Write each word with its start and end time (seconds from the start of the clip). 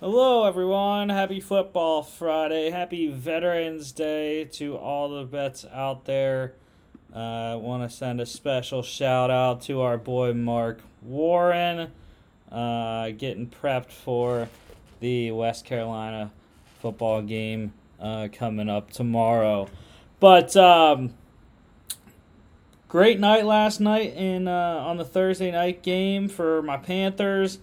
Hello, 0.00 0.44
everyone. 0.44 1.08
Happy 1.08 1.40
Football 1.40 2.04
Friday. 2.04 2.70
Happy 2.70 3.08
Veterans 3.08 3.90
Day 3.90 4.44
to 4.44 4.76
all 4.76 5.08
the 5.08 5.24
vets 5.24 5.66
out 5.72 6.04
there. 6.04 6.54
I 7.12 7.50
uh, 7.50 7.56
want 7.56 7.82
to 7.82 7.96
send 7.96 8.20
a 8.20 8.26
special 8.26 8.84
shout 8.84 9.28
out 9.28 9.60
to 9.62 9.80
our 9.80 9.98
boy 9.98 10.34
Mark 10.34 10.82
Warren, 11.02 11.90
uh, 12.52 13.10
getting 13.10 13.48
prepped 13.48 13.90
for 13.90 14.48
the 15.00 15.32
West 15.32 15.64
Carolina 15.64 16.30
football 16.80 17.20
game 17.20 17.72
uh, 17.98 18.28
coming 18.32 18.68
up 18.68 18.92
tomorrow. 18.92 19.68
But 20.20 20.56
um, 20.56 21.14
great 22.88 23.18
night 23.18 23.46
last 23.46 23.80
night 23.80 24.14
in 24.14 24.46
uh, 24.46 24.52
on 24.86 24.96
the 24.96 25.04
Thursday 25.04 25.50
night 25.50 25.82
game 25.82 26.28
for 26.28 26.62
my 26.62 26.76
Panthers. 26.76 27.58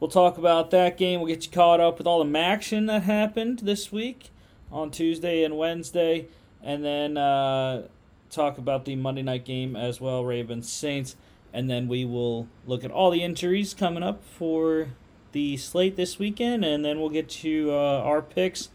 We'll 0.00 0.08
talk 0.08 0.38
about 0.38 0.70
that 0.70 0.96
game. 0.96 1.20
We'll 1.20 1.28
get 1.28 1.44
you 1.44 1.52
caught 1.52 1.78
up 1.78 1.98
with 1.98 2.06
all 2.06 2.24
the 2.24 2.38
action 2.38 2.86
that 2.86 3.02
happened 3.02 3.58
this 3.58 3.92
week 3.92 4.30
on 4.72 4.90
Tuesday 4.90 5.44
and 5.44 5.58
Wednesday, 5.58 6.28
and 6.62 6.82
then 6.82 7.18
uh, 7.18 7.86
talk 8.30 8.56
about 8.56 8.86
the 8.86 8.96
Monday 8.96 9.20
night 9.20 9.44
game 9.44 9.76
as 9.76 10.00
well, 10.00 10.24
Ravens 10.24 10.72
Saints, 10.72 11.16
and 11.52 11.68
then 11.68 11.86
we 11.86 12.06
will 12.06 12.48
look 12.66 12.82
at 12.82 12.90
all 12.90 13.10
the 13.10 13.22
injuries 13.22 13.74
coming 13.74 14.02
up 14.02 14.24
for 14.24 14.88
the 15.32 15.58
slate 15.58 15.96
this 15.96 16.18
weekend, 16.18 16.64
and 16.64 16.82
then 16.82 16.98
we'll 16.98 17.10
get 17.10 17.28
to 17.28 17.70
uh, 17.70 18.00
our 18.02 18.22
picks 18.22 18.70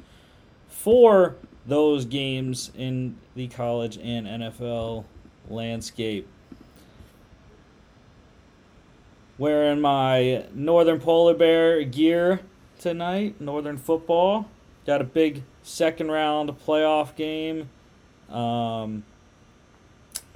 for 0.67 1.37
those 1.65 2.05
games 2.05 2.71
in 2.77 3.17
the 3.35 3.47
college 3.47 3.97
and 3.97 4.27
NFL 4.27 5.05
landscape 5.49 6.27
wearing 9.37 9.81
my 9.81 10.45
Northern 10.53 10.99
Polar 10.99 11.33
Bear 11.33 11.83
gear 11.83 12.41
tonight, 12.79 13.39
Northern 13.39 13.77
football. 13.77 14.49
Got 14.85 15.01
a 15.01 15.05
big 15.05 15.43
second 15.63 16.11
round 16.11 16.49
playoff 16.65 17.15
game. 17.15 17.69
Um, 18.29 19.03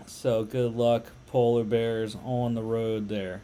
so 0.06 0.44
good 0.44 0.76
luck, 0.76 1.08
Polar 1.28 1.64
Bears, 1.64 2.16
on 2.24 2.56
the 2.56 2.64
road 2.64 3.10
there. 3.10 3.42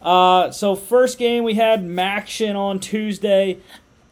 Uh, 0.00 0.50
so 0.50 0.74
first 0.74 1.18
game 1.18 1.44
we 1.44 1.54
had 1.54 1.82
MACtion 1.82 2.56
on 2.56 2.80
Tuesday. 2.80 3.58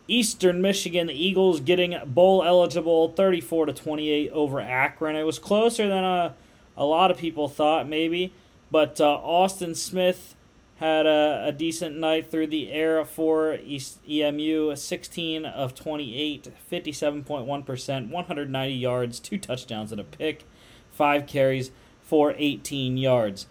Eastern 0.08 0.60
Michigan, 0.60 1.06
the 1.06 1.12
Eagles 1.12 1.60
getting 1.60 1.96
bowl 2.04 2.42
eligible 2.42 3.10
34 3.10 3.66
to 3.66 3.72
28 3.72 4.30
over 4.32 4.60
Akron. 4.60 5.14
It 5.14 5.22
was 5.22 5.38
closer 5.38 5.88
than 5.88 6.02
a, 6.02 6.34
a 6.76 6.84
lot 6.84 7.12
of 7.12 7.18
people 7.18 7.48
thought, 7.48 7.88
maybe. 7.88 8.32
But 8.72 9.00
uh, 9.00 9.08
Austin 9.08 9.74
Smith 9.74 10.34
had 10.80 11.04
a, 11.04 11.44
a 11.46 11.52
decent 11.52 11.98
night 11.98 12.30
through 12.30 12.46
the 12.46 12.72
air 12.72 13.04
for 13.04 13.58
East 13.62 13.98
EMU, 14.08 14.74
16 14.74 15.44
of 15.44 15.74
28, 15.74 16.48
57.1%, 16.72 18.08
190 18.10 18.74
yards, 18.74 19.20
two 19.20 19.36
touchdowns 19.36 19.92
and 19.92 20.00
a 20.00 20.04
pick, 20.04 20.44
five 20.90 21.26
carries 21.26 21.70
for 22.02 22.34
18 22.38 22.96
yards. 22.96 23.46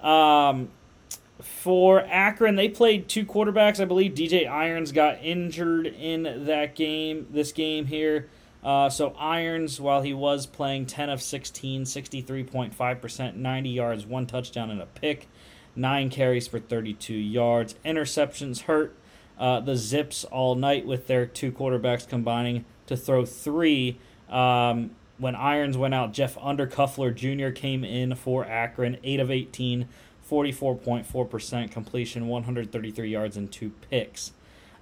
Um, 0.00 0.70
for 1.42 2.00
Akron, 2.06 2.56
they 2.56 2.70
played 2.70 3.06
two 3.06 3.26
quarterbacks. 3.26 3.78
I 3.78 3.84
believe 3.84 4.12
DJ 4.14 4.48
Irons 4.48 4.92
got 4.92 5.22
injured 5.22 5.86
in 5.86 6.46
that 6.46 6.74
game, 6.74 7.26
this 7.30 7.52
game 7.52 7.84
here. 7.84 8.30
Uh, 8.64 8.88
so 8.88 9.10
Irons, 9.18 9.78
while 9.78 10.00
he 10.00 10.14
was 10.14 10.46
playing 10.46 10.86
10 10.86 11.10
of 11.10 11.20
16, 11.20 11.84
63.5%, 11.84 13.36
90 13.36 13.68
yards, 13.68 14.06
one 14.06 14.26
touchdown, 14.26 14.70
and 14.70 14.80
a 14.80 14.86
pick 14.86 15.28
nine 15.74 16.10
carries 16.10 16.46
for 16.46 16.58
32 16.58 17.14
yards. 17.14 17.74
Interceptions 17.84 18.62
hurt 18.62 18.96
uh, 19.38 19.60
the 19.60 19.76
Zips 19.76 20.24
all 20.24 20.54
night 20.54 20.86
with 20.86 21.06
their 21.06 21.26
two 21.26 21.52
quarterbacks 21.52 22.08
combining 22.08 22.64
to 22.86 22.96
throw 22.96 23.24
three. 23.24 23.98
Um, 24.28 24.92
when 25.18 25.34
Irons 25.34 25.76
went 25.76 25.94
out, 25.94 26.12
Jeff 26.12 26.36
Undercuffler 26.36 27.14
Jr. 27.14 27.52
came 27.52 27.84
in 27.84 28.14
for 28.14 28.44
Akron, 28.44 28.98
8 29.02 29.20
of 29.20 29.30
18, 29.30 29.88
44.4% 30.28 31.70
completion, 31.70 32.28
133 32.28 33.10
yards, 33.10 33.36
and 33.36 33.50
two 33.50 33.72
picks. 33.90 34.32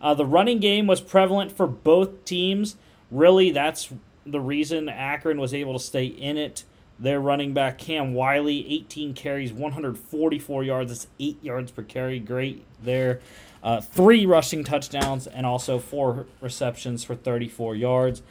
Uh, 0.00 0.14
the 0.14 0.24
running 0.24 0.60
game 0.60 0.86
was 0.86 1.00
prevalent 1.00 1.52
for 1.52 1.66
both 1.66 2.24
teams. 2.24 2.76
Really, 3.10 3.50
that's 3.50 3.92
the 4.24 4.40
reason 4.40 4.88
Akron 4.88 5.40
was 5.40 5.52
able 5.52 5.74
to 5.74 5.84
stay 5.84 6.06
in 6.06 6.36
it. 6.36 6.64
Their 7.00 7.18
running 7.18 7.54
back 7.54 7.78
Cam 7.78 8.12
Wiley, 8.12 8.70
18 8.70 9.14
carries, 9.14 9.52
144 9.54 10.62
yards. 10.62 10.90
That's 10.90 11.06
eight 11.18 11.42
yards 11.42 11.72
per 11.72 11.82
carry. 11.82 12.20
Great 12.20 12.64
there. 12.82 13.20
Uh, 13.62 13.80
three 13.80 14.26
rushing 14.26 14.64
touchdowns 14.64 15.26
and 15.26 15.46
also 15.46 15.78
four 15.78 16.26
receptions 16.42 17.02
for 17.02 17.14
34 17.14 17.74
yards. 17.74 18.22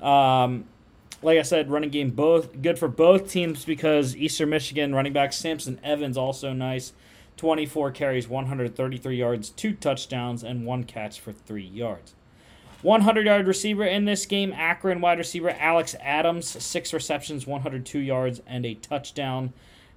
Um, 0.00 0.64
like 1.22 1.38
I 1.38 1.42
said, 1.42 1.70
running 1.70 1.90
game 1.90 2.10
both 2.10 2.60
good 2.62 2.78
for 2.78 2.88
both 2.88 3.30
teams 3.30 3.64
because 3.64 4.16
Eastern 4.16 4.50
Michigan 4.50 4.94
running 4.94 5.12
back 5.12 5.32
Samson 5.32 5.80
Evans 5.82 6.16
also 6.16 6.52
nice. 6.52 6.92
24 7.36 7.90
carries, 7.92 8.28
133 8.28 9.16
yards, 9.16 9.50
two 9.50 9.72
touchdowns, 9.72 10.42
and 10.42 10.64
one 10.64 10.84
catch 10.84 11.20
for 11.20 11.32
three 11.32 11.64
yards. 11.64 12.14
100 12.86 13.26
yard 13.26 13.48
receiver 13.48 13.84
in 13.84 14.04
this 14.04 14.26
game, 14.26 14.52
Akron 14.52 15.00
wide 15.00 15.18
receiver 15.18 15.50
Alex 15.50 15.96
Adams, 16.00 16.46
six 16.46 16.92
receptions, 16.92 17.44
102 17.44 17.98
yards, 17.98 18.40
and 18.46 18.64
a 18.64 18.74
touchdown. 18.74 19.52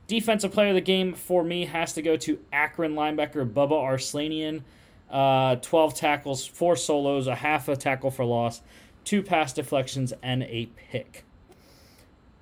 Defensive 0.08 0.52
player 0.52 0.70
of 0.70 0.76
the 0.76 0.82
game 0.82 1.14
for 1.14 1.44
me 1.44 1.66
has 1.66 1.94
to 1.94 2.02
go 2.02 2.18
to 2.18 2.40
Akron 2.52 2.96
linebacker 2.96 3.48
Bubba 3.48 3.74
Arslanian. 3.74 4.64
Uh, 5.08 5.58
12 5.58 5.94
tackles, 5.94 6.48
four 6.48 6.76
solos, 6.76 7.28
a 7.28 7.36
half 7.36 7.68
a 7.68 7.76
tackle 7.76 8.10
for 8.10 8.26
loss, 8.26 8.62
two 9.06 9.22
pass 9.22 9.54
deflections, 9.54 10.12
and 10.24 10.42
a 10.44 10.68
pick. 10.76 11.26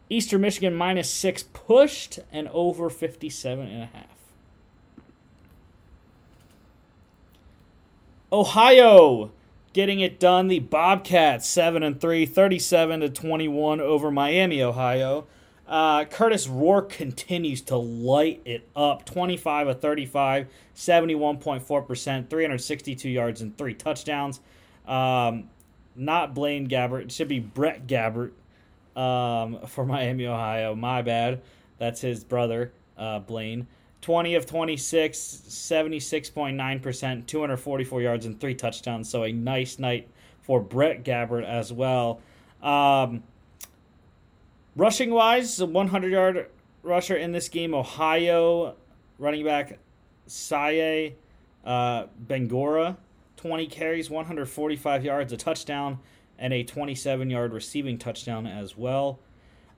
Eastern 0.09 0.39
Michigan 0.39 0.73
minus 0.73 1.09
six 1.09 1.43
pushed 1.43 2.19
and 2.31 2.47
over 2.49 2.89
57 2.89 3.67
and 3.67 3.83
a 3.83 3.85
half. 3.87 4.05
Ohio 8.31 9.31
getting 9.77 9.99
it 9.99 10.19
done. 10.19 10.47
The 10.47 10.57
Bobcats 10.57 11.47
7 11.47 11.83
and 11.83 12.01
3, 12.01 12.25
37 12.25 13.01
to 13.01 13.09
21 13.09 13.79
over 13.79 14.09
Miami, 14.09 14.63
Ohio. 14.63 15.27
Uh, 15.67 16.03
Kurtis 16.05 16.49
Rourke 16.49 16.89
continues 16.89 17.61
to 17.61 17.77
light 17.77 18.41
it 18.43 18.67
up 18.75 19.05
25 19.05 19.67
of 19.67 19.79
35, 19.79 20.47
71.4%, 20.75 22.27
362 22.27 23.07
yards, 23.07 23.39
and 23.39 23.55
three 23.55 23.75
touchdowns. 23.75 24.39
Um, 24.87 25.47
not 25.95 26.33
Blaine 26.33 26.67
Gabbert. 26.67 27.03
It 27.03 27.11
should 27.11 27.27
be 27.27 27.39
Brett 27.39 27.85
Gabbert 27.85 28.31
um, 28.95 29.59
for 29.67 29.85
Miami, 29.85 30.25
Ohio. 30.25 30.73
My 30.73 31.03
bad. 31.03 31.43
That's 31.77 32.01
his 32.01 32.23
brother, 32.23 32.71
uh, 32.97 33.19
Blaine. 33.19 33.67
20 34.01 34.35
of 34.35 34.45
26, 34.45 35.17
76.9%, 35.17 37.25
244 37.25 38.01
yards, 38.01 38.25
and 38.25 38.39
three 38.39 38.55
touchdowns. 38.55 39.09
So 39.09 39.23
a 39.23 39.31
nice 39.31 39.79
night 39.79 40.09
for 40.41 40.61
Brett 40.61 41.03
Gabbert 41.03 41.45
as 41.45 41.73
well. 41.73 42.21
Um, 42.61 43.23
rushing 44.75 45.11
wise, 45.11 45.59
a 45.59 45.65
100 45.65 46.11
yard 46.11 46.47
rusher 46.83 47.15
in 47.15 47.31
this 47.31 47.49
game, 47.49 47.73
Ohio 47.73 48.75
running 49.19 49.43
back 49.43 49.79
Sieh 50.27 51.13
uh, 51.65 52.05
Bangura, 52.25 52.97
20 53.35 53.67
carries, 53.67 54.09
145 54.09 55.03
yards, 55.03 55.33
a 55.33 55.37
touchdown, 55.37 55.99
and 56.39 56.53
a 56.53 56.63
27 56.63 57.29
yard 57.29 57.53
receiving 57.53 57.97
touchdown 57.97 58.47
as 58.47 58.77
well. 58.77 59.19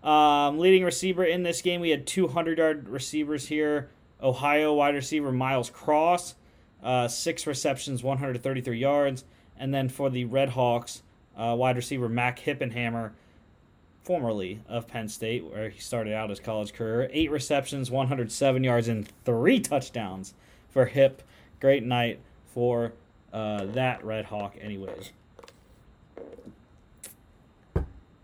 Um, 0.04 0.60
leading 0.60 0.84
receiver 0.84 1.24
in 1.24 1.44
this 1.44 1.62
game, 1.62 1.82
we 1.82 1.90
had 1.90 2.08
200 2.08 2.58
yard 2.58 2.88
receivers 2.88 3.48
here. 3.48 3.90
Ohio 4.22 4.74
wide 4.74 4.96
receiver 4.96 5.32
Miles 5.32 5.70
Cross, 5.70 6.36
uh, 6.84 7.08
six 7.08 7.48
receptions, 7.48 8.04
133 8.04 8.78
yards. 8.78 9.24
And 9.58 9.74
then 9.74 9.90
for 9.90 10.10
the 10.10 10.26
Red 10.26 10.50
Hawks, 10.50 11.04
uh, 11.38 11.56
wide 11.58 11.76
receiver 11.76 12.10
Mac 12.10 12.40
Hippenhammer, 12.40 13.12
formerly 14.04 14.62
of 14.68 14.88
Penn 14.88 15.08
State, 15.08 15.46
where 15.46 15.70
he 15.70 15.80
started 15.80 16.14
out 16.14 16.30
his 16.30 16.40
college 16.40 16.74
career, 16.74 17.10
eight 17.14 17.30
receptions, 17.30 17.92
107 17.92 18.64
yards, 18.64 18.88
and 18.88 19.08
three 19.26 19.60
touchdowns 19.60 20.34
for 20.70 20.86
Hip. 20.86 21.22
Great 21.60 21.84
night 21.84 22.20
for 22.54 22.94
uh, 23.32 23.66
that 23.66 24.04
Red 24.04 24.26
Hawk, 24.26 24.56
anyways. 24.60 25.12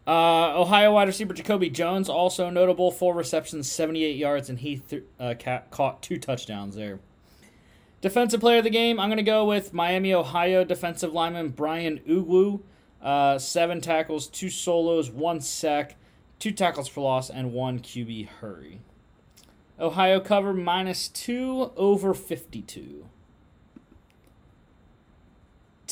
Uh, 0.08 0.60
Ohio 0.60 0.94
wide 0.94 1.08
receiver 1.08 1.34
Jacoby 1.34 1.70
Jones, 1.70 2.10
also 2.10 2.50
notable, 2.52 2.92
four 2.92 3.16
receptions, 3.16 3.72
78 3.72 4.16
yards, 4.16 4.50
and 4.50 4.60
he 4.60 4.78
th- 4.78 5.04
uh, 5.20 5.34
ca- 5.40 5.64
caught 5.72 6.04
two 6.04 6.18
touchdowns 6.20 6.76
there. 6.76 7.00
Defensive 8.02 8.40
player 8.40 8.60
of 8.60 8.64
the 8.64 8.70
game, 8.70 9.00
I'm 9.00 9.10
going 9.10 9.18
to 9.18 9.24
go 9.24 9.46
with 9.46 9.74
Miami, 9.74 10.14
Ohio 10.14 10.64
defensive 10.64 11.12
lineman 11.12 11.50
Brian 11.50 12.00
Ugwu. 12.08 12.62
Uh, 13.02 13.40
seven 13.40 13.82
tackles, 13.82 14.28
two 14.28 14.50
solos, 14.50 15.10
one 15.10 15.42
sack, 15.42 15.96
two 16.38 16.52
tackles 16.52 16.88
for 16.88 17.02
loss, 17.02 17.30
and 17.32 17.52
one 17.52 17.80
QB 17.80 18.28
hurry. 18.28 18.82
Ohio 19.80 20.20
cover 20.20 20.54
minus 20.54 21.08
two 21.08 21.72
over 21.76 22.14
52. 22.14 23.08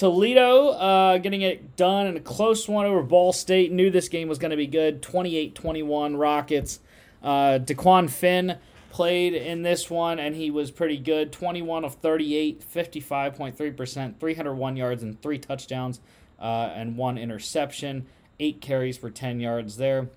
Toledo 0.04 0.72
uh, 0.72 1.18
getting 1.20 1.44
it 1.44 1.78
done 1.78 2.08
in 2.08 2.18
a 2.18 2.20
close 2.20 2.68
one 2.68 2.86
over 2.86 3.02
Ball 3.02 3.32
State. 3.32 3.72
Knew 3.72 3.90
this 3.90 4.10
game 4.10 4.28
was 4.28 4.38
going 4.38 4.52
to 4.52 4.58
be 4.58 4.68
good. 4.68 5.02
28 5.02 5.56
21 5.56 6.18
Rockets. 6.18 6.82
Uh, 7.24 7.58
Dequan 7.58 8.10
Finn 8.10 8.58
played 8.90 9.34
in 9.34 9.62
this 9.62 9.90
one, 9.90 10.20
and 10.20 10.36
he 10.36 10.52
was 10.52 10.72
pretty 10.72 10.98
good 10.98 11.32
21 11.32 11.86
of 11.86 11.96
38, 11.96 12.70
55.3%, 12.70 14.20
301 14.20 14.76
yards, 14.76 15.04
and 15.04 15.22
three 15.22 15.38
touchdowns, 15.38 16.02
uh, 16.38 16.70
and 16.76 16.98
one 16.98 17.18
interception. 17.18 18.06
Eight 18.42 18.60
carries 18.60 18.98
for 18.98 19.10
10 19.10 19.40
yards 19.40 19.78
there. 19.78 20.10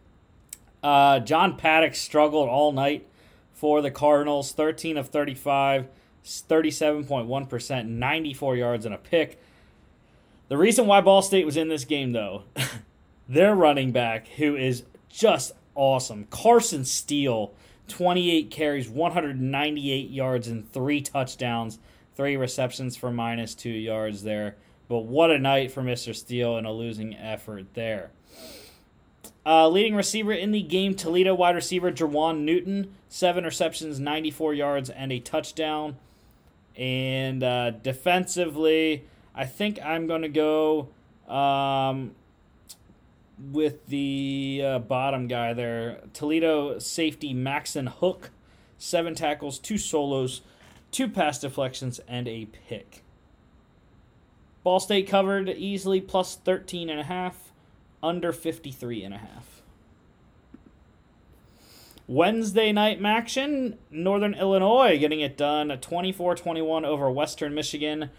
Uh, 0.82 1.20
John 1.20 1.56
Paddock 1.56 1.94
struggled 1.94 2.48
all 2.48 2.72
night 2.72 3.06
for 3.54 3.80
the 3.80 3.92
Cardinals 3.92 4.50
13 4.50 4.96
of 4.96 5.10
35, 5.10 5.86
37.1%, 6.24 7.86
94 7.86 8.56
yards, 8.56 8.84
and 8.84 8.92
a 8.92 8.98
pick. 8.98 9.38
The 10.48 10.56
reason 10.56 10.86
why 10.86 11.00
Ball 11.00 11.22
State 11.22 11.44
was 11.44 11.56
in 11.56 11.68
this 11.68 11.84
game, 11.84 12.12
though, 12.12 12.44
their 13.28 13.54
running 13.54 13.92
back, 13.92 14.28
who 14.28 14.56
is 14.56 14.84
just 15.08 15.52
awesome, 15.74 16.26
Carson 16.30 16.84
Steele 16.84 17.52
28 17.88 18.50
carries, 18.50 18.88
198 18.88 20.10
yards, 20.10 20.48
and 20.48 20.70
three 20.72 21.00
touchdowns, 21.00 21.78
three 22.14 22.36
receptions 22.36 22.96
for 22.96 23.10
minus 23.10 23.54
two 23.54 23.70
yards 23.70 24.22
there. 24.22 24.56
But 24.88 25.00
what 25.00 25.30
a 25.30 25.38
night 25.38 25.72
for 25.72 25.82
Mr. 25.82 26.14
Steele 26.14 26.56
and 26.56 26.66
a 26.66 26.72
losing 26.72 27.16
effort 27.16 27.66
there. 27.74 28.10
Uh, 29.44 29.68
leading 29.68 29.94
receiver 29.94 30.32
in 30.32 30.50
the 30.50 30.62
game, 30.62 30.94
Toledo 30.94 31.34
wide 31.34 31.54
receiver 31.54 31.92
Jerjuan 31.92 32.40
Newton, 32.40 32.94
seven 33.08 33.44
receptions, 33.44 34.00
94 34.00 34.54
yards, 34.54 34.90
and 34.90 35.12
a 35.12 35.20
touchdown. 35.20 35.96
And 36.76 37.42
uh, 37.42 37.70
defensively, 37.70 39.04
I 39.36 39.44
think 39.44 39.78
I'm 39.84 40.06
going 40.06 40.22
to 40.22 40.28
go 40.28 40.88
um, 41.28 42.12
with 43.52 43.86
the 43.86 44.62
uh, 44.64 44.78
bottom 44.78 45.28
guy 45.28 45.52
there. 45.52 46.00
Toledo 46.14 46.78
safety 46.78 47.34
Maxen 47.34 47.88
Hook, 47.88 48.30
seven 48.78 49.14
tackles, 49.14 49.58
two 49.58 49.76
solos, 49.76 50.40
two 50.90 51.08
pass 51.08 51.38
deflections, 51.38 52.00
and 52.08 52.26
a 52.26 52.46
pick. 52.46 53.02
Ball 54.62 54.80
State 54.80 55.06
covered 55.06 55.50
easily 55.50 56.00
plus 56.00 56.34
13 56.34 56.88
and 56.88 56.98
a 56.98 57.04
half, 57.04 57.52
under 58.02 58.32
53 58.32 59.04
and 59.04 59.14
a 59.14 59.18
half. 59.18 59.62
Wednesday 62.08 62.72
night 62.72 63.04
action, 63.04 63.78
Northern 63.90 64.34
Illinois 64.34 64.96
getting 64.98 65.20
it 65.20 65.36
done 65.36 65.68
24-21 65.68 66.84
over 66.84 67.10
Western 67.10 67.52
Michigan. 67.52 68.10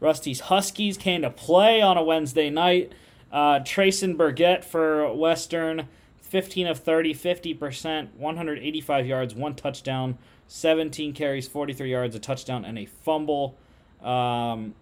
Rusty's 0.00 0.40
Huskies 0.40 0.96
came 0.96 1.22
to 1.22 1.30
play 1.30 1.80
on 1.80 1.96
a 1.96 2.02
Wednesday 2.02 2.50
night. 2.50 2.92
Uh, 3.30 3.60
Treyson 3.60 4.16
Bourguet 4.16 4.64
for 4.64 5.14
Western, 5.14 5.86
15 6.22 6.66
of 6.66 6.80
30, 6.80 7.14
50%, 7.14 8.14
185 8.16 9.06
yards, 9.06 9.34
one 9.34 9.54
touchdown, 9.54 10.18
17 10.48 11.12
carries, 11.12 11.46
43 11.46 11.90
yards, 11.90 12.16
a 12.16 12.18
touchdown, 12.18 12.64
and 12.64 12.78
a 12.78 12.86
fumble. 12.86 13.56
Um, 14.02 14.74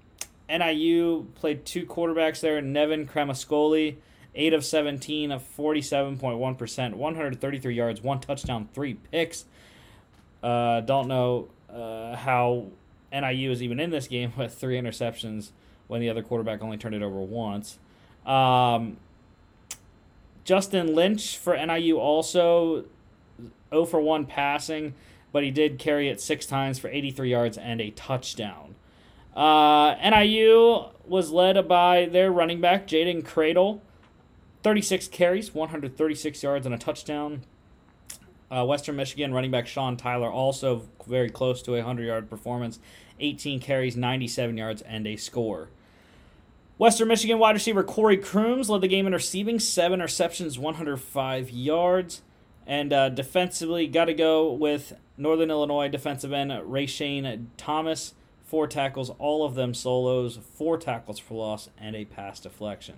NIU 0.49 1.27
played 1.35 1.67
two 1.67 1.85
quarterbacks 1.85 2.41
there. 2.41 2.63
Nevin 2.63 3.07
Cremascoli, 3.07 3.97
8 4.35 4.55
of 4.55 4.65
17 4.65 5.31
of 5.31 5.43
47.1%, 5.57 6.95
133 6.95 7.75
yards, 7.75 8.03
one 8.03 8.21
touchdown, 8.21 8.69
three 8.73 8.95
picks. 8.95 9.45
Uh, 10.43 10.81
don't 10.81 11.09
know 11.09 11.49
uh, 11.69 12.17
how 12.17 12.69
NIU 13.13 13.51
is 13.51 13.63
even 13.63 13.81
in 13.81 13.91
this 13.91 14.07
game 14.07 14.33
with 14.37 14.55
three 14.55 14.81
interceptions 14.81 15.51
when 15.87 16.01
the 16.01 16.11
other 16.11 16.23
quarterback 16.23 16.63
only 16.63 16.77
turned 16.77 16.95
it 16.95 17.03
over 17.03 17.21
once. 17.21 17.79
Um, 18.27 18.99
Justin 20.45 20.95
Lynch 20.95 21.37
for 21.37 21.57
NIU 21.57 21.99
also 21.99 22.85
0 23.71 23.85
for 23.87 24.01
1 24.01 24.27
passing, 24.27 24.95
but 25.33 25.43
he 25.43 25.51
did 25.51 25.79
carry 25.79 26.09
it 26.09 26.21
six 26.21 26.47
times 26.47 26.79
for 26.79 26.89
83 26.89 27.31
yards 27.31 27.59
and 27.59 27.81
a 27.81 27.91
touchdown. 27.91 28.75
Uh, 29.37 29.95
NIU 30.03 30.87
was 31.07 31.31
led 31.31 31.69
by 31.69 32.07
their 32.07 32.33
running 32.33 32.61
back, 32.61 32.87
Jaden 32.87 33.25
Cradle, 33.25 33.83
36 34.63 35.09
carries, 35.09 35.55
136 35.55 36.43
yards, 36.43 36.67
and 36.67 36.75
a 36.75 36.79
touchdown. 36.79 37.43
Uh, 38.51 38.65
Western 38.65 38.97
Michigan 38.97 39.33
running 39.33 39.51
back 39.51 39.67
Sean 39.67 39.97
Tyler 39.97 40.31
also 40.31 40.89
very 41.07 41.29
close 41.29 41.63
to 41.63 41.75
a 41.75 41.79
100 41.79 42.05
yard 42.07 42.31
performance, 42.31 42.79
18 43.21 43.61
carries, 43.61 43.97
97 43.97 44.57
yards, 44.57 44.83
and 44.83 45.07
a 45.07 45.17
score. 45.17 45.69
Western 46.79 47.09
Michigan 47.09 47.39
wide 47.39 47.57
receiver 47.57 47.83
Corey 47.83 48.17
Crooms 48.17 48.71
led 48.71 48.81
the 48.81 48.89
game 48.89 49.07
in 49.07 49.13
receiving, 49.13 49.59
seven 49.59 50.01
receptions, 50.01 50.59
105 50.59 51.51
yards. 51.51 52.23
And 52.67 52.93
uh, 52.93 53.09
defensively, 53.09 53.87
got 53.89 54.05
to 54.07 54.15
go 54.15 54.53
with 54.53 54.93
Northern 55.17 55.51
Illinois 55.51 55.89
defensive 55.89 56.33
end 56.33 56.53
Ray 56.71 56.87
Shane 56.87 57.51
Thomas, 57.57 58.15
four 58.45 58.67
tackles, 58.67 59.11
all 59.19 59.45
of 59.45 59.55
them 59.55 59.75
solos, 59.75 60.39
four 60.55 60.79
tackles 60.79 61.19
for 61.19 61.35
loss, 61.35 61.69
and 61.79 61.97
a 61.97 62.05
pass 62.05 62.39
deflection. 62.41 62.95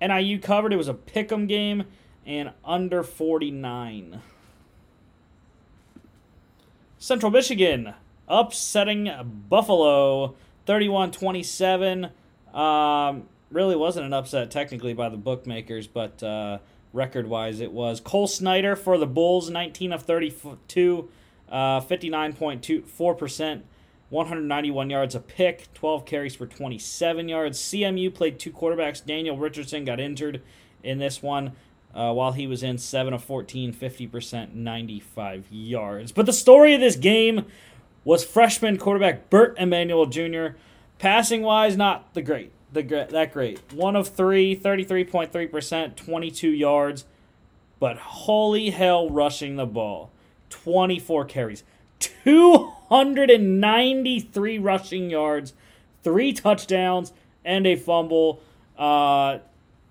NIU 0.00 0.38
covered. 0.38 0.72
It 0.72 0.76
was 0.76 0.88
a 0.88 0.94
pick 0.94 1.30
'em 1.32 1.46
game 1.46 1.84
and 2.26 2.52
under 2.64 3.02
49. 3.02 4.20
Central 6.98 7.32
Michigan 7.32 7.94
upsetting 8.28 9.10
Buffalo 9.48 10.34
31 10.66 11.10
27. 11.10 12.10
Um, 12.54 13.28
really 13.50 13.76
wasn't 13.76 14.06
an 14.06 14.12
upset 14.12 14.50
technically 14.50 14.92
by 14.94 15.08
the 15.08 15.16
bookmakers, 15.16 15.86
but 15.86 16.22
uh, 16.22 16.58
record 16.92 17.26
wise 17.26 17.60
it 17.60 17.72
was. 17.72 18.00
Cole 18.00 18.26
Snyder 18.26 18.76
for 18.76 18.98
the 18.98 19.06
Bulls, 19.06 19.50
19 19.50 19.92
of 19.92 20.02
32, 20.02 21.08
uh, 21.50 21.80
59.24%, 21.80 23.62
191 24.10 24.90
yards 24.90 25.14
a 25.14 25.20
pick, 25.20 25.72
12 25.74 26.04
carries 26.04 26.34
for 26.34 26.46
27 26.46 27.28
yards. 27.28 27.58
CMU 27.58 28.12
played 28.12 28.38
two 28.38 28.52
quarterbacks. 28.52 29.04
Daniel 29.04 29.36
Richardson 29.36 29.84
got 29.84 30.00
injured 30.00 30.42
in 30.82 30.98
this 30.98 31.22
one. 31.22 31.52
Uh, 31.92 32.12
while 32.12 32.32
he 32.32 32.46
was 32.46 32.62
in 32.62 32.78
7 32.78 33.12
of 33.12 33.24
14, 33.24 33.74
50%, 33.74 34.54
95 34.54 35.46
yards. 35.50 36.12
But 36.12 36.26
the 36.26 36.32
story 36.32 36.74
of 36.74 36.80
this 36.80 36.94
game 36.94 37.46
was 38.04 38.24
freshman 38.24 38.78
quarterback 38.78 39.28
Bert 39.28 39.56
Emanuel 39.58 40.06
Jr. 40.06 40.50
Passing 40.98 41.42
wise, 41.42 41.76
not 41.76 42.14
the 42.14 42.22
great, 42.22 42.52
the 42.72 42.82
that 43.10 43.32
great. 43.32 43.60
One 43.72 43.96
of 43.96 44.06
three, 44.08 44.54
33.3%, 44.54 45.96
22 45.96 46.50
yards. 46.50 47.06
But 47.80 47.96
holy 47.96 48.70
hell, 48.70 49.10
rushing 49.10 49.56
the 49.56 49.66
ball. 49.66 50.12
24 50.50 51.24
carries, 51.24 51.64
293 51.98 54.58
rushing 54.58 55.10
yards, 55.10 55.54
three 56.02 56.32
touchdowns, 56.32 57.12
and 57.44 57.66
a 57.66 57.74
fumble. 57.76 58.40
Uh, 58.76 59.38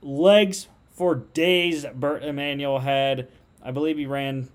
legs 0.01 0.67
for 0.99 1.15
days, 1.15 1.85
Bert 1.95 2.25
Emanuel 2.25 2.79
had. 2.79 3.29
I 3.63 3.71
believe 3.71 3.97
he 3.97 4.05
ran 4.05 4.49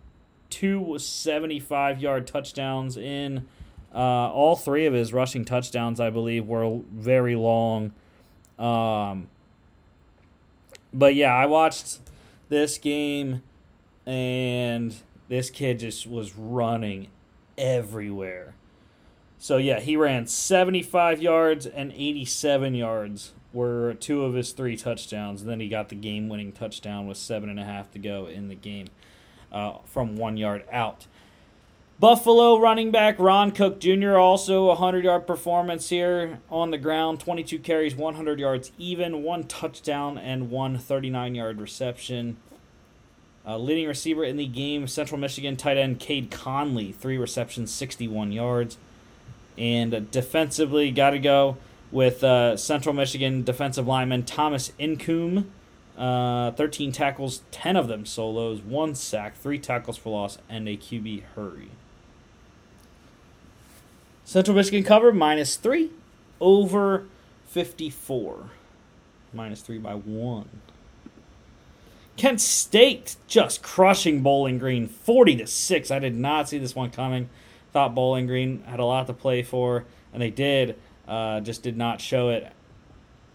two 0.50 0.98
75 0.98 2.02
yard 2.02 2.26
touchdowns 2.26 2.98
in 2.98 3.46
uh, 3.94 4.28
all 4.30 4.54
three 4.54 4.84
of 4.84 4.92
his 4.92 5.14
rushing 5.14 5.46
touchdowns, 5.46 6.00
I 6.00 6.10
believe, 6.10 6.46
were 6.46 6.80
very 6.92 7.34
long. 7.34 7.94
Um, 8.58 9.28
but 10.92 11.14
yeah, 11.14 11.34
I 11.34 11.46
watched 11.46 12.00
this 12.50 12.76
game, 12.76 13.42
and 14.04 14.94
this 15.30 15.48
kid 15.48 15.78
just 15.78 16.06
was 16.06 16.36
running 16.36 17.08
everywhere. 17.56 18.54
So 19.38 19.56
yeah, 19.56 19.80
he 19.80 19.96
ran 19.96 20.26
75 20.26 21.22
yards 21.22 21.64
and 21.64 21.90
87 21.96 22.74
yards 22.74 23.32
were 23.54 23.94
two 23.94 24.24
of 24.24 24.34
his 24.34 24.52
three 24.52 24.76
touchdowns. 24.76 25.40
And 25.40 25.50
then 25.50 25.60
he 25.60 25.68
got 25.68 25.88
the 25.88 25.94
game-winning 25.94 26.52
touchdown 26.52 27.06
with 27.06 27.16
seven 27.16 27.48
and 27.48 27.60
a 27.60 27.64
half 27.64 27.90
to 27.92 27.98
go 27.98 28.26
in 28.26 28.48
the 28.48 28.54
game 28.54 28.88
uh, 29.52 29.78
from 29.84 30.16
one 30.16 30.36
yard 30.36 30.64
out. 30.70 31.06
Buffalo 32.00 32.58
running 32.58 32.90
back 32.90 33.18
Ron 33.20 33.52
Cook 33.52 33.78
Jr. 33.78 34.16
also 34.16 34.64
a 34.64 34.66
100 34.68 35.04
yard 35.04 35.26
performance 35.28 35.88
here 35.88 36.40
on 36.50 36.72
the 36.72 36.78
ground. 36.78 37.20
22 37.20 37.60
carries, 37.60 37.94
100 37.94 38.40
yards 38.40 38.72
even, 38.76 39.22
one 39.22 39.44
touchdown, 39.44 40.18
and 40.18 40.50
one 40.50 40.76
39 40.76 41.36
yard 41.36 41.60
reception. 41.60 42.36
Uh, 43.46 43.58
leading 43.58 43.86
receiver 43.86 44.24
in 44.24 44.36
the 44.36 44.46
game, 44.46 44.88
Central 44.88 45.20
Michigan 45.20 45.56
tight 45.56 45.76
end 45.76 46.00
Cade 46.00 46.30
Conley, 46.30 46.92
three 46.92 47.18
receptions, 47.18 47.72
61 47.72 48.32
yards. 48.32 48.76
And 49.56 50.10
defensively, 50.10 50.90
got 50.90 51.10
to 51.10 51.20
go 51.20 51.58
with 51.90 52.24
uh, 52.24 52.56
Central 52.56 52.94
Michigan 52.94 53.42
defensive 53.42 53.86
lineman 53.86 54.24
Thomas 54.24 54.72
Incoom. 54.78 55.46
Uh, 55.96 56.50
13 56.52 56.90
tackles, 56.90 57.42
10 57.52 57.76
of 57.76 57.86
them 57.86 58.04
solos, 58.04 58.60
one 58.60 58.96
sack, 58.96 59.36
three 59.36 59.60
tackles 59.60 59.96
for 59.96 60.10
loss, 60.10 60.38
and 60.48 60.68
a 60.68 60.76
QB 60.76 61.22
hurry. 61.36 61.70
Central 64.24 64.56
Michigan 64.56 64.82
cover 64.82 65.12
minus 65.12 65.54
three 65.56 65.90
over 66.40 67.06
54. 67.46 68.50
Minus 69.32 69.60
three 69.60 69.78
by 69.78 69.94
one. 69.94 70.48
Kent 72.16 72.40
State 72.40 73.16
just 73.26 73.62
crushing 73.62 74.22
Bowling 74.22 74.58
Green 74.58 74.86
40 74.86 75.36
to 75.36 75.46
6. 75.46 75.90
I 75.90 75.98
did 75.98 76.14
not 76.14 76.48
see 76.48 76.58
this 76.58 76.74
one 76.74 76.90
coming. 76.90 77.28
Thought 77.72 77.94
Bowling 77.94 78.26
Green 78.26 78.62
had 78.62 78.78
a 78.78 78.84
lot 78.84 79.06
to 79.08 79.12
play 79.12 79.42
for, 79.42 79.84
and 80.12 80.22
they 80.22 80.30
did. 80.30 80.78
Uh, 81.06 81.40
just 81.40 81.62
did 81.62 81.76
not 81.76 82.00
show 82.00 82.28
it 82.30 82.52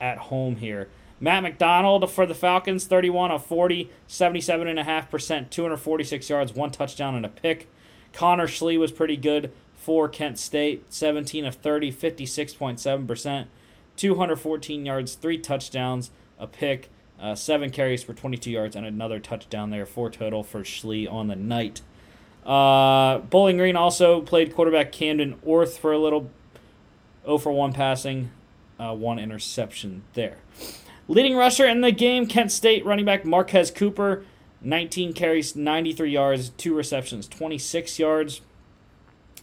at 0.01 0.17
home 0.17 0.57
here. 0.57 0.89
Matt 1.19 1.43
McDonald 1.43 2.09
for 2.09 2.25
the 2.25 2.33
Falcons, 2.33 2.85
31 2.85 3.31
of 3.31 3.45
40, 3.45 3.91
77.5%, 4.07 5.49
246 5.49 6.29
yards, 6.29 6.53
one 6.53 6.71
touchdown, 6.71 7.15
and 7.15 7.25
a 7.25 7.29
pick. 7.29 7.67
Connor 8.13 8.47
Schlee 8.47 8.79
was 8.79 8.91
pretty 8.91 9.17
good 9.17 9.51
for 9.75 10.07
Kent 10.07 10.39
State, 10.39 10.93
17 10.93 11.45
of 11.45 11.55
30, 11.55 11.91
56.7%, 11.91 13.47
214 13.97 14.85
yards, 14.85 15.15
three 15.15 15.37
touchdowns, 15.37 16.11
a 16.37 16.47
pick, 16.47 16.89
uh, 17.19 17.35
seven 17.35 17.69
carries 17.69 18.01
for 18.01 18.13
22 18.13 18.49
yards, 18.49 18.75
and 18.75 18.85
another 18.85 19.19
touchdown 19.19 19.69
there, 19.71 19.85
four 19.85 20.09
total 20.09 20.41
for 20.41 20.61
Schlee 20.61 21.11
on 21.11 21.27
the 21.27 21.35
night. 21.35 21.81
Uh, 22.45 23.19
Bowling 23.19 23.57
Green 23.57 23.75
also 23.75 24.21
played 24.21 24.55
quarterback 24.55 24.93
Camden 24.93 25.37
Orth 25.43 25.77
for 25.77 25.91
a 25.91 25.99
little 25.99 26.31
0 27.29 27.37
for 27.37 27.51
1 27.51 27.73
passing, 27.73 28.31
uh, 28.79 28.95
one 28.95 29.19
interception 29.19 30.03
there. 30.13 30.37
Leading 31.07 31.35
rusher 31.35 31.67
in 31.67 31.81
the 31.81 31.91
game, 31.91 32.25
Kent 32.25 32.51
State 32.51 32.83
running 32.85 33.05
back 33.05 33.23
Marquez 33.23 33.69
Cooper, 33.69 34.25
19 34.61 35.13
carries, 35.13 35.55
93 35.55 36.09
yards, 36.09 36.49
two 36.49 36.75
receptions, 36.75 37.27
26 37.27 37.99
yards. 37.99 38.41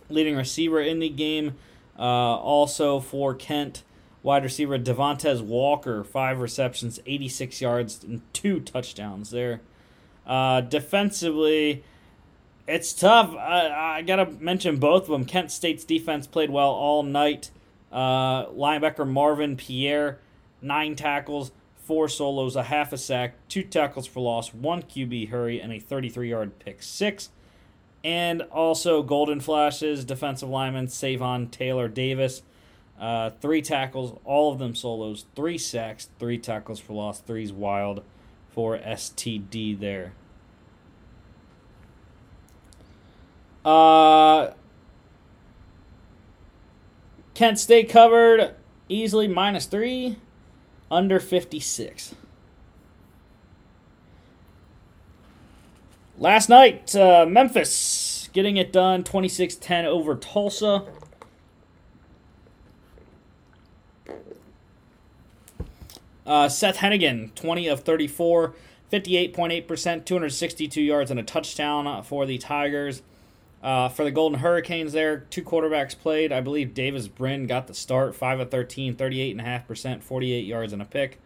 Leading 0.08 0.36
receiver 0.36 0.80
in 0.80 1.00
the 1.00 1.08
game, 1.08 1.56
uh, 1.98 2.02
also 2.02 3.00
for 3.00 3.34
Kent, 3.34 3.82
wide 4.22 4.44
receiver 4.44 4.78
Devontae 4.78 5.40
Walker, 5.42 6.04
five 6.04 6.40
receptions, 6.40 7.00
86 7.06 7.60
yards, 7.60 8.04
and 8.04 8.22
two 8.32 8.60
touchdowns 8.60 9.30
there. 9.30 9.60
Uh, 10.24 10.60
defensively, 10.60 11.82
it's 12.68 12.92
tough. 12.92 13.34
I, 13.34 13.96
I 13.98 14.02
got 14.02 14.16
to 14.16 14.26
mention 14.26 14.76
both 14.76 15.04
of 15.04 15.08
them. 15.08 15.24
Kent 15.24 15.50
State's 15.50 15.84
defense 15.84 16.26
played 16.26 16.50
well 16.50 16.70
all 16.70 17.02
night. 17.02 17.50
Uh, 17.92 18.46
linebacker 18.46 19.08
Marvin 19.08 19.56
Pierre, 19.56 20.18
nine 20.60 20.96
tackles, 20.96 21.52
four 21.76 22.08
solos, 22.08 22.56
a 22.56 22.64
half 22.64 22.92
a 22.92 22.98
sack, 22.98 23.34
two 23.48 23.62
tackles 23.62 24.06
for 24.06 24.20
loss, 24.20 24.52
one 24.52 24.82
QB 24.82 25.28
hurry, 25.30 25.60
and 25.60 25.72
a 25.72 25.78
33 25.78 26.30
yard 26.30 26.58
pick 26.58 26.82
six. 26.82 27.30
And 28.02 28.42
also 28.42 29.02
Golden 29.02 29.40
Flashes, 29.40 30.04
defensive 30.04 30.48
lineman 30.48 30.88
Savon 30.88 31.48
Taylor 31.48 31.88
Davis, 31.88 32.42
uh, 33.00 33.30
three 33.40 33.62
tackles, 33.62 34.18
all 34.24 34.52
of 34.52 34.58
them 34.58 34.74
solos, 34.74 35.26
three 35.34 35.58
sacks, 35.58 36.08
three 36.18 36.38
tackles 36.38 36.78
for 36.78 36.92
loss, 36.92 37.20
three's 37.20 37.52
wild 37.52 38.02
for 38.48 38.78
STD 38.78 39.78
there. 39.78 40.12
Uh, 43.64 44.52
Kent 47.36 47.58
State 47.58 47.90
covered 47.90 48.54
easily 48.88 49.28
minus 49.28 49.66
three, 49.66 50.16
under 50.90 51.20
56. 51.20 52.14
Last 56.16 56.48
night, 56.48 56.96
uh, 56.96 57.26
Memphis 57.28 58.30
getting 58.32 58.56
it 58.56 58.72
done 58.72 59.04
26 59.04 59.56
10 59.56 59.84
over 59.84 60.16
Tulsa. 60.16 60.86
Uh, 66.24 66.48
Seth 66.48 66.78
Henigan, 66.78 67.34
20 67.34 67.68
of 67.68 67.80
34, 67.80 68.54
58.8%, 68.90 70.06
262 70.06 70.80
yards 70.80 71.10
and 71.10 71.20
a 71.20 71.22
touchdown 71.22 72.02
for 72.02 72.24
the 72.24 72.38
Tigers. 72.38 73.02
Uh, 73.66 73.88
for 73.88 74.04
the 74.04 74.12
Golden 74.12 74.38
Hurricanes, 74.38 74.92
there, 74.92 75.26
two 75.28 75.42
quarterbacks 75.42 75.98
played. 75.98 76.30
I 76.30 76.40
believe 76.40 76.72
Davis 76.72 77.08
Brin 77.08 77.48
got 77.48 77.66
the 77.66 77.74
start, 77.74 78.14
5 78.14 78.38
of 78.38 78.50
13, 78.52 78.94
38.5%, 78.94 80.04
48 80.04 80.44
yards 80.46 80.72
and 80.72 80.80
a 80.80 80.84
pick. 80.84 81.18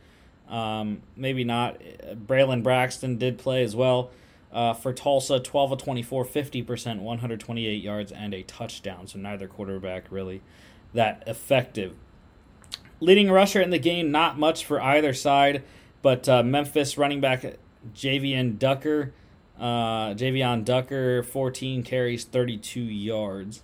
Um, 0.48 1.02
maybe 1.14 1.44
not. 1.44 1.82
Braylon 2.26 2.62
Braxton 2.62 3.18
did 3.18 3.36
play 3.36 3.62
as 3.62 3.76
well. 3.76 4.10
Uh, 4.50 4.72
for 4.72 4.94
Tulsa, 4.94 5.38
12 5.38 5.72
of 5.72 5.78
24, 5.82 6.24
50%, 6.24 7.00
128 7.00 7.82
yards, 7.82 8.10
and 8.10 8.32
a 8.32 8.42
touchdown. 8.44 9.06
So 9.06 9.18
neither 9.18 9.46
quarterback 9.46 10.10
really 10.10 10.40
that 10.94 11.22
effective. 11.26 11.92
Leading 13.00 13.30
rusher 13.30 13.60
in 13.60 13.68
the 13.68 13.78
game, 13.78 14.10
not 14.10 14.38
much 14.38 14.64
for 14.64 14.80
either 14.80 15.12
side, 15.12 15.62
but 16.00 16.26
uh, 16.26 16.42
Memphis 16.42 16.96
running 16.96 17.20
back 17.20 17.44
Javian 17.94 18.58
Ducker 18.58 19.12
uh, 19.60 20.14
Javion 20.14 20.64
Ducker, 20.64 21.22
14 21.22 21.82
carries, 21.82 22.24
32 22.24 22.80
yards. 22.80 23.62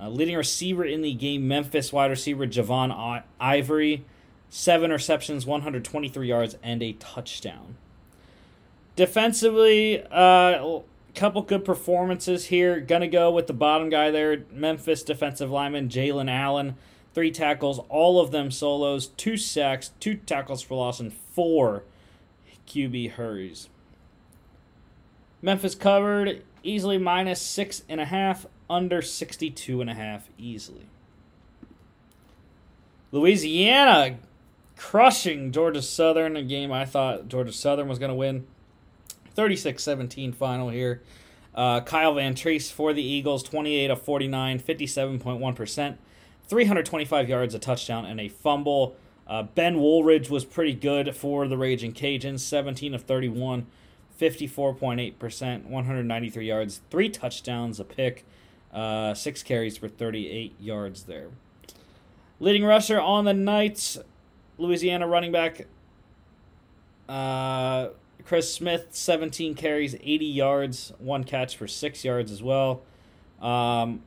Uh, 0.00 0.08
leading 0.08 0.36
receiver 0.36 0.84
in 0.84 1.02
the 1.02 1.14
game, 1.14 1.46
Memphis 1.46 1.92
wide 1.92 2.10
receiver 2.10 2.46
Javon 2.46 2.90
I- 2.90 3.22
Ivory, 3.38 4.04
seven 4.50 4.90
receptions, 4.90 5.46
123 5.46 6.26
yards, 6.26 6.56
and 6.64 6.82
a 6.82 6.94
touchdown. 6.94 7.76
Defensively, 8.96 9.98
a 9.98 10.08
uh, 10.12 10.80
couple 11.14 11.42
good 11.42 11.64
performances 11.64 12.46
here. 12.46 12.80
Gonna 12.80 13.06
go 13.06 13.30
with 13.30 13.46
the 13.46 13.52
bottom 13.52 13.88
guy 13.88 14.10
there, 14.10 14.44
Memphis 14.52 15.04
defensive 15.04 15.50
lineman 15.50 15.88
Jalen 15.88 16.30
Allen. 16.30 16.74
Three 17.12 17.30
tackles, 17.30 17.78
all 17.88 18.20
of 18.20 18.32
them 18.32 18.50
solos, 18.50 19.06
two 19.06 19.36
sacks, 19.36 19.92
two 20.00 20.16
tackles 20.16 20.62
for 20.62 20.74
loss, 20.74 20.98
and 20.98 21.12
four 21.12 21.84
QB 22.66 23.12
hurries. 23.12 23.68
Memphis 25.44 25.74
covered 25.74 26.42
easily 26.62 26.96
minus 26.96 27.38
six 27.38 27.82
and 27.86 28.00
a 28.00 28.06
half, 28.06 28.46
under 28.70 29.02
62 29.02 29.82
and 29.82 29.90
a 29.90 29.94
half 29.94 30.30
easily. 30.38 30.86
Louisiana 33.12 34.16
crushing 34.78 35.52
Georgia 35.52 35.82
Southern, 35.82 36.34
a 36.34 36.42
game 36.42 36.72
I 36.72 36.86
thought 36.86 37.28
Georgia 37.28 37.52
Southern 37.52 37.88
was 37.88 37.98
going 37.98 38.08
to 38.08 38.14
win. 38.14 38.46
36 39.34 39.82
17 39.82 40.32
final 40.32 40.70
here. 40.70 41.02
Uh, 41.54 41.82
Kyle 41.82 42.14
Vantrease 42.14 42.72
for 42.72 42.94
the 42.94 43.02
Eagles, 43.02 43.42
28 43.42 43.90
of 43.90 44.00
49, 44.00 44.60
57.1%, 44.60 45.96
325 46.48 47.28
yards, 47.28 47.54
a 47.54 47.58
touchdown, 47.58 48.06
and 48.06 48.18
a 48.18 48.30
fumble. 48.30 48.96
Uh, 49.26 49.42
ben 49.42 49.76
Wooldridge 49.76 50.30
was 50.30 50.46
pretty 50.46 50.72
good 50.72 51.14
for 51.14 51.46
the 51.46 51.58
Raging 51.58 51.92
Cajuns, 51.92 52.40
17 52.40 52.94
of 52.94 53.02
31, 53.02 53.66
54.8%, 54.20 55.64
193 55.64 56.46
yards, 56.46 56.80
three 56.90 57.08
touchdowns, 57.08 57.80
a 57.80 57.84
pick, 57.84 58.24
uh, 58.72 59.14
six 59.14 59.42
carries 59.42 59.76
for 59.76 59.88
38 59.88 60.54
yards 60.60 61.04
there. 61.04 61.28
Leading 62.40 62.64
rusher 62.64 63.00
on 63.00 63.24
the 63.24 63.34
night, 63.34 63.96
Louisiana 64.58 65.06
running 65.06 65.32
back 65.32 65.66
uh, 67.08 67.88
Chris 68.24 68.52
Smith, 68.52 68.88
17 68.90 69.54
carries, 69.54 69.94
80 69.94 70.24
yards, 70.24 70.92
one 70.98 71.24
catch 71.24 71.56
for 71.56 71.66
six 71.66 72.04
yards 72.04 72.32
as 72.32 72.42
well. 72.42 72.82
Um, 73.40 74.02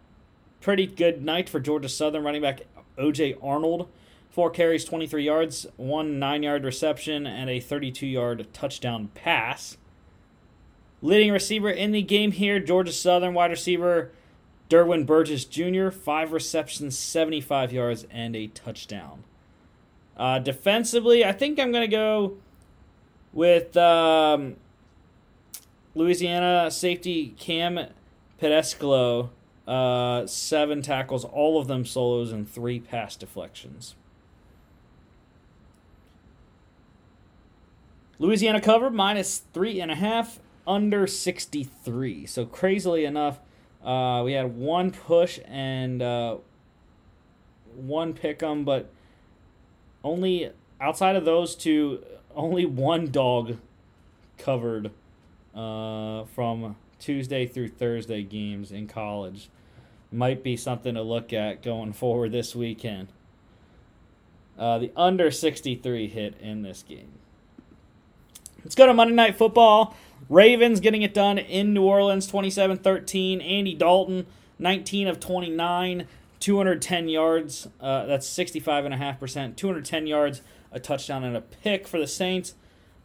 pretty 0.62 0.88
good 0.88 1.24
night 1.24 1.50
for 1.50 1.60
Georgia 1.60 1.90
Southern 1.90 2.24
running 2.24 2.42
back 2.42 2.62
OJ 2.98 3.38
Arnold. 3.44 3.88
Four 4.30 4.50
carries, 4.50 4.86
23 4.86 5.24
yards, 5.24 5.66
one 5.78 6.20
nine 6.20 6.44
yard 6.44 6.64
reception, 6.64 7.26
and 7.26 7.50
a 7.50 7.60
32 7.60 8.06
yard 8.06 8.48
touchdown 8.54 9.10
pass. 9.14 9.78
Leading 11.02 11.32
receiver 11.32 11.70
in 11.70 11.92
the 11.92 12.02
game 12.02 12.32
here, 12.32 12.60
Georgia 12.60 12.92
Southern 12.92 13.34
wide 13.34 13.52
receiver 13.52 14.12
Derwin 14.70 15.06
Burgess 15.06 15.46
Jr., 15.46 15.90
five 15.90 16.32
receptions, 16.32 16.98
75 16.98 17.72
yards, 17.72 18.06
and 18.10 18.36
a 18.36 18.48
touchdown. 18.48 19.24
Uh, 20.18 20.40
defensively, 20.40 21.24
I 21.24 21.32
think 21.32 21.60
I'm 21.60 21.72
going 21.72 21.88
to 21.90 21.96
go 21.96 22.38
with 23.32 23.78
um, 23.78 24.56
Louisiana 25.94 26.72
safety 26.72 27.36
Kam 27.38 27.80
Pedescleaux, 28.40 29.30
uh, 29.68 30.26
seven 30.26 30.82
tackles, 30.82 31.24
all 31.24 31.60
of 31.60 31.68
them 31.68 31.86
solos, 31.86 32.32
and 32.32 32.50
three 32.50 32.80
pass 32.80 33.16
deflections. 33.16 33.96
Louisiana 38.20 38.60
cover 38.60 38.90
minus 38.90 39.44
three 39.54 39.80
and 39.80 39.92
a 39.92 39.96
half 39.96 40.40
under 40.68 41.08
63. 41.08 42.26
So 42.26 42.46
crazily 42.46 43.06
enough, 43.06 43.40
uh, 43.84 44.22
we 44.26 44.34
had 44.34 44.56
one 44.58 44.92
push 44.92 45.40
and 45.48 46.02
uh, 46.02 46.38
one 47.76 48.14
pick 48.14 48.44
'em, 48.44 48.66
but 48.66 48.90
only 50.04 50.52
outside 50.82 51.16
of 51.16 51.26
those 51.26 51.56
two, 51.56 52.04
only 52.36 52.66
one 52.66 53.10
dog 53.10 53.58
covered 54.38 54.92
uh, 55.56 56.26
from 56.26 56.76
Tuesday 57.00 57.46
through 57.48 57.70
Thursday 57.70 58.24
games 58.24 58.72
in 58.72 58.88
college. 58.88 59.50
Might 60.12 60.44
be 60.44 60.56
something 60.56 60.94
to 60.96 61.02
look 61.02 61.34
at 61.34 61.64
going 61.64 61.94
forward 61.94 62.32
this 62.32 62.56
weekend. 62.56 63.08
Uh, 64.58 64.80
the 64.80 64.92
under 64.96 65.30
63 65.30 66.08
hit 66.08 66.36
in 66.40 66.62
this 66.64 66.84
game. 66.88 67.12
Let's 68.64 68.76
go 68.76 68.86
to 68.88 68.94
Monday 68.94 69.14
Night 69.14 69.38
Football. 69.38 69.96
Ravens 70.30 70.80
getting 70.80 71.02
it 71.02 71.14
done 71.14 71.38
in 71.38 71.74
New 71.74 71.84
Orleans 71.84 72.28
27 72.28 72.78
13. 72.78 73.42
Andy 73.42 73.74
Dalton, 73.74 74.26
19 74.60 75.08
of 75.08 75.20
29, 75.20 76.08
210 76.40 77.10
yards. 77.10 77.68
Uh, 77.80 78.06
that's 78.06 78.28
65.5%. 78.28 79.56
210 79.56 80.08
yards, 80.08 80.42
a 80.72 80.80
touchdown, 80.80 81.24
and 81.24 81.36
a 81.36 81.42
pick 81.42 81.88
for 81.88 82.00
the 82.00 82.08
Saints. 82.08 82.56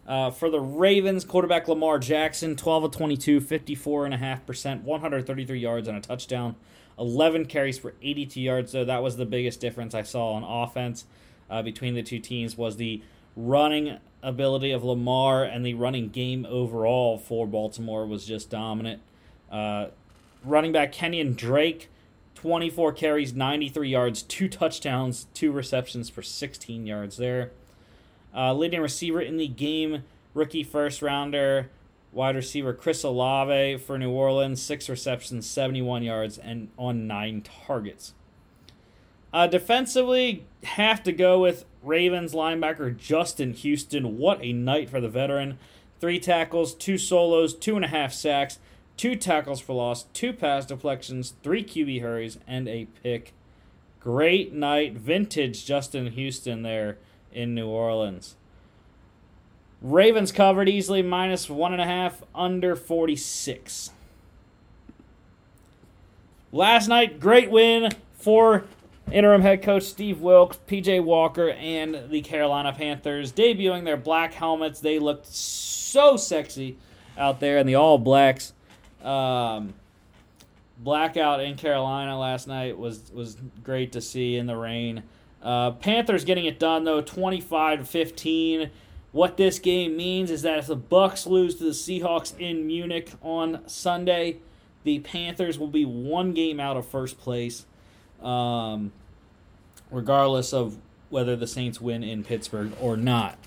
Uh, 0.07 0.31
for 0.31 0.51
the 0.51 0.61
Ravens, 0.61 1.25
quarterback 1.25 1.69
Lamar 1.69 1.99
Jackson, 1.99 2.57
12 2.57 2.85
of 2.85 2.91
22, 2.91 3.41
54.5%, 3.41 4.83
133 4.83 5.59
yards 5.59 5.87
and 5.87 5.97
a 5.97 6.01
touchdown. 6.01 6.57
11 6.99 7.47
carries 7.47 7.79
for 7.79 7.95
82 8.03 8.41
yards, 8.41 8.73
though 8.73 8.85
that 8.85 9.03
was 9.03 9.17
the 9.17 9.25
biggest 9.25 9.61
difference 9.61 9.95
I 9.95 10.03
saw 10.03 10.33
on 10.33 10.43
offense 10.43 11.05
uh, 11.49 11.63
between 11.63 11.95
the 11.95 12.03
two 12.03 12.19
teams 12.19 12.57
was 12.57 12.77
the 12.77 13.03
running 13.37 13.99
ability 14.23 14.71
of 14.71 14.85
Lamar 14.85 15.43
and 15.45 15.65
the 15.65 15.75
running 15.75 16.09
game 16.09 16.47
overall 16.49 17.19
for 17.19 17.47
Baltimore 17.47 18.07
was 18.07 18.25
just 18.25 18.51
dominant. 18.51 19.03
Uh, 19.51 19.89
running 20.45 20.73
back 20.73 20.93
Kenyan 20.93 21.37
Drake, 21.37 21.89
24 22.35 22.93
carries, 22.93 23.35
93 23.35 23.89
yards, 23.89 24.23
two 24.23 24.49
touchdowns, 24.49 25.27
two 25.35 25.53
receptions 25.53 26.09
for 26.09 26.23
16 26.23 26.87
yards 26.87 27.17
there. 27.17 27.51
Uh, 28.35 28.55
leading 28.55 28.81
receiver 28.81 29.21
in 29.21 29.37
the 29.37 29.49
game, 29.49 30.05
rookie 30.35 30.65
first 30.65 31.03
rounder, 31.03 31.69
wide 32.13 32.37
receiver 32.37 32.73
Chris 32.73 33.03
Olave 33.03 33.79
for 33.79 33.99
New 33.99 34.11
Orleans, 34.11 34.63
six 34.63 34.89
receptions, 34.89 35.49
71 35.49 36.03
yards, 36.03 36.39
and 36.39 36.69
on 36.79 37.07
nine 37.07 37.43
targets. 37.43 38.15
Uh, 39.33 39.47
defensively, 39.47 40.45
have 40.65 41.03
to 41.03 41.13
go 41.13 41.41
with 41.41 41.65
Ravens 41.83 42.35
linebacker 42.35 42.97
Justin 42.97 43.55
Houston. 43.55 44.19
What 44.19 44.43
a 44.43 44.53
night 44.53 44.91
for 44.91 45.01
the 45.01 45.09
veteran. 45.09 45.59
Three 46.01 46.21
tackles, 46.21 46.75
two 46.75 46.99
solos, 46.99 47.55
two 47.55 47.77
and 47.77 47.85
a 47.85 47.89
half 47.89 48.13
sacks, 48.13 48.59
two 48.97 49.17
tackles 49.17 49.61
for 49.61 49.73
loss, 49.75 50.05
two 50.13 50.33
pass 50.33 50.67
deflections, 50.67 51.35
three 51.43 51.65
QB 51.65 52.03
hurries, 52.03 52.39
and 52.47 52.69
a 52.69 52.87
pick. 53.03 53.33
Great 54.01 54.53
night. 54.53 54.95
Vintage 54.95 55.65
Justin 55.65 56.09
Houston 56.09 56.63
there 56.63 56.99
in 57.33 57.55
New 57.55 57.69
Orleans. 57.69 58.35
Ravens 59.81 60.31
covered 60.31 60.69
easily, 60.69 61.03
minus 61.03 61.49
one 61.49 61.73
and 61.73 61.83
a 61.83 61.87
half, 61.87 62.23
under 62.35 62.77
46. 62.77 63.91
Last 66.53 66.89
night, 66.89 67.19
great 67.19 67.51
win 67.51 67.91
for 68.13 68.65
interim 69.11 69.43
head 69.43 69.63
coach 69.63 69.85
Steve 69.85 70.21
Wilks, 70.21 70.59
PJ 70.67 71.03
Walker, 71.03 71.51
and 71.51 72.11
the 72.11 72.21
Carolina 72.23 72.73
Panthers 72.73 73.33
debuting 73.33 73.85
their 73.85 73.97
black 73.97 74.35
helmets. 74.35 74.81
They 74.81 74.99
looked 74.99 75.27
so 75.27 76.17
sexy 76.17 76.77
out 77.17 77.41
there 77.41 77.59
in 77.59 77.67
the 77.67 77.75
all 77.75 77.99
blacks. 77.99 78.53
Um, 79.03 79.75
blackout 80.79 81.41
in 81.41 81.57
Carolina 81.57 82.19
last 82.19 82.47
night 82.47 82.79
was 82.79 83.11
was 83.13 83.37
great 83.63 83.93
to 83.93 84.01
see 84.01 84.37
in 84.37 84.47
the 84.47 84.57
rain. 84.57 85.03
Uh, 85.43 85.73
Panthers 85.73 86.25
getting 86.25 86.45
it 86.45 86.59
done 86.59 86.85
though, 86.85 87.01
25 87.01 87.81
to 87.81 87.85
15. 87.85 88.71
What 89.11 89.37
this 89.37 89.59
game 89.59 89.97
means 89.97 90.31
is 90.31 90.43
that 90.43 90.59
if 90.59 90.67
the 90.69 90.77
Bucs 90.77 91.27
lose 91.27 91.57
to 91.57 91.65
the 91.65 91.71
Seahawks 91.71 92.39
in 92.39 92.67
Munich 92.67 93.13
on 93.21 93.61
Sunday, 93.67 94.39
the 94.85 95.01
Panthers 95.01 95.59
will 95.59 95.69
be 95.69 95.85
one 95.85 96.33
game 96.33 96.59
out 96.59 96.77
of 96.77 96.87
first 96.87 97.19
place, 97.19 97.67
um, 98.23 98.93
regardless 99.91 100.53
of 100.53 100.79
whether 101.11 101.37
the 101.37 101.47
Saints 101.47 101.81
win 101.81 102.03
in 102.03 102.25
Pittsburgh 102.25 102.73
or 102.81 102.97
not. 102.97 103.39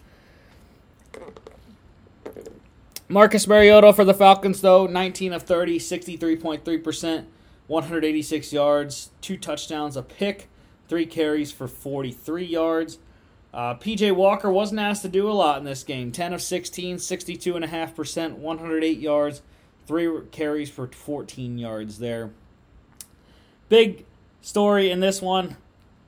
Marcus 3.08 3.48
Mariota 3.48 3.94
for 3.94 4.04
the 4.04 4.14
Falcons, 4.14 4.62
though, 4.62 4.88
19 4.88 5.34
of 5.34 5.44
30, 5.44 5.80
63.3%, 5.80 7.26
186 7.68 8.54
yards, 8.54 9.12
two 9.22 9.38
touchdowns, 9.38 9.96
a 9.96 10.02
pick 10.02 10.48
three 10.88 11.06
carries 11.06 11.52
for 11.52 11.68
43 11.68 12.46
yards. 12.46 13.00
Uh, 13.54 13.76
PJ 13.76 14.14
Walker 14.14 14.52
wasn't 14.52 14.80
asked 14.80 15.02
to 15.04 15.10
do 15.10 15.30
a 15.30 15.32
lot 15.32 15.58
in 15.58 15.64
this 15.64 15.84
game 15.84 16.12
10 16.12 16.34
of 16.34 16.42
16, 16.42 16.98
62.5%, 16.98 18.34
108 18.34 19.00
yards, 19.00 19.42
three 19.88 20.22
carries 20.32 20.70
for 20.70 20.88
14 20.88 21.58
yards 21.58 22.00
there. 22.00 22.32
Big 23.70 24.06
story 24.46 24.92
in 24.92 25.00
this 25.00 25.24
one 25.24 25.58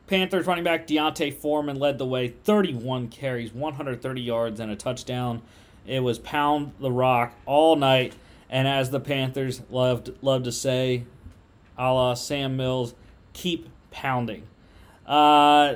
Panthers 0.05 0.45
running 0.45 0.63
back 0.63 0.87
D'Onta 0.87 1.33
Foreman 1.33 1.77
led 1.77 1.97
the 1.97 2.05
way, 2.05 2.29
31 2.29 3.09
carries, 3.09 3.53
130 3.53 4.21
yards, 4.21 4.59
and 4.59 4.71
a 4.71 4.75
touchdown. 4.75 5.41
It 5.85 5.99
was 5.99 6.17
pound 6.19 6.73
the 6.79 6.91
rock 6.91 7.33
all 7.45 7.75
night, 7.75 8.13
and 8.49 8.67
as 8.67 8.89
the 8.89 9.01
Panthers 9.01 9.61
loved 9.69 10.11
loved 10.21 10.45
to 10.45 10.51
say, 10.51 11.03
a 11.77 11.91
la 11.91 12.13
Sam 12.13 12.55
Mills, 12.55 12.95
keep 13.33 13.67
pounding. 13.91 14.43
Uh, 15.05 15.75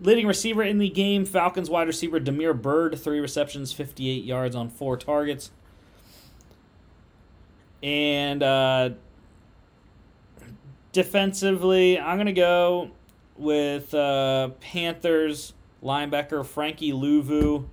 leading 0.00 0.26
receiver 0.26 0.62
in 0.62 0.78
the 0.78 0.88
game, 0.88 1.26
Falcons 1.26 1.68
wide 1.68 1.86
receiver 1.86 2.18
Damiere 2.18 2.54
Byrd, 2.54 2.98
three 2.98 3.20
receptions, 3.20 3.72
58 3.72 4.24
yards 4.24 4.56
on 4.56 4.70
four 4.70 4.96
targets. 4.96 5.50
And 7.82 8.42
uh, 8.42 8.90
defensively, 10.92 11.98
I'm 11.98 12.16
going 12.16 12.26
to 12.26 12.32
go 12.32 12.90
with 13.36 13.94
uh, 13.94 14.50
Panthers 14.60 15.54
linebacker 15.82 16.44
Frankie 16.44 16.92
Luvu. 16.92 17.66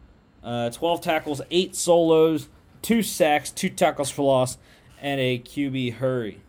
Uh, 0.43 0.69
12 0.69 1.01
tackles, 1.01 1.41
8 1.51 1.75
solos, 1.75 2.47
2 2.81 3.03
sacks, 3.03 3.51
2 3.51 3.69
tackles 3.69 4.09
for 4.09 4.21
loss, 4.21 4.57
and 5.01 5.19
a 5.19 5.39
QB 5.39 5.95
hurry. 5.95 6.39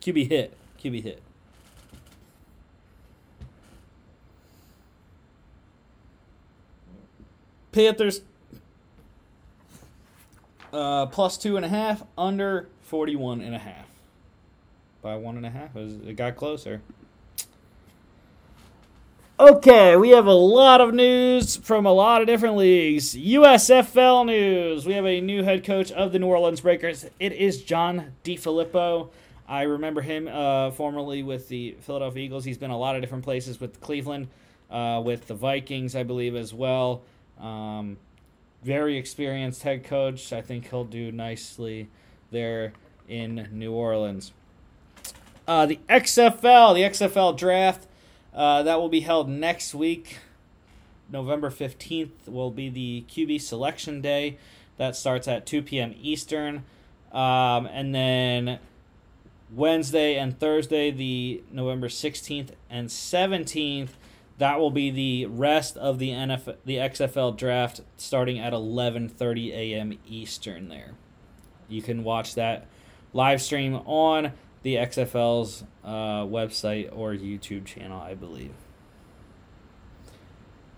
QB 0.00 0.28
hit. 0.28 0.56
QB 0.82 1.02
hit. 1.02 1.22
Panthers 7.72 8.22
uh, 10.72 11.06
plus 11.06 11.36
two 11.36 11.56
and 11.56 11.64
a 11.64 11.68
half, 11.68 12.02
under 12.16 12.68
41 12.82 13.40
and 13.40 13.54
a 13.54 13.58
half. 13.58 13.86
By 15.02 15.16
one 15.16 15.36
and 15.36 15.46
a 15.46 15.50
half, 15.50 15.74
it 15.76 16.16
got 16.16 16.36
closer. 16.36 16.82
Okay, 19.40 19.96
we 19.96 20.10
have 20.10 20.26
a 20.26 20.34
lot 20.34 20.82
of 20.82 20.92
news 20.92 21.56
from 21.56 21.86
a 21.86 21.92
lot 21.94 22.20
of 22.20 22.26
different 22.26 22.58
leagues. 22.58 23.14
USFL 23.14 24.26
news. 24.26 24.84
We 24.84 24.92
have 24.92 25.06
a 25.06 25.22
new 25.22 25.42
head 25.42 25.64
coach 25.64 25.90
of 25.90 26.12
the 26.12 26.18
New 26.18 26.26
Orleans 26.26 26.60
Breakers. 26.60 27.06
It 27.18 27.32
is 27.32 27.62
John 27.62 28.12
DeFilippo. 28.22 29.08
I 29.48 29.62
remember 29.62 30.02
him 30.02 30.28
uh, 30.28 30.72
formerly 30.72 31.22
with 31.22 31.48
the 31.48 31.74
Philadelphia 31.80 32.22
Eagles. 32.22 32.44
He's 32.44 32.58
been 32.58 32.70
a 32.70 32.76
lot 32.76 32.96
of 32.96 33.00
different 33.00 33.24
places 33.24 33.58
with 33.58 33.80
Cleveland, 33.80 34.28
uh, 34.70 35.00
with 35.02 35.26
the 35.26 35.34
Vikings, 35.34 35.96
I 35.96 36.02
believe, 36.02 36.36
as 36.36 36.52
well. 36.52 37.00
Um, 37.40 37.96
very 38.62 38.98
experienced 38.98 39.62
head 39.62 39.84
coach. 39.84 40.34
I 40.34 40.42
think 40.42 40.68
he'll 40.68 40.84
do 40.84 41.10
nicely 41.12 41.88
there 42.30 42.74
in 43.08 43.48
New 43.52 43.72
Orleans. 43.72 44.32
Uh, 45.50 45.66
the 45.66 45.80
XFL, 45.88 46.76
the 46.76 46.82
XFL 46.82 47.36
draft, 47.36 47.88
uh, 48.32 48.62
that 48.62 48.78
will 48.78 48.88
be 48.88 49.00
held 49.00 49.28
next 49.28 49.74
week. 49.74 50.18
November 51.10 51.50
15th 51.50 52.28
will 52.28 52.52
be 52.52 52.68
the 52.68 53.04
QB 53.08 53.40
selection 53.40 54.00
day. 54.00 54.38
That 54.76 54.94
starts 54.94 55.26
at 55.26 55.46
2 55.46 55.62
p.m. 55.62 55.92
Eastern. 56.00 56.62
Um, 57.10 57.66
and 57.66 57.92
then 57.92 58.60
Wednesday 59.52 60.16
and 60.16 60.38
Thursday, 60.38 60.92
the 60.92 61.42
November 61.50 61.88
16th 61.88 62.50
and 62.70 62.88
17th, 62.88 63.88
that 64.38 64.60
will 64.60 64.70
be 64.70 64.92
the 64.92 65.26
rest 65.26 65.76
of 65.76 65.98
the 65.98 66.10
NFL, 66.10 66.58
the 66.64 66.76
XFL 66.76 67.36
draft 67.36 67.80
starting 67.96 68.38
at 68.38 68.52
11:30 68.52 69.50
a.m. 69.50 69.98
Eastern. 70.06 70.68
There, 70.68 70.92
you 71.68 71.82
can 71.82 72.04
watch 72.04 72.36
that 72.36 72.68
live 73.12 73.42
stream 73.42 73.74
on 73.84 74.32
the 74.62 74.76
XFL's 74.76 75.64
uh, 75.84 76.24
website 76.24 76.90
or 76.92 77.12
YouTube 77.12 77.64
channel, 77.64 78.00
I 78.00 78.14
believe. 78.14 78.52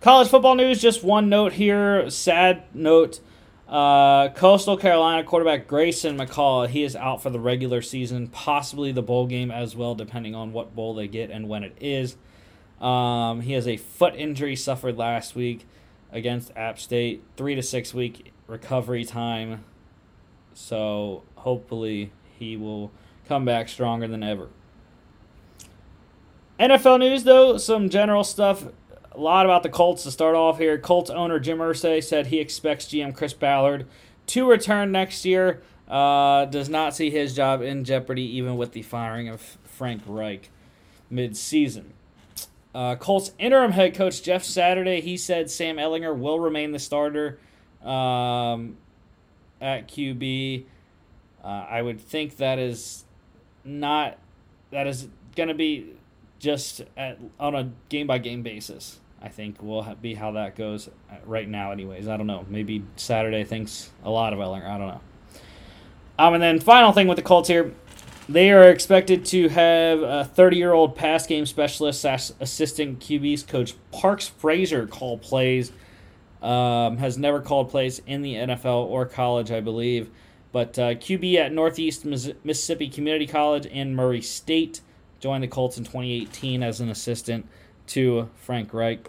College 0.00 0.28
football 0.28 0.54
news. 0.54 0.80
Just 0.80 1.04
one 1.04 1.28
note 1.28 1.52
here. 1.52 2.10
Sad 2.10 2.64
note. 2.74 3.20
Uh, 3.68 4.28
Coastal 4.30 4.76
Carolina 4.76 5.24
quarterback 5.24 5.66
Grayson 5.66 6.18
McCall, 6.18 6.68
he 6.68 6.82
is 6.82 6.94
out 6.94 7.22
for 7.22 7.30
the 7.30 7.40
regular 7.40 7.80
season, 7.80 8.26
possibly 8.26 8.92
the 8.92 9.00
bowl 9.00 9.26
game 9.26 9.50
as 9.50 9.74
well, 9.74 9.94
depending 9.94 10.34
on 10.34 10.52
what 10.52 10.74
bowl 10.74 10.94
they 10.94 11.08
get 11.08 11.30
and 11.30 11.48
when 11.48 11.62
it 11.62 11.74
is. 11.80 12.16
Um, 12.82 13.40
he 13.40 13.52
has 13.52 13.66
a 13.66 13.76
foot 13.78 14.14
injury 14.14 14.56
suffered 14.56 14.98
last 14.98 15.34
week 15.34 15.66
against 16.10 16.50
App 16.54 16.78
State. 16.78 17.22
Three 17.36 17.54
to 17.54 17.62
six 17.62 17.94
week 17.94 18.32
recovery 18.46 19.04
time. 19.04 19.64
So 20.52 21.22
hopefully 21.36 22.12
he 22.38 22.56
will 22.56 22.90
come 23.32 23.46
back 23.46 23.66
stronger 23.66 24.06
than 24.06 24.22
ever. 24.22 24.48
NFL 26.60 26.98
news, 26.98 27.24
though, 27.24 27.56
some 27.56 27.88
general 27.88 28.24
stuff. 28.24 28.66
a 29.10 29.18
lot 29.18 29.46
about 29.46 29.62
the 29.62 29.70
Colts 29.70 30.02
to 30.02 30.10
start 30.10 30.34
off 30.34 30.58
here. 30.58 30.76
Colts 30.76 31.08
owner 31.08 31.40
Jim 31.40 31.56
Irsay 31.58 32.04
said 32.04 32.26
he 32.26 32.40
expects 32.40 32.84
GM 32.84 33.16
Chris 33.16 33.32
Ballard 33.32 33.86
to 34.26 34.46
return 34.46 34.92
next 34.92 35.24
year. 35.24 35.62
Uh, 35.88 36.44
does 36.44 36.68
not 36.68 36.94
see 36.94 37.08
his 37.08 37.34
job 37.34 37.62
in 37.62 37.84
jeopardy, 37.84 38.36
even 38.36 38.58
with 38.58 38.72
the 38.72 38.82
firing 38.82 39.30
of 39.30 39.40
Frank 39.64 40.02
Reich 40.06 40.50
mid-season. 41.08 41.94
Uh, 42.74 42.96
Colts 42.96 43.32
interim 43.38 43.72
head 43.72 43.94
coach 43.94 44.22
Jeff 44.22 44.44
Saturday 44.44 45.00
he 45.00 45.16
said 45.16 45.50
Sam 45.50 45.76
Ehlinger 45.76 46.16
will 46.16 46.38
remain 46.38 46.72
the 46.72 46.78
starter 46.78 47.38
um, 47.82 48.76
at 49.58 49.88
QB. 49.88 50.64
Uh, 51.42 51.46
I 51.46 51.82
would 51.82 52.00
think 52.00 52.36
that 52.36 52.58
is 52.58 53.04
not 53.64 54.18
that 54.70 54.86
is 54.86 55.08
going 55.36 55.48
to 55.48 55.54
be 55.54 55.94
just 56.38 56.82
at, 56.96 57.18
on 57.38 57.54
a 57.54 57.70
game 57.88 58.06
by 58.06 58.18
game 58.18 58.42
basis. 58.42 58.98
I 59.24 59.28
think 59.28 59.62
will 59.62 59.96
be 60.02 60.14
how 60.14 60.32
that 60.32 60.56
goes 60.56 60.90
right 61.24 61.48
now. 61.48 61.70
Anyways, 61.70 62.08
I 62.08 62.16
don't 62.16 62.26
know. 62.26 62.44
Maybe 62.48 62.82
Saturday 62.96 63.44
thinks 63.44 63.90
a 64.02 64.10
lot 64.10 64.32
of 64.32 64.40
Ehlinger. 64.40 64.66
I 64.66 64.78
don't 64.78 64.88
know. 64.88 65.00
Um, 66.18 66.34
and 66.34 66.42
then 66.42 66.58
final 66.58 66.90
thing 66.90 67.06
with 67.06 67.16
the 67.16 67.22
Colts 67.22 67.48
here, 67.48 67.72
they 68.28 68.50
are 68.50 68.68
expected 68.68 69.24
to 69.26 69.48
have 69.48 70.02
a 70.02 70.24
30 70.24 70.56
year 70.56 70.72
old 70.72 70.96
pass 70.96 71.26
game 71.26 71.46
specialist 71.46 72.00
slash 72.00 72.32
assistant 72.40 72.98
QBs 72.98 73.46
coach 73.46 73.74
Parks 73.92 74.26
Frazier 74.26 74.86
call 74.86 75.18
plays. 75.18 75.72
Um, 76.42 76.96
has 76.96 77.16
never 77.16 77.40
called 77.40 77.70
plays 77.70 78.02
in 78.04 78.22
the 78.22 78.34
NFL 78.34 78.86
or 78.86 79.06
college, 79.06 79.52
I 79.52 79.60
believe. 79.60 80.10
But 80.52 80.78
uh, 80.78 80.94
QB 80.94 81.34
at 81.36 81.52
Northeast 81.52 82.04
Mississippi 82.04 82.88
Community 82.88 83.26
College 83.26 83.66
and 83.72 83.96
Murray 83.96 84.20
State 84.20 84.82
joined 85.18 85.42
the 85.42 85.48
Colts 85.48 85.78
in 85.78 85.84
2018 85.84 86.62
as 86.62 86.80
an 86.80 86.90
assistant 86.90 87.46
to 87.88 88.28
Frank 88.36 88.74
Reich. 88.74 89.08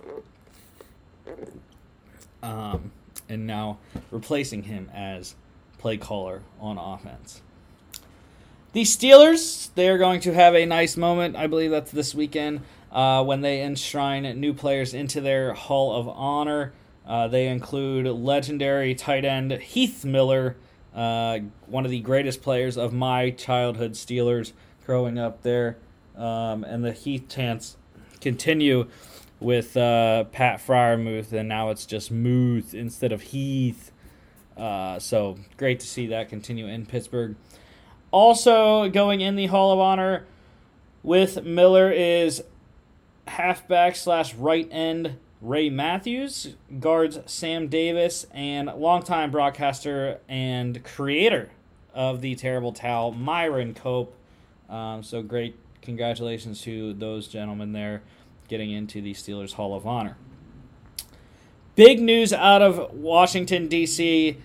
Um, 2.41 2.91
and 3.29 3.45
now 3.45 3.77
replacing 4.12 4.63
him 4.63 4.89
as 4.93 5.36
play 5.77 5.97
caller 5.97 6.41
on 6.60 6.77
offense. 6.77 7.41
The 8.73 8.84
Steelers, 8.84 9.69
they 9.75 9.89
are 9.89 9.97
going 9.97 10.19
to 10.21 10.34
have 10.34 10.56
a 10.56 10.65
nice 10.65 10.97
moment. 10.97 11.36
I 11.36 11.47
believe 11.47 11.71
that's 11.71 11.91
this 11.91 12.15
weekend 12.15 12.62
uh, 12.91 13.23
when 13.23 13.41
they 13.41 13.62
enshrine 13.62 14.23
new 14.39 14.53
players 14.53 14.93
into 14.93 15.21
their 15.21 15.53
Hall 15.53 15.95
of 15.95 16.08
Honor. 16.08 16.73
Uh, 17.06 17.27
they 17.27 17.47
include 17.47 18.08
legendary 18.08 18.95
tight 18.95 19.25
end 19.25 19.51
Heath 19.51 20.06
Miller, 20.06 20.56
uh, 20.93 21.39
one 21.67 21.86
of 21.86 21.91
the 21.91 21.99
greatest 21.99 22.41
players 22.41 22.77
of 22.77 22.93
my 22.93 23.32
childhood 23.32 23.93
Steelers 23.93 24.53
growing 24.86 25.17
up 25.17 25.41
there. 25.41 25.77
Um, 26.15 26.63
and 26.63 26.84
the 26.84 26.91
Heath 26.91 27.27
chants 27.27 27.77
continue 28.21 28.88
with 29.39 29.75
uh, 29.75 30.25
Pat 30.25 30.60
Freiermuth, 30.65 31.34
and 31.34 31.49
now 31.49 31.69
it's 31.69 31.86
just 31.86 32.12
Muth 32.12 32.73
instead 32.73 33.12
of 33.12 33.21
Heath. 33.21 33.91
Uh, 34.56 34.99
so 34.99 35.38
great 35.58 35.79
to 35.79 35.88
see 35.88 36.08
that 36.08 36.29
continue 36.29 36.67
in 36.67 36.86
Pittsburgh. 36.86 37.36
Also 38.12 38.89
going 38.89 39.21
in 39.21 39.36
the 39.36 39.47
Hall 39.47 39.73
of 39.73 39.79
Honor 39.79 40.25
with 41.01 41.43
Miller 41.43 41.91
is 41.91 42.43
halfback 43.27 43.95
slash 43.95 44.36
right 44.36 44.67
end 44.71 45.17
Ray 45.43 45.69
Mathews, 45.69 46.56
guards 46.79 47.19
Sam 47.25 47.67
Davis, 47.67 48.25
and 48.32 48.67
longtime 48.67 49.29
broadcaster 49.29 50.19
and 50.29 50.82
creator 50.84 51.49
of 51.93 52.21
the 52.21 52.34
terrible 52.36 52.71
towel, 52.71 53.12
Myron 53.12 53.73
Cope. 53.73 54.15
Um, 54.69 55.03
so 55.03 55.21
great 55.21 55.56
congratulations 55.82 56.62
to 56.62 56.93
those 56.93 57.27
gentlemen 57.27 57.73
there 57.73 58.01
getting 58.47 58.71
into 58.71 59.01
the 59.01 59.13
Steelers 59.13 59.53
Hall 59.53 59.75
of 59.75 59.86
Honor. 59.86 60.15
Big 61.75 61.99
news 61.99 62.32
out 62.32 62.62
of 62.62 62.93
Washington, 62.93 63.67
D.C. 63.67 64.38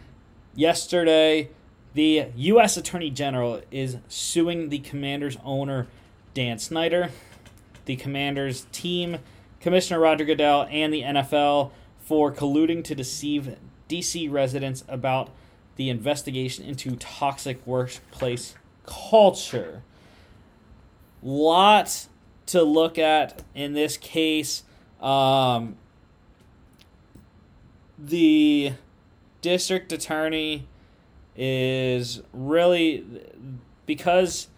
yesterday 0.55 1.49
the 1.95 2.27
U.S. 2.37 2.77
Attorney 2.77 3.11
General 3.11 3.61
is 3.71 3.97
suing 4.09 4.69
the 4.69 4.79
Commanders 4.79 5.37
owner, 5.45 5.87
Dan 6.35 6.59
Snyder, 6.59 7.11
the 7.87 7.97
Commanders 7.97 8.67
team, 8.73 9.19
Commissioner 9.61 10.01
Roger 10.01 10.25
Goodell, 10.25 10.67
and 10.71 10.93
the 10.93 11.03
NFL 11.03 11.71
for 12.01 12.33
colluding 12.33 12.85
to 12.85 12.95
deceive 12.95 13.57
D.C. 13.89 14.29
residents 14.29 14.85
about 14.89 15.31
the 15.77 15.91
investigation 15.91 16.65
into 16.65 16.97
toxic 16.97 17.65
workplace 17.67 18.55
culture. 18.87 19.83
Lot 21.23 22.07
to 22.47 22.63
look 22.63 22.99
at 22.99 23.43
in 23.55 23.75
this 23.75 23.97
case. 23.97 24.65
Um, 25.01 25.77
the 27.99 28.73
district 29.41 29.93
attorney 29.93 30.67
is 31.37 32.21
really 32.33 33.05
because 33.87 34.49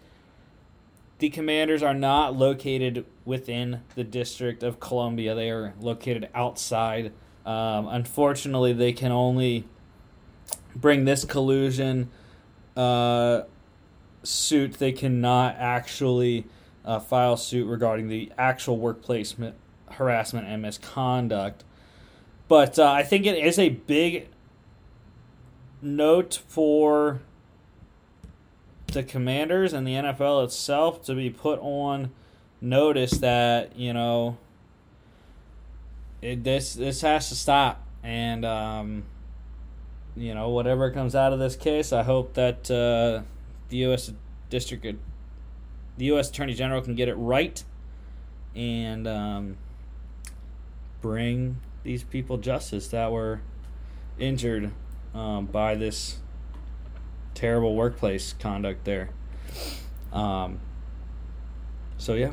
the 1.21 1.29
commanders 1.29 1.83
are 1.83 1.93
not 1.93 2.35
located 2.35 3.05
within 3.25 3.81
the 3.93 4.03
District 4.03 4.63
of 4.63 4.79
Columbia. 4.79 5.35
They 5.35 5.51
are 5.51 5.75
located 5.79 6.27
outside. 6.33 7.13
Um, 7.45 7.87
unfortunately, 7.87 8.73
they 8.73 8.91
can 8.91 9.11
only 9.11 9.65
bring 10.75 11.05
this 11.05 11.23
collusion 11.23 12.09
uh, 12.75 13.43
suit. 14.23 14.73
They 14.79 14.91
cannot 14.91 15.57
actually 15.59 16.47
uh, 16.83 16.97
file 16.99 17.37
suit 17.37 17.67
regarding 17.67 18.07
the 18.07 18.31
actual 18.35 18.79
workplace 18.79 19.35
harassment 19.91 20.47
and 20.47 20.63
misconduct. 20.63 21.63
But 22.47 22.79
uh, 22.79 22.91
I 22.91 23.03
think 23.03 23.27
it 23.27 23.37
is 23.37 23.59
a 23.59 23.69
big 23.69 24.27
note 25.83 26.41
for 26.47 27.21
the 28.91 29.03
commanders 29.03 29.73
and 29.73 29.85
the 29.85 29.93
NFL 29.93 30.43
itself 30.45 31.03
to 31.05 31.15
be 31.15 31.29
put 31.29 31.59
on 31.61 32.11
notice 32.59 33.11
that, 33.19 33.75
you 33.75 33.93
know, 33.93 34.37
it, 36.21 36.43
this 36.43 36.73
this 36.73 37.01
has 37.01 37.29
to 37.29 37.35
stop. 37.35 37.85
And 38.03 38.45
um, 38.45 39.03
you 40.15 40.33
know 40.33 40.49
whatever 40.49 40.91
comes 40.91 41.15
out 41.15 41.33
of 41.33 41.39
this 41.39 41.55
case 41.55 41.93
i 41.93 42.03
hope 42.03 42.33
that 42.33 42.69
uh, 42.69 43.23
the 43.69 43.77
u.s 43.77 44.11
district 44.49 44.83
the 45.97 46.05
u.s 46.05 46.29
attorney 46.29 46.53
general 46.53 46.81
can 46.81 46.95
get 46.95 47.07
it 47.07 47.15
right 47.15 47.63
and 48.55 49.07
um, 49.07 49.57
bring 51.01 51.57
these 51.83 52.03
people 52.03 52.37
justice 52.37 52.87
that 52.89 53.11
were 53.11 53.41
injured 54.19 54.71
um, 55.13 55.45
by 55.45 55.75
this 55.75 56.17
terrible 57.33 57.75
workplace 57.75 58.33
conduct 58.33 58.85
there. 58.85 59.09
Um, 60.11 60.59
so 61.97 62.13
yeah, 62.13 62.31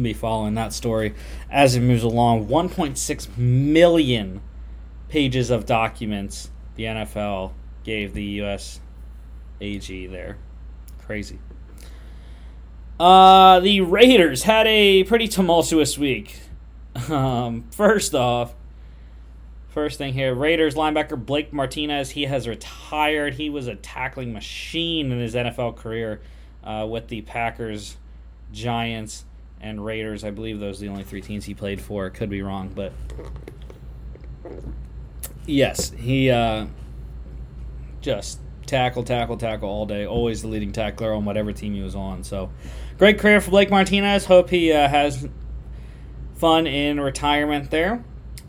be 0.00 0.12
following 0.12 0.54
that 0.54 0.72
story 0.72 1.14
as 1.50 1.74
it 1.74 1.80
moves 1.80 2.02
along. 2.02 2.46
1.6 2.46 3.38
million 3.38 4.40
pages 5.08 5.50
of 5.50 5.66
documents 5.66 6.50
the 6.76 6.84
NFL 6.84 7.52
gave 7.84 8.14
the 8.14 8.24
U.S. 8.24 8.80
AG 9.60 10.06
there. 10.06 10.36
Crazy. 11.06 11.38
Uh, 13.00 13.60
the 13.60 13.80
Raiders 13.80 14.42
had 14.42 14.66
a 14.66 15.04
pretty 15.04 15.28
tumultuous 15.28 15.98
week. 15.98 16.40
Um, 17.08 17.64
first 17.70 18.12
off, 18.12 18.54
First 19.78 19.98
thing 19.98 20.12
here 20.12 20.34
Raiders 20.34 20.74
linebacker 20.74 21.24
Blake 21.24 21.52
Martinez, 21.52 22.10
he 22.10 22.24
has 22.24 22.48
retired. 22.48 23.34
He 23.34 23.48
was 23.48 23.68
a 23.68 23.76
tackling 23.76 24.32
machine 24.32 25.12
in 25.12 25.20
his 25.20 25.36
NFL 25.36 25.76
career 25.76 26.20
uh, 26.64 26.84
with 26.90 27.06
the 27.06 27.20
Packers, 27.22 27.96
Giants, 28.52 29.24
and 29.60 29.84
Raiders. 29.84 30.24
I 30.24 30.32
believe 30.32 30.58
those 30.58 30.78
are 30.78 30.86
the 30.86 30.90
only 30.90 31.04
three 31.04 31.20
teams 31.20 31.44
he 31.44 31.54
played 31.54 31.80
for. 31.80 32.10
Could 32.10 32.28
be 32.28 32.42
wrong, 32.42 32.72
but 32.74 32.92
yes, 35.46 35.90
he 35.90 36.28
uh, 36.28 36.66
just 38.00 38.40
tackle, 38.66 39.04
tackle, 39.04 39.36
tackle 39.36 39.68
all 39.68 39.86
day. 39.86 40.06
Always 40.06 40.42
the 40.42 40.48
leading 40.48 40.72
tackler 40.72 41.12
on 41.12 41.24
whatever 41.24 41.52
team 41.52 41.72
he 41.74 41.82
was 41.82 41.94
on. 41.94 42.24
So, 42.24 42.50
great 42.98 43.20
career 43.20 43.40
for 43.40 43.52
Blake 43.52 43.70
Martinez. 43.70 44.24
Hope 44.24 44.50
he 44.50 44.72
uh, 44.72 44.88
has 44.88 45.28
fun 46.34 46.66
in 46.66 46.98
retirement 46.98 47.70
there. 47.70 48.02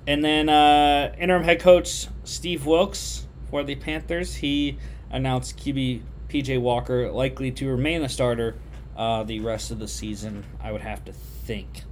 And 0.10 0.26
then 0.26 0.50
uh, 0.50 1.14
interim 1.20 1.44
head 1.44 1.60
coach 1.60 2.08
Steve 2.24 2.66
Wilks 2.66 3.28
for 3.52 3.64
the 3.64 3.76
Panthers, 3.76 4.34
he 4.34 4.80
announced 5.12 5.56
QB 5.60 6.02
PJ 6.30 6.60
Walker 6.60 7.12
likely 7.12 7.52
to 7.52 7.68
remain 7.68 8.02
the 8.02 8.10
starter 8.10 8.56
uh, 8.98 9.22
the 9.22 9.40
rest 9.42 9.70
of 9.70 9.78
the 9.78 9.88
season, 9.88 10.46
I 10.60 10.72
would 10.72 10.82
have 10.82 11.06
to 11.06 11.14
think. 11.14 11.84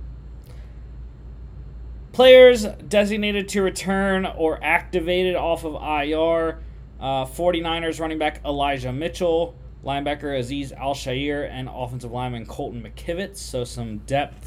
Players 2.11 2.65
designated 2.87 3.49
to 3.49 3.61
return 3.61 4.25
or 4.25 4.57
activated 4.63 5.35
off 5.35 5.63
of 5.63 5.75
IR 5.75 6.57
uh, 6.99 7.25
49ers 7.25 7.99
running 7.99 8.17
back 8.17 8.41
Elijah 8.43 8.91
Mitchell, 8.91 9.53
linebacker 9.85 10.39
Azeez 10.39 10.71
Al-Shaair, 10.75 11.47
and 11.51 11.69
offensive 11.71 12.11
lineman 12.11 12.47
Colton 12.47 12.81
McKivitz. 12.81 13.37
So 13.37 13.63
some 13.63 13.99
depth 13.99 14.46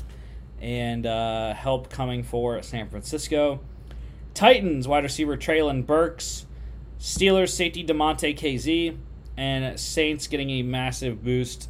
and 0.60 1.06
uh, 1.06 1.54
help 1.54 1.90
coming 1.90 2.22
for 2.22 2.62
San 2.62 2.88
Francisco. 2.88 3.60
Titans 4.34 4.86
wide 4.86 5.04
receiver 5.04 5.36
Treylon 5.36 5.84
Burks, 5.86 6.46
Steelers 6.98 7.50
safety 7.50 7.84
Damontae 7.84 8.38
Kazee, 8.38 8.96
and 9.36 9.78
Saints 9.78 10.26
getting 10.26 10.50
a 10.50 10.62
massive 10.62 11.24
boost. 11.24 11.68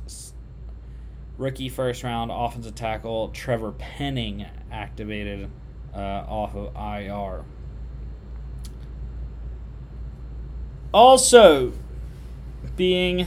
Rookie 1.39 1.71
first 1.71 2.03
round 2.03 2.31
offensive 2.31 2.75
tackle 2.75 3.29
Trevor 3.29 3.73
Penning 3.73 4.45
activated 4.71 5.51
uh, 5.95 5.99
off 5.99 6.55
of 6.55 6.75
IR. 6.77 7.45
Also, 10.93 11.73
being 12.77 13.27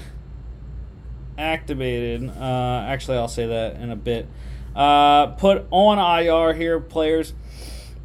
activated. 1.38 2.30
Uh, 2.30 2.86
actually, 2.88 3.18
I'll 3.18 3.28
say 3.28 3.48
that 3.48 3.78
in 3.78 3.90
a 3.90 3.96
bit. 3.96 4.28
Uh, 4.76 5.28
put 5.28 5.66
on 5.72 6.00
IR 6.00 6.54
here, 6.54 6.80
players. 6.80 7.34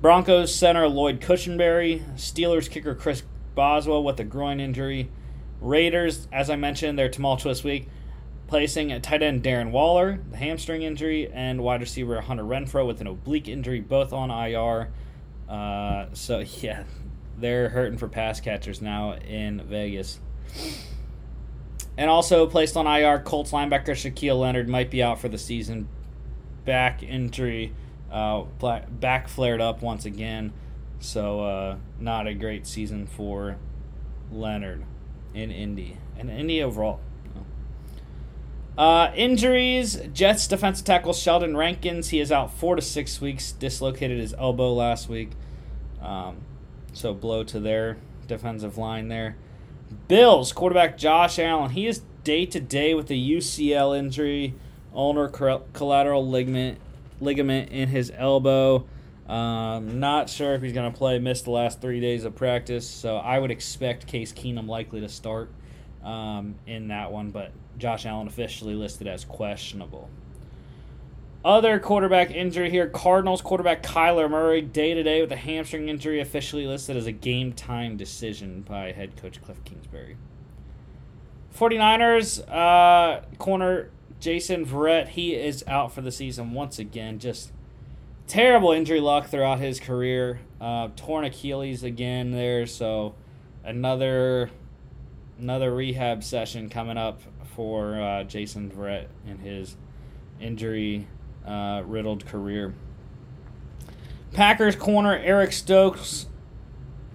Broncos 0.01 0.55
center 0.55 0.87
Lloyd 0.87 1.21
Cushenberry, 1.21 2.03
Steelers 2.15 2.71
kicker 2.71 2.95
Chris 2.95 3.25
Boswell 3.55 4.05
with 4.05 4.21
a 4.21 4.25
groin 4.25 4.61
injury. 4.61 5.11
Raiders, 5.61 6.29
as 6.31 6.51
I 6.51 6.57
mentioned, 6.57 6.97
their 6.97 7.09
tumultuous 7.09 7.65
week, 7.65 7.89
placing 8.47 8.93
a 8.93 9.01
tight 9.01 9.23
end 9.23 9.43
Darren 9.43 9.73
Waller, 9.73 10.21
the 10.31 10.37
hamstring 10.37 10.83
injury, 10.83 11.29
and 11.33 11.63
wide 11.63 11.81
receiver 11.81 12.21
Hunter 12.21 12.45
Renfrow 12.45 12.87
with 12.87 13.01
an 13.01 13.09
oblique 13.09 13.49
injury, 13.49 13.81
both 13.81 14.13
on 14.13 14.31
IR. 14.31 14.91
Uh, 15.49 16.07
so 16.13 16.39
yeah, 16.61 16.85
they're 17.37 17.71
hurting 17.71 17.99
for 17.99 18.07
pass 18.07 18.41
catchers 18.41 18.81
now 18.81 19.15
in 19.15 19.63
Vegas. 19.65 20.21
And 21.97 22.09
also 22.09 22.47
placed 22.47 22.77
on 22.77 22.87
IR, 22.87 23.19
Colts 23.19 23.51
linebacker 23.51 23.91
Shaquille 23.91 24.39
Leonard 24.39 24.69
might 24.69 24.91
be 24.93 25.03
out 25.03 25.21
for 25.21 25.29
the 25.29 25.39
season. 25.39 25.89
Back 26.69 27.03
injury, 27.03 27.73
uh, 28.13 28.43
back 28.91 29.27
flared 29.27 29.63
up 29.63 29.81
once 29.81 30.05
again. 30.05 30.53
So, 31.01 31.41
uh, 31.41 31.77
not 31.99 32.27
a 32.27 32.35
great 32.35 32.67
season 32.67 33.07
for 33.07 33.57
Leonard 34.31 34.85
in 35.33 35.51
Indy 35.51 35.97
and 36.19 36.31
Indy 36.31 36.63
overall. 36.63 37.01
Uh, 38.77 39.11
injuries 39.17 39.99
Jets 40.13 40.47
defensive 40.47 40.85
tackle 40.85 41.15
Sheldon 41.15 41.57
Rankins. 41.57 42.11
He 42.11 42.21
is 42.21 42.31
out 42.31 42.53
four 42.53 42.77
to 42.77 42.83
six 42.83 43.19
weeks, 43.19 43.51
dislocated 43.53 44.21
his 44.21 44.35
elbow 44.35 44.75
last 44.75 45.09
week. 45.09 45.31
Um, 46.03 46.43
so, 46.93 47.15
blow 47.15 47.45
to 47.45 47.59
their 47.59 47.97
defensive 48.27 48.77
line 48.77 49.09
there. 49.09 49.37
Bills 50.07 50.53
quarterback 50.53 50.99
Josh 50.99 51.39
Allen. 51.39 51.71
He 51.71 51.87
is 51.87 52.03
day 52.25 52.45
to 52.45 52.61
day 52.61 52.93
with 52.93 53.11
a 53.11 53.15
UCL 53.15 53.99
injury, 53.99 54.55
ulnar 54.95 55.29
collateral 55.29 56.29
ligament 56.29 56.79
ligament 57.21 57.71
in 57.71 57.89
his 57.89 58.13
elbow. 58.15 58.87
Um, 59.29 60.01
not 60.01 60.31
sure 60.31 60.55
if 60.55 60.63
he's 60.63 60.73
going 60.73 60.91
to 60.91 60.97
play. 60.97 61.19
Missed 61.19 61.45
the 61.45 61.51
last 61.51 61.81
three 61.81 62.01
days 62.01 62.25
of 62.25 62.35
practice, 62.35 62.89
so 62.89 63.17
I 63.17 63.39
would 63.39 63.51
expect 63.51 64.07
Case 64.07 64.33
Keenum 64.33 64.67
likely 64.69 65.01
to 65.01 65.09
start 65.09 65.51
um, 66.03 66.55
in 66.67 66.89
that 66.89 67.13
one. 67.13 67.31
But 67.31 67.53
Josh 67.77 68.07
Allen 68.07 68.27
officially 68.27 68.75
listed 68.75 69.07
as 69.07 69.25
questionable. 69.25 70.09
Other 71.45 71.79
quarterback 71.79 72.31
injury 72.31 72.69
here 72.69 72.89
Cardinals 72.89 73.43
quarterback 73.43 73.83
Kyler 73.83 74.29
Murray, 74.29 74.61
day 74.61 74.95
to 74.95 75.03
day 75.03 75.21
with 75.21 75.31
a 75.31 75.37
hamstring 75.37 75.89
injury, 75.89 76.21
officially 76.21 76.67
listed 76.67 76.97
as 76.97 77.07
a 77.07 77.13
game 77.13 77.53
time 77.53 77.97
decision 77.97 78.63
by 78.63 78.93
head 78.93 79.17
coach 79.17 79.41
Cliff 79.43 79.63
Kingsbury. 79.65 80.17
49ers 81.57 82.43
uh, 82.51 83.21
corner 83.39 83.91
Jason 84.21 84.67
Verrett, 84.67 85.09
he 85.09 85.35
is 85.35 85.63
out 85.67 85.93
for 85.93 86.01
the 86.01 86.11
season 86.11 86.53
once 86.53 86.79
again. 86.79 87.19
Just 87.19 87.53
terrible 88.27 88.73
injury 88.73 89.01
luck 89.01 89.29
throughout 89.29 89.61
his 89.61 89.79
career. 89.79 90.41
Uh, 90.61 90.89
torn 90.97 91.25
Achilles 91.25 91.83
again 91.83 92.33
there, 92.33 92.67
so 92.67 93.15
another 93.65 94.51
another 95.39 95.73
rehab 95.73 96.25
session 96.25 96.69
coming 96.69 96.97
up 96.97 97.21
for 97.55 98.01
uh, 98.01 98.25
Jason 98.25 98.71
Verrett 98.71 99.07
in 99.27 99.39
his 99.39 99.77
injury 100.41 101.07
uh, 101.47 101.83
riddled 101.85 102.27
career. 102.27 102.75
Packers 104.33 104.77
corner 104.77 105.17
Eric 105.17 105.53
Stokes 105.53 106.27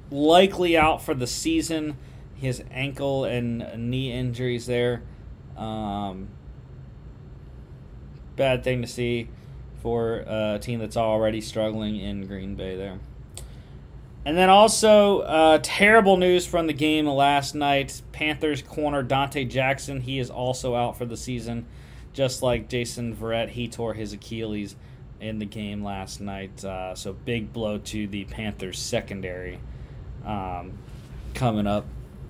likely 0.10 0.78
out 0.78 1.02
for 1.02 1.14
the 1.14 1.28
season. 1.28 1.98
His 2.36 2.64
ankle 2.72 3.24
and 3.24 3.90
knee 3.90 4.12
injuries 4.12 4.66
there. 4.66 5.04
Um, 5.56 6.30
bad 8.36 8.64
thing 8.64 8.82
to 8.82 8.88
see 8.88 9.28
for 9.82 10.24
a 10.28 10.60
team 10.62 10.80
that's 10.80 10.98
already 10.98 11.42
struggling 11.42 11.98
in 11.98 12.26
Green 12.28 12.56
Bay 12.56 12.76
there. 12.76 13.00
And 14.26 14.38
then 14.38 14.50
also, 14.50 15.20
uh, 15.20 15.60
terrible 15.62 16.16
news 16.16 16.46
from 16.46 16.68
the 16.68 16.74
game 16.74 17.06
last 17.08 17.56
night. 17.56 18.02
Panthers 18.14 18.62
corner 18.62 19.04
Donte 19.04 19.50
Jackson, 19.50 20.00
he 20.02 20.18
is 20.18 20.30
also 20.30 20.76
out 20.76 20.98
for 20.98 21.06
the 21.06 21.18
season 21.18 21.66
just 22.14 22.44
like 22.44 22.70
Jason 22.70 23.16
Verrett, 23.16 23.50
he 23.50 23.68
tore 23.68 23.94
his 23.94 24.14
Achilles 24.14 24.76
in 25.20 25.40
the 25.40 25.46
game 25.46 25.84
last 25.84 26.22
night. 26.22 26.64
Uh, 26.64 26.96
so 26.96 27.14
big 27.14 27.52
blow 27.52 27.80
to 27.80 28.08
the 28.08 28.24
Panthers 28.26 28.80
secondary 28.80 29.60
um, 30.26 30.74
coming 31.34 31.68
up 31.68 31.86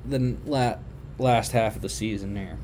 the 0.05 0.35
la- 0.45 0.77
last 1.19 1.51
half 1.51 1.75
of 1.75 1.81
the 1.81 1.89
season 1.89 2.33
there. 2.33 2.57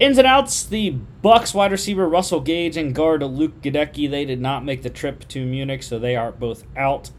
Ins 0.00 0.16
and 0.16 0.26
outs: 0.26 0.64
the 0.64 0.96
Bucs 1.22 1.52
wide 1.52 1.70
receiver 1.70 2.08
Russell 2.08 2.40
Gage 2.40 2.78
and 2.78 2.94
guard 2.94 3.22
Luke 3.22 3.60
Goedeke 3.60 4.10
they 4.10 4.24
did 4.24 4.40
not 4.40 4.64
make 4.64 4.82
the 4.82 4.88
trip 4.88 5.28
to 5.28 5.44
Munich, 5.44 5.82
so 5.82 5.98
they 5.98 6.16
are 6.16 6.32
both 6.32 6.64
out. 6.74 7.10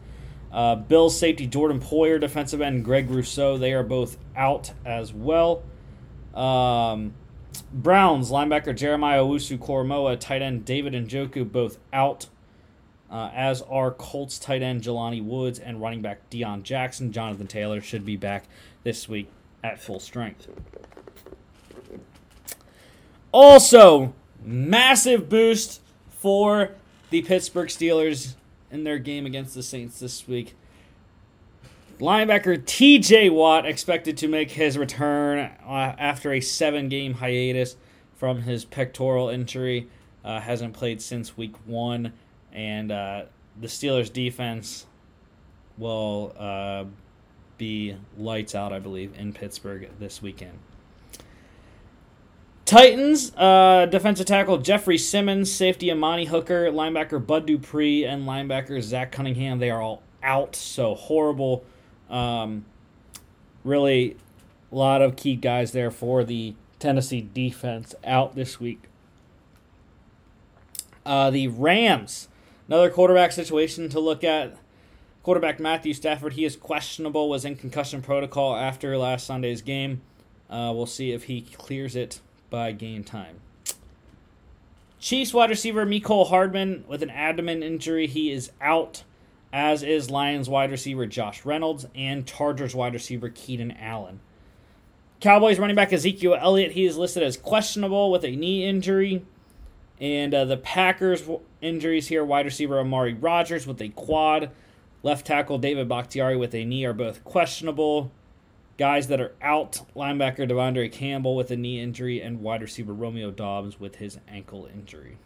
Uh, 0.50 0.74
Bills 0.74 1.16
safety 1.16 1.46
Jordan 1.46 1.80
Poyer, 1.80 2.20
defensive 2.20 2.60
end 2.60 2.84
Greg 2.84 3.08
Rousseau, 3.08 3.56
they 3.56 3.72
are 3.72 3.84
both 3.84 4.18
out 4.36 4.72
as 4.84 5.12
well. 5.14 5.62
Um, 6.34 7.14
Browns 7.72 8.32
linebacker 8.32 8.76
Jeremiah 8.76 9.22
Owusu 9.22 9.58
Koramoah, 9.58 10.18
tight 10.18 10.42
end 10.42 10.64
David 10.64 10.92
Njoku, 10.92 11.50
both 11.50 11.78
out. 11.92 12.26
Uh, 13.08 13.30
as 13.34 13.62
are 13.62 13.92
Colts 13.92 14.38
tight 14.38 14.62
end 14.62 14.82
Jelani 14.82 15.22
Woods 15.22 15.58
and 15.58 15.80
running 15.80 16.02
back 16.02 16.28
Deon 16.30 16.64
Jackson. 16.64 17.12
Jonathan 17.12 17.46
Taylor 17.46 17.80
should 17.80 18.04
be 18.04 18.16
back 18.16 18.44
this 18.82 19.08
week 19.08 19.30
at 19.62 19.80
full 19.80 20.00
strength. 20.00 20.48
Also, 23.32 24.12
massive 24.44 25.28
boost 25.28 25.80
for 26.10 26.72
the 27.08 27.22
Pittsburgh 27.22 27.68
Steelers 27.68 28.34
in 28.70 28.84
their 28.84 28.98
game 28.98 29.24
against 29.24 29.54
the 29.54 29.62
Saints 29.62 30.00
this 30.00 30.28
week. 30.28 30.54
Linebacker 31.98 32.58
TJ 32.58 33.32
Watt 33.32 33.64
expected 33.64 34.16
to 34.18 34.28
make 34.28 34.50
his 34.50 34.76
return 34.76 35.50
uh, 35.64 35.94
after 35.98 36.32
a 36.32 36.40
seven 36.40 36.88
game 36.88 37.14
hiatus 37.14 37.76
from 38.16 38.42
his 38.42 38.64
pectoral 38.64 39.28
injury. 39.28 39.88
Uh, 40.24 40.40
hasn't 40.40 40.74
played 40.74 41.00
since 41.00 41.36
week 41.36 41.54
one, 41.66 42.12
and 42.52 42.92
uh, 42.92 43.22
the 43.60 43.66
Steelers' 43.66 44.12
defense 44.12 44.86
will 45.78 46.34
uh, 46.38 46.84
be 47.56 47.96
lights 48.16 48.54
out, 48.54 48.72
I 48.72 48.78
believe, 48.78 49.14
in 49.16 49.32
Pittsburgh 49.32 49.88
this 49.98 50.20
weekend. 50.20 50.58
Titans, 52.64 53.32
uh, 53.36 53.86
defensive 53.86 54.26
tackle 54.26 54.58
Jeffrey 54.58 54.96
Simmons, 54.96 55.52
safety 55.52 55.90
Amani 55.90 56.26
Hooker, 56.26 56.70
linebacker 56.70 57.24
Bud 57.24 57.46
Dupree, 57.46 58.04
and 58.04 58.26
linebacker 58.26 58.80
Zach 58.80 59.12
Cunningham. 59.12 59.58
They 59.58 59.70
are 59.70 59.82
all 59.82 60.02
out, 60.22 60.54
so 60.54 60.94
horrible 60.94 61.64
um, 62.12 62.66
really, 63.64 64.16
a 64.70 64.74
lot 64.74 65.02
of 65.02 65.16
key 65.16 65.34
guys 65.34 65.72
there 65.72 65.90
for 65.90 66.22
the 66.22 66.54
Tennessee 66.78 67.26
defense 67.32 67.94
out 68.04 68.36
this 68.36 68.60
week. 68.60 68.84
Uh, 71.04 71.30
the 71.30 71.48
Rams, 71.48 72.28
another 72.68 72.90
quarterback 72.90 73.32
situation 73.32 73.88
to 73.88 73.98
look 73.98 74.22
at. 74.22 74.56
Quarterback 75.22 75.60
Matthew 75.60 75.94
Stafford, 75.94 76.34
he 76.34 76.44
is 76.44 76.56
questionable, 76.56 77.28
was 77.28 77.44
in 77.44 77.56
concussion 77.56 78.02
protocol 78.02 78.56
after 78.56 78.96
last 78.98 79.26
Sunday's 79.26 79.62
game. 79.62 80.02
Uh, 80.50 80.72
we'll 80.74 80.86
see 80.86 81.12
if 81.12 81.24
he 81.24 81.40
clears 81.40 81.96
it 81.96 82.20
by 82.52 82.70
game 82.70 83.02
time. 83.02 83.40
Chiefs 85.00 85.34
wide 85.34 85.50
receiver 85.50 85.84
Mecole 85.84 86.28
Hardman 86.28 86.84
with 86.86 87.02
an 87.02 87.10
abdomen 87.10 87.64
injury. 87.64 88.06
He 88.06 88.30
is 88.30 88.52
out 88.60 89.02
as 89.52 89.82
is 89.82 90.10
Lions 90.10 90.48
wide 90.48 90.70
receiver 90.70 91.06
Josh 91.06 91.44
Reynolds 91.44 91.86
and 91.96 92.24
Chargers 92.24 92.74
wide 92.74 92.94
receiver 92.94 93.28
Keenan 93.28 93.72
Allen. 93.72 94.20
Cowboys 95.20 95.58
running 95.58 95.76
back 95.76 95.92
Ezekiel 95.92 96.36
Elliott, 96.40 96.72
he 96.72 96.84
is 96.86 96.96
listed 96.96 97.22
as 97.22 97.36
questionable 97.36 98.12
with 98.12 98.24
a 98.24 98.36
knee 98.36 98.64
injury. 98.64 99.24
And 100.00 100.34
uh, 100.34 100.44
the 100.44 100.56
Packers 100.56 101.22
injuries 101.60 102.08
here 102.08 102.24
wide 102.24 102.44
receiver 102.44 102.78
Amari 102.78 103.14
Rodgers 103.14 103.66
with 103.66 103.80
a 103.80 103.88
quad, 103.90 104.50
left 105.02 105.26
tackle 105.26 105.58
David 105.58 105.88
Bakhtiari 105.88 106.36
with 106.36 106.54
a 106.54 106.64
knee 106.64 106.84
are 106.84 106.92
both 106.92 107.24
questionable. 107.24 108.10
Guys 108.78 109.08
that 109.08 109.20
are 109.20 109.32
out 109.42 109.82
linebacker 109.94 110.48
De'Vondre 110.48 110.90
Campbell 110.90 111.36
with 111.36 111.50
a 111.50 111.56
knee 111.56 111.80
injury, 111.80 112.20
and 112.20 112.40
wide 112.40 112.62
receiver 112.62 112.92
Romeo 112.92 113.30
Doubs 113.30 113.78
with 113.78 113.96
his 113.96 114.18
ankle 114.28 114.68
injury. 114.72 115.18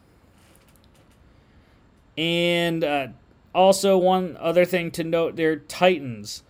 And 2.18 2.82
uh, 2.82 3.08
also, 3.54 3.96
one 3.96 4.36
other 4.38 4.64
thing 4.64 4.90
to 4.92 5.04
note 5.04 5.36
there 5.36 5.56
Titans. 5.56 6.42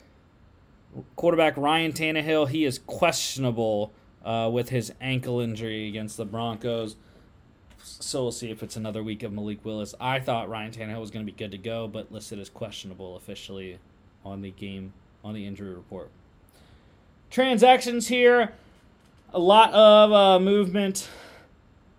Quarterback 1.15 1.57
Ryan 1.59 1.93
Tannehill, 1.93 2.49
he 2.49 2.65
is 2.65 2.79
questionable 2.79 3.93
uh, 4.25 4.49
with 4.51 4.71
his 4.71 4.93
ankle 5.01 5.41
injury 5.41 5.89
against 5.89 6.17
the 6.17 6.25
Broncos. 6.25 6.97
So 7.83 8.23
we'll 8.23 8.33
see 8.33 8.51
if 8.51 8.63
it's 8.63 8.77
another 8.77 9.03
week 9.03 9.23
of 9.23 9.33
Malik 9.33 9.65
Willis. 9.65 9.95
I 10.01 10.19
thought 10.21 10.49
Ryan 10.49 10.73
Tannehill 10.73 11.01
was 11.01 11.11
going 11.11 11.25
to 11.25 11.31
be 11.31 11.37
good 11.37 11.51
to 11.53 11.59
go, 11.59 11.87
but 11.87 12.11
listed 12.11 12.39
as 12.39 12.49
questionable 12.49 13.15
officially 13.17 13.79
on 14.25 14.41
the 14.41 14.51
game 14.51 14.93
on 15.23 15.35
the 15.35 15.47
injury 15.47 15.75
report. 15.75 16.11
Transactions 17.31 18.09
here, 18.09 18.53
a 19.33 19.39
lot 19.39 19.73
of 19.73 20.13
uh, 20.13 20.39
movement. 20.39 21.09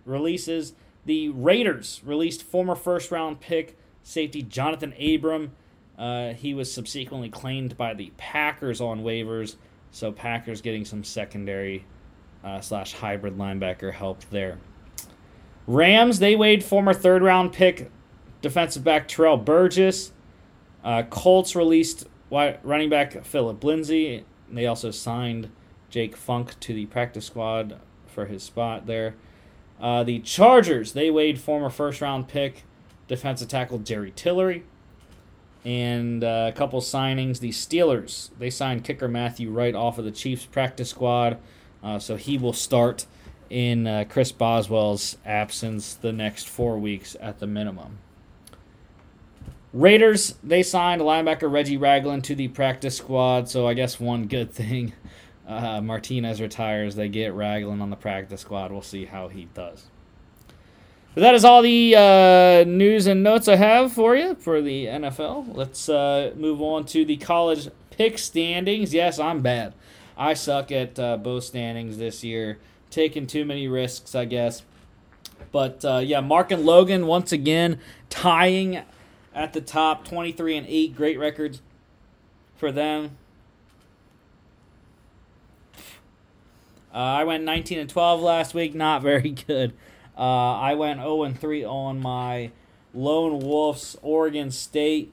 Releases. 0.04 0.72
The 1.04 1.28
Raiders 1.28 2.00
released 2.04 2.42
former 2.42 2.74
first 2.74 3.10
round 3.10 3.40
pick 3.40 3.76
safety 4.02 4.42
Johnathan 4.42 5.14
Abram. 5.16 5.52
Uh, 5.98 6.32
he 6.32 6.54
was 6.54 6.72
subsequently 6.72 7.28
claimed 7.28 7.76
by 7.76 7.92
the 7.92 8.12
Packers 8.16 8.80
on 8.80 9.02
waivers, 9.02 9.56
so 9.90 10.12
Packers 10.12 10.60
getting 10.62 10.84
some 10.84 11.04
secondary 11.04 11.84
uh, 12.42 12.60
slash 12.60 12.94
hybrid 12.94 13.36
linebacker 13.36 13.92
help 13.92 14.22
there. 14.30 14.58
Rams 15.66 16.18
they 16.18 16.34
waived 16.34 16.62
former 16.62 16.94
third 16.94 17.22
round 17.22 17.52
pick 17.52 17.90
defensive 18.40 18.84
back 18.84 19.08
Terrell 19.08 19.36
Burgess. 19.36 20.12
Uh, 20.82 21.02
Colts 21.02 21.54
released 21.54 22.06
running 22.30 22.88
back 22.88 23.24
Phillip 23.24 23.62
Lindsay. 23.62 24.24
They 24.50 24.66
also 24.66 24.90
signed 24.90 25.50
Jake 25.90 26.16
Funk 26.16 26.58
to 26.60 26.74
the 26.74 26.86
practice 26.86 27.26
squad 27.26 27.78
for 28.06 28.26
his 28.26 28.42
spot 28.42 28.86
there. 28.86 29.14
Uh, 29.80 30.02
the 30.02 30.18
Chargers 30.20 30.92
they 30.92 31.10
waived 31.10 31.40
former 31.40 31.70
first 31.70 32.00
round 32.00 32.28
pick 32.28 32.64
defensive 33.08 33.48
tackle 33.48 33.78
Jerry 33.78 34.12
Tillery. 34.14 34.64
And 35.64 36.22
uh, 36.22 36.50
a 36.52 36.56
couple 36.56 36.80
signings. 36.80 37.40
The 37.40 37.50
Steelers, 37.50 38.30
they 38.38 38.48
signed 38.50 38.84
kicker 38.84 39.08
Matthew 39.08 39.50
Wright 39.50 39.74
off 39.74 39.98
of 39.98 40.04
the 40.04 40.12
Chiefs 40.12 40.46
practice 40.46 40.90
squad. 40.90 41.38
Uh, 41.82 41.98
so 41.98 42.16
he 42.16 42.38
will 42.38 42.52
start 42.52 43.06
in 43.50 43.86
uh, 43.86 44.04
Chris 44.08 44.30
Boswell's 44.30 45.16
absence 45.24 45.94
the 45.94 46.12
next 46.12 46.48
four 46.48 46.78
weeks 46.78 47.16
at 47.20 47.38
the 47.38 47.46
minimum. 47.46 47.98
Raiders, 49.72 50.34
they 50.42 50.62
signed 50.62 51.02
linebacker 51.02 51.50
Reggie 51.50 51.76
Ragland 51.76 52.24
to 52.24 52.34
the 52.34 52.48
practice 52.48 52.96
squad. 52.96 53.48
So 53.48 53.66
I 53.66 53.74
guess 53.74 54.00
one 54.00 54.26
good 54.26 54.52
thing 54.52 54.92
uh, 55.48 55.80
Martinez 55.80 56.40
retires, 56.40 56.94
they 56.94 57.08
get 57.08 57.34
Ragland 57.34 57.82
on 57.82 57.90
the 57.90 57.96
practice 57.96 58.40
squad. 58.40 58.72
We'll 58.72 58.82
see 58.82 59.04
how 59.04 59.28
he 59.28 59.46
does. 59.54 59.86
But 61.14 61.22
that 61.22 61.34
is 61.34 61.44
all 61.44 61.62
the 61.62 61.96
uh, 61.96 62.64
news 62.68 63.06
and 63.06 63.22
notes 63.22 63.48
I 63.48 63.56
have 63.56 63.92
for 63.92 64.14
you 64.14 64.34
for 64.36 64.62
the 64.62 64.86
NFL. 64.86 65.54
Let's 65.54 65.88
uh, 65.88 66.32
move 66.36 66.62
on 66.62 66.84
to 66.86 67.04
the 67.04 67.16
college 67.16 67.68
pick 67.90 68.18
standings. 68.18 68.94
Yes, 68.94 69.18
I'm 69.18 69.40
bad. 69.40 69.74
I 70.16 70.34
suck 70.34 70.70
at 70.70 70.98
uh, 70.98 71.16
both 71.16 71.44
standings 71.44 71.98
this 71.98 72.22
year. 72.22 72.58
Taking 72.90 73.26
too 73.26 73.44
many 73.44 73.68
risks, 73.68 74.14
I 74.14 74.26
guess. 74.26 74.62
But 75.50 75.84
uh, 75.84 75.98
yeah, 76.04 76.20
Mark 76.20 76.50
and 76.50 76.64
Logan 76.64 77.06
once 77.06 77.32
again 77.32 77.80
tying 78.10 78.82
at 79.34 79.52
the 79.52 79.60
top, 79.60 80.06
23 80.06 80.56
and 80.56 80.66
8. 80.66 80.96
Great 80.96 81.18
records 81.18 81.62
for 82.56 82.72
them. 82.72 83.16
Uh, 86.92 86.96
I 86.96 87.24
went 87.24 87.44
19 87.44 87.78
and 87.78 87.88
12 87.90 88.20
last 88.20 88.54
week. 88.54 88.74
Not 88.74 89.02
very 89.02 89.30
good. 89.30 89.72
Uh, 90.16 90.56
I 90.58 90.74
went 90.74 91.00
0 91.00 91.22
and 91.22 91.38
3 91.38 91.64
on 91.64 92.00
my 92.00 92.50
Lone 92.92 93.38
Wolves, 93.38 93.96
Oregon 94.02 94.50
State, 94.50 95.12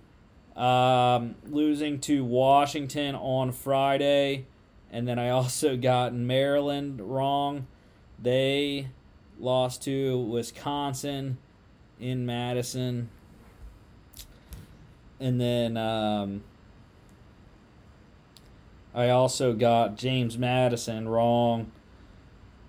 um, 0.55 1.35
losing 1.45 1.99
to 1.99 2.23
Washington 2.23 3.13
on 3.15 3.51
Friday. 3.51 4.45
And 4.91 5.07
then 5.07 5.19
I 5.19 5.29
also 5.31 5.77
got 5.77 6.13
Maryland 6.13 7.01
wrong. 7.01 7.67
They 8.17 8.87
lost 9.39 9.83
to 9.83 10.17
Wisconsin 10.17 11.37
in 11.99 12.25
Madison. 12.25 13.09
And 15.19 15.39
then 15.39 15.77
um, 15.77 16.43
I 18.93 19.09
also 19.09 19.53
got 19.53 19.97
James 19.97 20.37
Madison 20.37 21.07
wrong. 21.07 21.71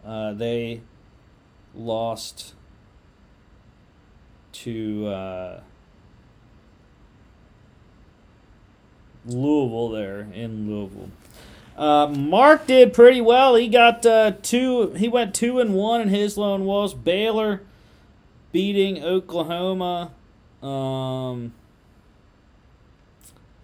Uh, 0.04 0.32
they 0.32 0.80
lost 1.74 2.54
to 4.52 5.06
uh, 5.06 5.60
Louisville 9.26 9.90
there 9.90 10.28
in 10.32 10.70
Louisville. 10.70 11.10
Uh, 11.76 12.06
Mark 12.06 12.66
did 12.66 12.94
pretty 12.94 13.20
well. 13.20 13.54
He 13.54 13.68
got 13.68 14.06
uh, 14.06 14.32
two. 14.42 14.92
He 14.92 15.08
went 15.08 15.34
two 15.34 15.58
and 15.58 15.74
one 15.74 16.00
in 16.00 16.08
his 16.08 16.38
lone 16.38 16.64
wolves. 16.64 16.94
Baylor 16.94 17.62
beating 18.50 19.02
Oklahoma. 19.04 20.12
Um, 20.62 21.52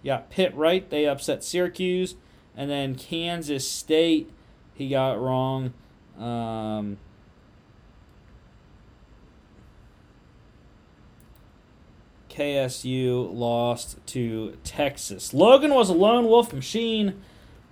yeah, 0.03 0.17
Pitt 0.29 0.53
right. 0.53 0.87
They 0.87 1.07
upset 1.07 1.43
Syracuse, 1.43 2.15
and 2.55 2.69
then 2.69 2.93
Kansas 2.93 3.69
State. 3.69 4.29
He 4.75 4.89
got 4.89 5.19
wrong. 5.19 5.73
Um, 6.19 6.97
KSU 12.29 13.33
lost 13.33 14.05
to 14.07 14.57
Texas. 14.63 15.33
Logan 15.33 15.73
was 15.73 15.89
a 15.89 15.93
lone 15.93 16.25
wolf 16.25 16.51
machine. 16.51 17.21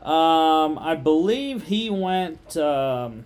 Um, 0.02 0.80
I 0.80 0.96
believe 0.96 1.64
he 1.64 1.90
went. 1.90 2.56
Um, 2.56 3.26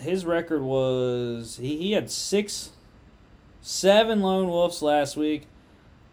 his 0.00 0.24
record 0.24 0.62
was 0.62 1.58
he, 1.60 1.76
he 1.76 1.92
had 1.92 2.10
six, 2.10 2.70
seven 3.60 4.20
lone 4.20 4.48
wolves 4.48 4.82
last 4.82 5.16
week. 5.16 5.46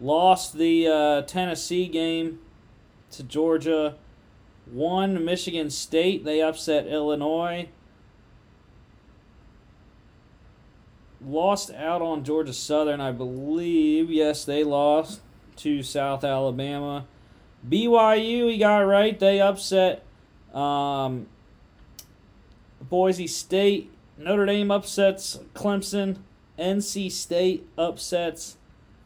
Lost 0.00 0.58
the 0.58 0.86
uh, 0.88 1.22
Tennessee 1.22 1.86
game 1.86 2.40
to 3.12 3.22
Georgia. 3.22 3.96
Won 4.70 5.24
Michigan 5.24 5.70
State. 5.70 6.24
They 6.24 6.42
upset 6.42 6.86
Illinois. 6.86 7.68
lost 11.26 11.72
out 11.72 12.00
on 12.02 12.24
Georgia 12.24 12.52
Southern, 12.52 13.00
I 13.00 13.12
believe. 13.12 14.10
Yes, 14.10 14.44
they 14.44 14.64
lost 14.64 15.20
to 15.56 15.82
South 15.82 16.24
Alabama. 16.24 17.06
BYU, 17.68 18.50
he 18.50 18.58
got 18.58 18.78
right. 18.78 19.18
They 19.18 19.40
upset 19.40 20.04
um, 20.54 21.26
Boise 22.88 23.26
State. 23.26 23.90
Notre 24.18 24.46
Dame 24.46 24.70
upsets 24.70 25.38
Clemson. 25.54 26.18
NC 26.58 27.10
State 27.10 27.68
upsets 27.76 28.56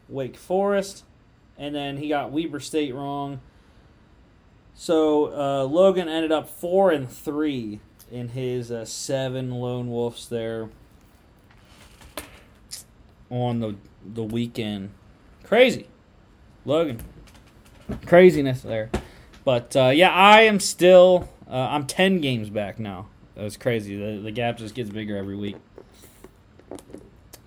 Wake 0.07 0.37
Forest. 0.37 1.03
And 1.57 1.75
then 1.75 1.97
he 1.97 2.09
got 2.09 2.31
Weber 2.31 2.59
State 2.59 2.93
wrong. 2.93 3.41
So 4.73 5.33
uh, 5.33 5.63
Logan 5.65 6.09
ended 6.09 6.31
up 6.31 6.49
four 6.49 6.91
and 6.91 7.09
three 7.09 7.79
in 8.11 8.29
his 8.29 8.71
uh, 8.71 8.83
seven 8.83 9.51
lone 9.51 9.89
wolves 9.89 10.27
there 10.27 10.69
on 13.29 13.59
the 13.59 13.75
the 14.03 14.23
weekend. 14.23 14.89
Crazy, 15.43 15.87
Logan. 16.65 17.01
Craziness 18.05 18.61
there, 18.61 18.89
but 19.43 19.75
uh, 19.75 19.91
yeah, 19.93 20.11
I 20.11 20.41
am 20.41 20.59
still. 20.59 21.29
Uh, 21.47 21.67
I'm 21.69 21.85
ten 21.85 22.19
games 22.19 22.49
back 22.49 22.79
now. 22.79 23.07
That's 23.35 23.57
crazy. 23.57 23.95
The 23.95 24.21
the 24.21 24.31
gap 24.31 24.57
just 24.57 24.75
gets 24.75 24.89
bigger 24.89 25.17
every 25.17 25.35
week. 25.35 25.57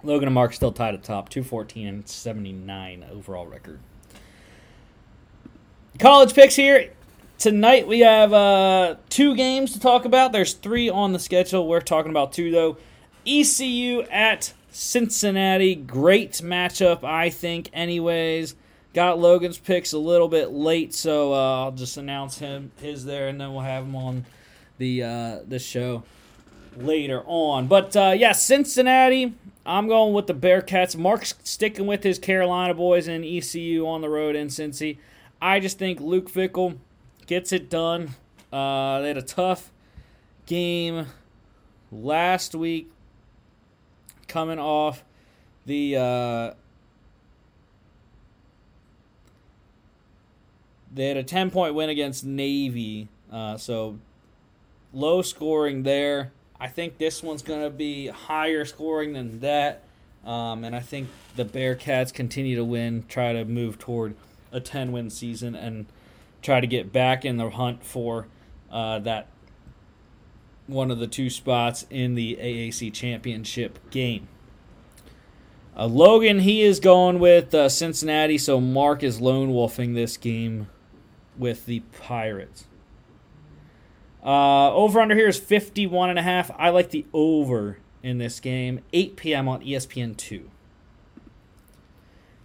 Logan 0.02 0.28
and 0.28 0.34
Mark 0.34 0.52
still 0.52 0.72
tied 0.72 0.94
at 0.94 1.02
top, 1.02 1.30
214 1.30 1.86
and 1.86 2.08
79 2.08 3.06
overall 3.10 3.46
record. 3.46 3.80
College 5.98 6.34
picks 6.34 6.56
here. 6.56 6.90
Tonight 7.38 7.86
we 7.88 8.00
have 8.00 8.32
uh, 8.32 8.96
two 9.08 9.34
games 9.34 9.72
to 9.72 9.80
talk 9.80 10.04
about. 10.04 10.32
There's 10.32 10.52
three 10.54 10.90
on 10.90 11.12
the 11.12 11.18
schedule. 11.18 11.66
We're 11.66 11.80
talking 11.80 12.10
about 12.10 12.32
two 12.32 12.50
though. 12.50 12.76
ECU 13.26 14.02
at 14.10 14.52
Cincinnati, 14.70 15.74
great 15.74 16.32
matchup, 16.32 17.04
I 17.04 17.30
think, 17.30 17.70
anyways. 17.72 18.54
Got 18.92 19.18
Logan's 19.18 19.58
picks 19.58 19.92
a 19.92 19.98
little 19.98 20.28
bit 20.28 20.50
late, 20.50 20.92
so 20.94 21.32
uh, 21.32 21.64
I'll 21.64 21.72
just 21.72 21.96
announce 21.96 22.38
him 22.38 22.70
his 22.80 23.04
there, 23.04 23.28
and 23.28 23.40
then 23.40 23.52
we'll 23.52 23.62
have 23.62 23.84
him 23.84 23.96
on 23.96 24.24
the 24.78 25.02
uh, 25.02 25.38
the 25.46 25.58
show 25.58 26.02
later 26.76 27.22
on. 27.26 27.66
But 27.66 27.96
uh, 27.96 28.14
yeah, 28.16 28.32
Cincinnati. 28.32 29.34
I'm 29.66 29.88
going 29.88 30.12
with 30.12 30.26
the 30.26 30.34
Bearcats. 30.34 30.94
Mark's 30.94 31.34
sticking 31.42 31.86
with 31.86 32.02
his 32.02 32.18
Carolina 32.18 32.74
boys 32.74 33.08
and 33.08 33.24
ECU 33.24 33.86
on 33.86 34.02
the 34.02 34.10
road 34.10 34.36
in 34.36 34.48
Cincy. 34.48 34.98
I 35.40 35.58
just 35.58 35.78
think 35.78 36.00
Luke 36.00 36.30
Fickell 36.30 36.76
gets 37.26 37.50
it 37.50 37.70
done. 37.70 38.10
Uh, 38.52 39.00
they 39.00 39.08
had 39.08 39.16
a 39.16 39.22
tough 39.22 39.72
game 40.44 41.06
last 41.90 42.54
week, 42.54 42.90
coming 44.28 44.58
off 44.58 45.02
the 45.66 45.96
uh, 45.96 46.54
they 50.92 51.08
had 51.08 51.16
a 51.16 51.24
10 51.24 51.50
point 51.50 51.74
win 51.74 51.88
against 51.88 52.24
Navy. 52.24 53.08
Uh, 53.30 53.56
so 53.56 53.98
low 54.94 55.22
scoring 55.22 55.82
there. 55.82 56.32
I 56.58 56.68
think 56.68 56.98
this 56.98 57.22
one's 57.22 57.42
going 57.42 57.62
to 57.62 57.70
be 57.70 58.06
higher 58.06 58.64
scoring 58.64 59.12
than 59.12 59.40
that. 59.40 59.82
Um, 60.24 60.64
and 60.64 60.74
I 60.74 60.80
think 60.80 61.08
the 61.36 61.44
Bearcats 61.44 62.12
continue 62.12 62.56
to 62.56 62.64
win, 62.64 63.04
try 63.08 63.32
to 63.32 63.44
move 63.44 63.78
toward 63.78 64.14
a 64.52 64.60
10 64.60 64.92
win 64.92 65.10
season, 65.10 65.54
and 65.54 65.86
try 66.40 66.60
to 66.60 66.66
get 66.66 66.92
back 66.92 67.24
in 67.24 67.36
the 67.36 67.50
hunt 67.50 67.84
for 67.84 68.26
uh, 68.70 68.98
that 69.00 69.28
one 70.66 70.90
of 70.90 70.98
the 70.98 71.06
two 71.06 71.28
spots 71.28 71.86
in 71.90 72.14
the 72.14 72.38
AAC 72.40 72.92
championship 72.92 73.78
game. 73.90 74.28
Uh, 75.76 75.86
Logan, 75.86 76.40
he 76.40 76.62
is 76.62 76.80
going 76.80 77.18
with 77.18 77.52
uh, 77.52 77.68
Cincinnati, 77.68 78.38
so 78.38 78.60
Mark 78.60 79.02
is 79.02 79.20
lone 79.20 79.50
wolfing 79.50 79.94
this 79.94 80.16
game 80.16 80.68
with 81.36 81.66
the 81.66 81.80
Pirates. 82.00 82.64
Uh, 84.24 84.72
over 84.72 85.00
under 85.00 85.14
here 85.14 85.28
is 85.28 85.38
51 85.38 86.10
and 86.10 86.18
a 86.18 86.22
half. 86.22 86.50
I 86.56 86.70
like 86.70 86.90
the 86.90 87.04
over 87.12 87.78
in 88.02 88.18
this 88.18 88.40
game. 88.40 88.80
8 88.92 89.16
p.m. 89.16 89.48
on 89.48 89.62
ESPN 89.62 90.16
2. 90.16 90.50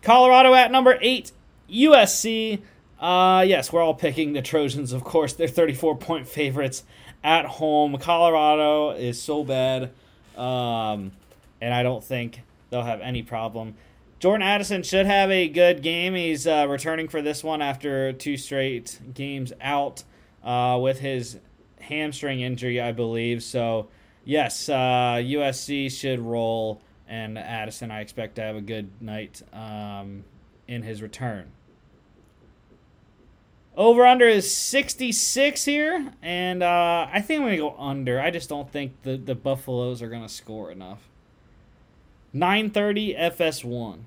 Colorado 0.01 0.53
at 0.53 0.71
number 0.71 0.97
8, 1.01 1.31
USC. 1.71 2.61
Uh, 2.99 3.45
yes, 3.47 3.71
we're 3.71 3.81
all 3.81 3.93
picking 3.93 4.33
the 4.33 4.41
Trojans, 4.41 4.91
of 4.91 5.03
course. 5.03 5.33
They're 5.33 5.47
34 5.47 5.97
point 5.97 6.27
favorites 6.27 6.83
at 7.23 7.45
home. 7.45 7.97
Colorado 7.97 8.91
is 8.91 9.21
so 9.21 9.43
bad, 9.43 9.91
um, 10.37 11.11
and 11.61 11.73
I 11.73 11.83
don't 11.83 12.03
think 12.03 12.41
they'll 12.69 12.83
have 12.83 13.01
any 13.01 13.23
problem. 13.23 13.75
Jordan 14.19 14.45
Addison 14.45 14.83
should 14.83 15.05
have 15.05 15.31
a 15.31 15.47
good 15.47 15.81
game. 15.81 16.13
He's 16.13 16.45
uh, 16.45 16.65
returning 16.67 17.07
for 17.07 17.21
this 17.21 17.41
one 17.41 17.61
after 17.61 18.11
two 18.11 18.35
straight 18.35 18.99
games 19.13 19.53
out 19.61 20.03
uh, 20.43 20.77
with 20.81 20.99
his 20.99 21.39
hamstring 21.79 22.41
injury, 22.41 22.79
I 22.81 22.91
believe. 22.91 23.43
So, 23.43 23.87
yes, 24.25 24.69
uh, 24.69 25.17
USC 25.21 25.91
should 25.91 26.19
roll, 26.19 26.81
and 27.07 27.37
Addison, 27.37 27.91
I 27.91 28.01
expect 28.01 28.35
to 28.35 28.41
have 28.41 28.55
a 28.55 28.61
good 28.61 28.89
night 29.01 29.41
um, 29.53 30.23
in 30.67 30.83
his 30.83 31.01
return. 31.01 31.51
Over 33.75 34.05
under 34.05 34.27
is 34.27 34.53
66 34.53 35.63
here, 35.63 36.11
and 36.21 36.61
uh, 36.61 37.07
I 37.11 37.21
think 37.21 37.39
I'm 37.39 37.47
going 37.47 37.57
to 37.57 37.61
go 37.61 37.75
under. 37.77 38.19
I 38.19 38.29
just 38.29 38.49
don't 38.49 38.69
think 38.69 39.03
the, 39.03 39.15
the 39.15 39.35
Buffaloes 39.35 40.01
are 40.01 40.09
going 40.09 40.21
to 40.21 40.29
score 40.29 40.69
enough. 40.69 41.07
9:30 42.35 43.17
FS1. 43.17 43.99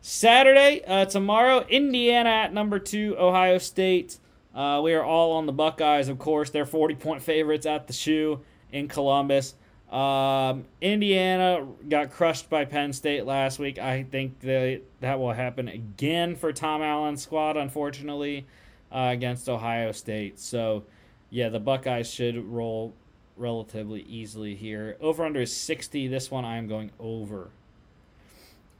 Saturday, 0.00 0.82
uh, 0.86 1.04
tomorrow, 1.04 1.66
Indiana 1.68 2.30
at 2.30 2.54
number 2.54 2.78
two, 2.78 3.16
Ohio 3.18 3.58
State. 3.58 4.18
Uh, 4.56 4.80
we 4.82 4.94
are 4.94 5.04
all 5.04 5.32
on 5.32 5.44
the 5.44 5.52
Buckeyes, 5.52 6.08
of 6.08 6.18
course. 6.18 6.48
They're 6.48 6.64
40 6.64 6.94
point 6.94 7.22
favorites 7.22 7.66
at 7.66 7.86
the 7.86 7.92
shoe 7.92 8.40
in 8.72 8.88
Columbus. 8.88 9.54
Um, 9.90 10.64
Indiana 10.80 11.66
got 11.88 12.10
crushed 12.10 12.48
by 12.48 12.64
Penn 12.64 12.94
State 12.94 13.26
last 13.26 13.58
week. 13.58 13.78
I 13.78 14.02
think 14.02 14.40
that 14.40 14.80
that 15.00 15.20
will 15.20 15.32
happen 15.32 15.68
again 15.68 16.34
for 16.34 16.52
Tom 16.54 16.82
Allen's 16.82 17.22
squad, 17.22 17.58
unfortunately, 17.58 18.46
uh, 18.90 19.10
against 19.12 19.46
Ohio 19.48 19.92
State. 19.92 20.40
So, 20.40 20.84
yeah, 21.28 21.50
the 21.50 21.60
Buckeyes 21.60 22.10
should 22.10 22.42
roll 22.46 22.94
relatively 23.36 24.06
easily 24.08 24.54
here. 24.54 24.96
Over 25.00 25.26
under 25.26 25.42
is 25.42 25.54
60. 25.54 26.08
This 26.08 26.30
one 26.30 26.46
I 26.46 26.56
am 26.56 26.66
going 26.66 26.90
over. 26.98 27.50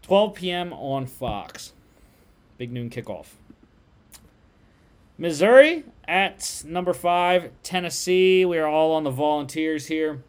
12 0.02 0.34
p.m. 0.34 0.72
on 0.72 1.06
Fox. 1.06 1.74
Big 2.56 2.72
noon 2.72 2.88
kickoff. 2.88 3.26
Missouri 5.18 5.84
at 6.06 6.62
number 6.66 6.92
five, 6.92 7.50
Tennessee. 7.62 8.44
We 8.44 8.58
are 8.58 8.66
all 8.66 8.92
on 8.92 9.04
the 9.04 9.10
Volunteers 9.10 9.86
here. 9.86 10.22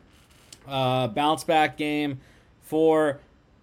Uh, 0.68 1.08
bounce 1.08 1.44
back 1.44 1.78
game 1.78 2.20
for 2.62 3.20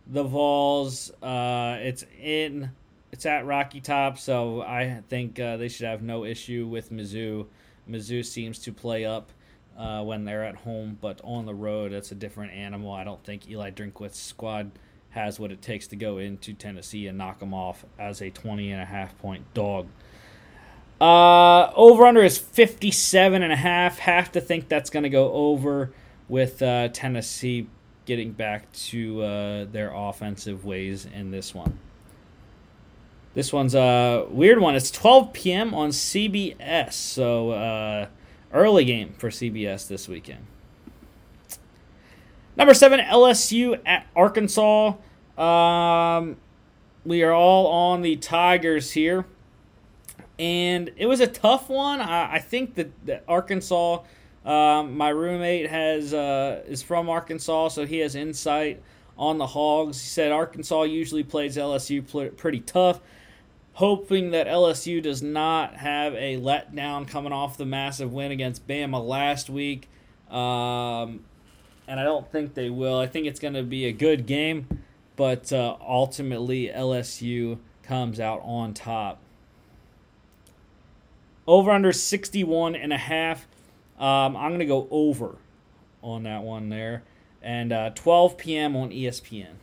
the 0.06 0.22
Vols. 0.22 1.10
Uh, 1.22 1.78
it's 1.80 2.04
in. 2.20 2.70
It's 3.12 3.26
at 3.26 3.46
Rocky 3.46 3.80
Top, 3.80 4.18
so 4.18 4.62
I 4.62 5.02
think 5.08 5.38
uh, 5.38 5.56
they 5.56 5.68
should 5.68 5.86
have 5.86 6.02
no 6.02 6.24
issue 6.24 6.66
with 6.66 6.90
Mizzou. 6.90 7.46
Mizzou 7.88 8.24
seems 8.24 8.58
to 8.60 8.72
play 8.72 9.04
up 9.04 9.30
uh, 9.78 10.02
when 10.02 10.24
they're 10.24 10.44
at 10.44 10.56
home, 10.56 10.98
but 11.00 11.20
on 11.22 11.46
the 11.46 11.54
road, 11.54 11.92
it's 11.92 12.10
a 12.10 12.16
different 12.16 12.52
animal. 12.52 12.92
I 12.92 13.04
don't 13.04 13.22
think 13.22 13.48
Eli 13.48 13.70
Drinkwitz's 13.70 14.16
squad 14.18 14.72
has 15.10 15.38
what 15.38 15.52
it 15.52 15.62
takes 15.62 15.86
to 15.88 15.96
go 15.96 16.18
into 16.18 16.54
Tennessee 16.54 17.06
and 17.06 17.16
knock 17.16 17.38
them 17.38 17.54
off 17.54 17.84
as 18.00 18.20
a 18.20 18.30
20 18.30 18.72
and 18.72 18.82
a 18.82 18.84
half 18.84 19.16
point 19.18 19.44
dog. 19.54 19.86
Uh, 21.00 21.72
over 21.74 22.06
under 22.06 22.22
is 22.22 22.38
57 22.38 23.42
and 23.42 23.52
a 23.52 23.56
half. 23.56 23.98
Have 23.98 24.32
to 24.32 24.40
think 24.40 24.68
that's 24.68 24.90
going 24.90 25.02
to 25.02 25.08
go 25.08 25.32
over 25.32 25.92
with 26.28 26.62
uh, 26.62 26.88
Tennessee 26.88 27.66
getting 28.06 28.32
back 28.32 28.70
to 28.72 29.22
uh, 29.22 29.64
their 29.64 29.92
offensive 29.94 30.64
ways 30.64 31.06
in 31.06 31.30
this 31.30 31.54
one. 31.54 31.78
This 33.34 33.52
one's 33.52 33.74
a 33.74 34.26
weird 34.30 34.60
one. 34.60 34.76
It's 34.76 34.90
12 34.92 35.32
p.m. 35.32 35.74
on 35.74 35.90
CBS, 35.90 36.92
so 36.92 37.50
uh, 37.50 38.06
early 38.52 38.84
game 38.84 39.14
for 39.18 39.28
CBS 39.28 39.88
this 39.88 40.08
weekend. 40.08 40.46
Number 42.56 42.74
seven, 42.74 43.00
LSU 43.00 43.80
at 43.84 44.06
Arkansas. 44.14 44.94
Um, 45.36 46.36
we 47.04 47.24
are 47.24 47.32
all 47.32 47.66
on 47.66 48.02
the 48.02 48.14
Tigers 48.16 48.92
here, 48.92 49.26
and 50.38 50.90
it 50.96 51.06
was 51.06 51.20
a 51.20 51.26
tough 51.26 51.68
one. 51.68 52.00
I, 52.00 52.34
I 52.34 52.38
think 52.38 52.74
that, 52.74 53.06
that 53.06 53.24
Arkansas 53.28 54.02
um, 54.44 54.96
my 54.96 55.08
roommate 55.08 55.70
has 55.70 56.12
uh, 56.12 56.62
is 56.66 56.82
from 56.82 57.08
Arkansas, 57.08 57.68
so 57.68 57.86
he 57.86 57.98
has 57.98 58.14
insight 58.14 58.82
on 59.16 59.38
the 59.38 59.46
Hogs. 59.46 60.00
He 60.00 60.08
said 60.08 60.32
Arkansas 60.32 60.82
usually 60.82 61.22
plays 61.22 61.56
LSU 61.56 62.06
pl- 62.06 62.28
pretty 62.30 62.60
tough, 62.60 63.00
hoping 63.74 64.32
that 64.32 64.46
LSU 64.46 65.02
does 65.02 65.22
not 65.22 65.76
have 65.76 66.14
a 66.14 66.36
letdown 66.36 67.08
coming 67.08 67.32
off 67.32 67.56
the 67.56 67.64
massive 67.64 68.12
win 68.12 68.32
against 68.32 68.66
Bama 68.68 69.02
last 69.02 69.48
week. 69.48 69.88
Um, 70.28 71.24
and 71.88 71.98
I 71.98 72.04
don't 72.04 72.30
think 72.30 72.52
they 72.52 72.68
will. 72.68 72.98
I 72.98 73.06
think 73.06 73.26
it's 73.26 73.40
going 73.40 73.54
to 73.54 73.62
be 73.62 73.86
a 73.86 73.92
good 73.92 74.26
game, 74.26 74.82
but 75.16 75.54
uh, 75.54 75.76
ultimately 75.80 76.68
LSU 76.68 77.58
comes 77.82 78.20
out 78.20 78.42
on 78.44 78.74
top. 78.74 79.20
Over 81.46 81.70
under 81.70 81.92
61 81.92 82.74
and 82.74 82.92
a 82.92 82.98
half. 82.98 83.46
Um, 83.98 84.36
I'm 84.36 84.50
going 84.50 84.60
to 84.60 84.66
go 84.66 84.88
over 84.90 85.36
on 86.02 86.22
that 86.24 86.42
one 86.42 86.68
there. 86.68 87.02
And 87.42 87.72
uh, 87.72 87.90
12 87.90 88.38
p.m. 88.38 88.76
on 88.76 88.90
ESPN. 88.90 89.54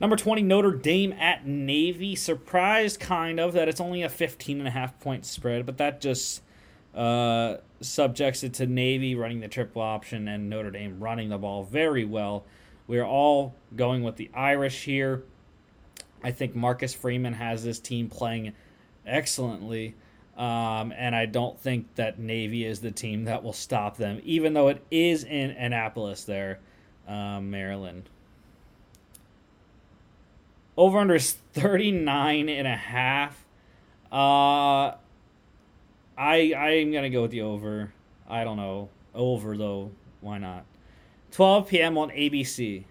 Number 0.00 0.16
20, 0.16 0.42
Notre 0.42 0.72
Dame 0.72 1.12
at 1.14 1.46
Navy. 1.46 2.14
Surprised, 2.14 3.00
kind 3.00 3.40
of, 3.40 3.52
that 3.54 3.68
it's 3.68 3.80
only 3.80 4.02
a 4.02 4.08
15 4.08 4.58
and 4.58 4.68
a 4.68 4.70
half 4.70 4.98
point 5.00 5.24
spread, 5.24 5.66
but 5.66 5.78
that 5.78 6.00
just 6.00 6.42
uh, 6.94 7.56
subjects 7.80 8.42
it 8.44 8.54
to 8.54 8.66
Navy 8.66 9.14
running 9.14 9.40
the 9.40 9.48
triple 9.48 9.82
option 9.82 10.28
and 10.28 10.48
Notre 10.48 10.70
Dame 10.70 11.00
running 11.00 11.28
the 11.28 11.38
ball 11.38 11.64
very 11.64 12.04
well. 12.04 12.44
We're 12.86 13.04
all 13.04 13.54
going 13.74 14.02
with 14.02 14.16
the 14.16 14.30
Irish 14.34 14.84
here. 14.84 15.24
I 16.22 16.30
think 16.30 16.54
Marcus 16.54 16.94
Freeman 16.94 17.34
has 17.34 17.64
this 17.64 17.78
team 17.78 18.08
playing 18.08 18.52
excellently. 19.06 19.94
Um, 20.36 20.92
and 20.96 21.14
I 21.14 21.26
don't 21.26 21.58
think 21.58 21.94
that 21.94 22.18
Navy 22.18 22.64
is 22.64 22.80
the 22.80 22.90
team 22.90 23.24
that 23.24 23.44
will 23.44 23.52
stop 23.52 23.96
them, 23.96 24.20
even 24.24 24.52
though 24.52 24.68
it 24.68 24.84
is 24.90 25.22
in 25.22 25.50
Annapolis 25.50 26.24
there, 26.24 26.58
um, 27.06 27.50
Maryland. 27.50 28.08
Over 30.76 30.98
under 30.98 31.14
is 31.14 31.36
39 31.52 32.48
and 32.48 32.66
a 32.66 32.76
half. 32.76 33.44
Uh, 34.10 34.94
I 36.16 36.54
I'm 36.54 36.92
gonna 36.92 37.10
go 37.10 37.22
with 37.22 37.30
the 37.30 37.42
over. 37.42 37.92
I 38.28 38.42
don't 38.42 38.56
know. 38.56 38.88
Over 39.14 39.56
though. 39.56 39.92
Why 40.20 40.38
not? 40.38 40.64
12 41.32 41.68
p.m. 41.68 41.98
on 41.98 42.10
ABC. 42.10 42.84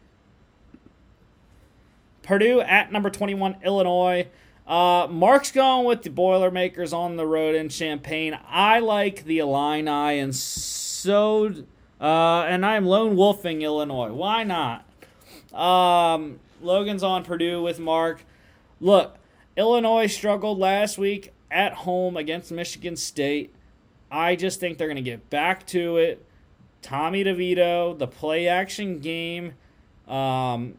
Purdue 2.21 2.61
at 2.61 2.91
number 2.91 3.09
21, 3.09 3.57
Illinois. 3.63 4.27
Uh, 4.65 5.07
Mark's 5.09 5.51
going 5.51 5.85
with 5.85 6.03
the 6.03 6.09
Boilermakers 6.09 6.93
on 6.93 7.17
the 7.17 7.25
road 7.25 7.55
in 7.55 7.67
Champaign. 7.69 8.37
I 8.47 8.79
like 8.79 9.25
the 9.25 9.39
Illini, 9.39 10.19
and 10.19 10.33
so, 10.33 11.53
uh, 11.99 12.45
and 12.47 12.65
I'm 12.65 12.85
lone 12.85 13.17
wolfing 13.17 13.61
Illinois. 13.61 14.13
Why 14.13 14.43
not? 14.43 14.85
Um, 15.53 16.39
Logan's 16.61 17.03
on 17.03 17.25
Purdue 17.25 17.61
with 17.61 17.79
Mark. 17.79 18.23
Look, 18.79 19.17
Illinois 19.57 20.07
struggled 20.07 20.59
last 20.59 20.97
week 20.97 21.33
at 21.51 21.73
home 21.73 22.15
against 22.15 22.51
Michigan 22.51 22.95
State. 22.95 23.53
I 24.09 24.35
just 24.35 24.59
think 24.59 24.77
they're 24.77 24.87
going 24.87 24.95
to 24.95 25.01
get 25.01 25.29
back 25.29 25.67
to 25.67 25.97
it. 25.97 26.25
Tommy 26.81 27.23
DeVito, 27.23 27.97
the 27.97 28.07
play 28.07 28.47
action 28.47 28.99
game 28.99 29.53
um, 30.07 30.75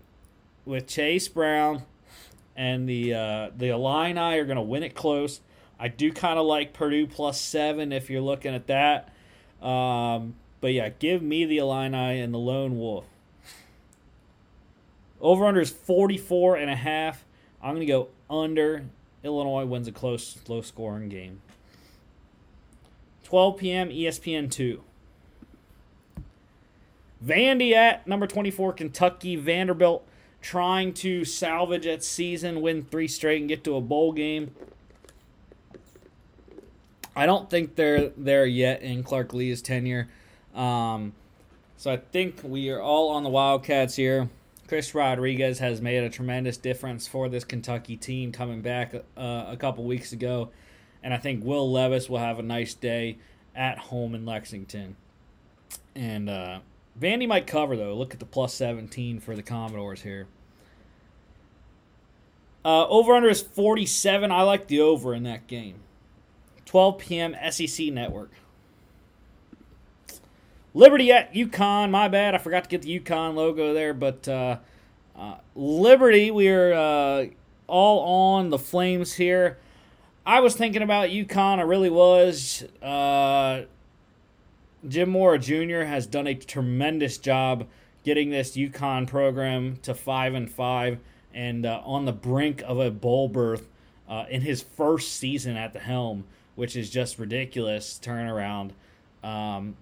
with 0.65 0.87
Chase 0.87 1.29
Brown 1.29 1.83
and 2.57 2.89
the 2.89 3.15
uh, 3.15 3.51
the 3.57 3.69
Illini 3.69 4.39
are 4.39 4.45
going 4.45 4.57
to 4.57 4.63
win 4.63 4.83
it 4.83 4.95
close. 4.95 5.41
I 5.79 5.89
do 5.89 6.13
kind 6.13 6.39
of 6.39 6.47
like 6.47 6.73
Purdue 6.73 7.07
plus 7.07 7.41
seven 7.41 7.93
if 7.93 8.09
you're 8.09 8.21
looking 8.21 8.55
at 8.55 8.67
that. 8.69 9.13
Um, 9.61 10.35
but 10.61 10.73
yeah, 10.73 10.91
give 10.91 11.23
me 11.23 11.45
the 11.45 11.59
Illini 11.59 12.21
and 12.21 12.33
the 12.33 12.39
Lone 12.39 12.79
Wolf. 12.79 13.05
Over 15.21 15.47
under 15.47 15.61
is 15.61 15.71
44 15.71 16.57
and 16.57 16.71
a 16.71 16.77
half. 16.77 17.25
I'm 17.63 17.75
going 17.75 17.87
to 17.87 17.87
go 17.87 18.09
under. 18.29 18.85
Illinois 19.23 19.65
wins 19.65 19.89
a 19.89 19.93
close, 19.93 20.37
low 20.49 20.61
scoring 20.61 21.09
game. 21.09 21.41
12 23.25 23.57
p.m. 23.57 23.89
ESPN 23.89 24.51
2. 24.51 24.83
Vandy 27.25 27.73
at 27.73 28.07
number 28.07 28.27
24, 28.27 28.75
Kentucky. 28.75 29.37
Vanderbilt 29.37 30.07
trying 30.45 30.93
to 30.93 31.25
salvage 31.25 31.87
its 31.87 32.07
season, 32.07 32.61
win 32.61 32.85
three 32.85 33.09
straight, 33.09 33.41
and 33.41 33.49
get 33.49 33.65
to 33.65 33.77
a 33.77 33.81
bowl 33.81 34.13
game. 34.13 34.55
I 37.17 37.25
don't 37.25 37.49
think 37.49 37.77
they're 37.77 38.11
there 38.11 38.45
yet 38.45 38.83
in 38.83 39.03
Clark 39.03 39.33
Lea's 39.33 39.63
tenure. 39.63 40.07
Um, 40.55 41.15
so 41.79 41.91
I 41.91 41.97
think 41.97 42.41
we 42.45 42.69
are 42.69 42.81
all 42.81 43.09
on 43.09 43.23
the 43.23 43.31
Wildcats 43.31 43.97
here. 43.97 44.29
Chris 44.69 44.95
Rodriguez 44.95 45.61
has 45.61 45.81
made 45.81 46.03
a 46.03 46.11
tremendous 46.11 46.59
difference 46.59 47.09
for 47.09 47.31
this 47.31 47.45
Kentucky 47.45 47.97
team 47.97 48.31
coming 48.31 48.61
back 48.61 48.95
uh, 49.17 49.47
a 49.49 49.57
couple 49.57 49.85
weeks 49.85 50.13
ago. 50.13 50.51
And 51.03 51.15
I 51.15 51.17
think 51.17 51.43
Will 51.43 51.73
Levis 51.73 52.11
will 52.11 52.19
have 52.19 52.39
a 52.39 52.43
nice 52.43 52.75
day 52.75 53.17
at 53.57 53.79
home 53.79 54.15
in 54.15 54.27
Lexington. 54.27 54.97
And 55.95 56.29
uh, 56.29 56.59
Vandy 57.01 57.27
might 57.27 57.47
cover, 57.47 57.77
though. 57.77 57.95
Look 57.95 58.13
at 58.13 58.21
the 58.21 58.27
plus 58.27 58.53
17 58.53 59.21
for 59.21 59.35
the 59.35 59.43
Commodores 59.43 60.03
here. 60.03 60.27
Uh, 62.65 62.87
over 62.89 63.15
under 63.15 63.29
is 63.29 63.43
47. 63.43 64.31
I 64.31 64.43
like 64.43 64.69
the 64.69 64.81
over 64.81 65.15
in 65.15 65.23
that 65.25 65.47
game. 65.47 65.81
12 66.65 66.99
p.m. 66.99 67.37
SEC 67.51 67.87
Network. 67.89 68.33
Liberty 70.73 71.13
at 71.13 71.33
UConn. 71.35 71.91
My 71.91 72.09
bad. 72.09 72.35
I 72.35 72.39
forgot 72.39 72.65
to 72.65 72.71
get 72.71 72.83
the 72.83 72.99
UConn 72.99 73.35
logo 73.35 73.75
there. 73.75 73.95
But 73.95 74.27
uh, 74.27 74.59
uh, 75.17 75.37
Liberty, 75.55 76.31
we 76.31 76.49
are 76.49 76.73
uh, 76.73 77.27
all 77.67 78.35
on 78.35 78.51
the 78.51 78.59
Flames 78.59 79.15
here. 79.15 79.59
I 80.27 80.41
was 80.41 80.57
thinking 80.57 80.83
about 80.83 81.11
UConn. 81.11 81.59
I 81.59 81.63
really 81.63 81.91
was. 81.91 82.65
Uh, 82.83 83.65
Jim 84.89 85.11
Mora 85.11 85.39
Jr. 85.39 85.85
has 85.85 86.07
done 86.07 86.27
a 86.27 86.35
tremendous 86.35 87.19
job 87.19 87.67
getting 88.05 88.31
this 88.31 88.57
UConn 88.57 89.07
program 89.07 89.79
to 89.83 89.95
five 89.95 90.35
and 90.35 90.51
five, 90.51 90.99
and 91.35 91.67
uh, 91.67 91.83
on 91.85 92.05
the 92.05 92.13
brink 92.13 92.63
of 92.67 92.79
a 92.79 92.91
bowl 92.91 93.29
berth 93.29 93.69
uh, 94.09 94.25
in 94.31 94.43
his 94.43 94.63
first 94.63 95.13
season 95.13 95.57
at 95.57 95.73
the 95.73 95.81
helm, 95.81 96.25
which 96.55 96.77
is 96.77 96.89
just 96.89 97.19
ridiculous 97.19 97.99
turnaround. 98.03 98.71
Um, 99.23 99.77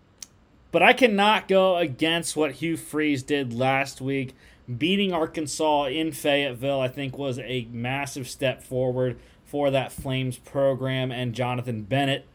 but 0.70 0.82
I 0.82 0.94
cannot 0.94 1.48
go 1.48 1.76
against 1.76 2.34
what 2.34 2.52
Hugh 2.52 2.76
Freeze 2.76 3.22
did 3.22 3.52
last 3.52 4.00
week. 4.00 4.34
Beating 4.78 5.12
Arkansas 5.12 5.86
in 5.86 6.12
Fayetteville, 6.12 6.80
I 6.80 6.88
think, 6.88 7.18
was 7.18 7.38
a 7.40 7.68
massive 7.70 8.28
step 8.28 8.62
forward 8.62 9.18
for 9.44 9.70
that 9.70 9.92
Flames 9.92 10.38
program 10.38 11.12
and 11.12 11.34
Johnathan 11.34 11.86
Bennett. 11.86 12.26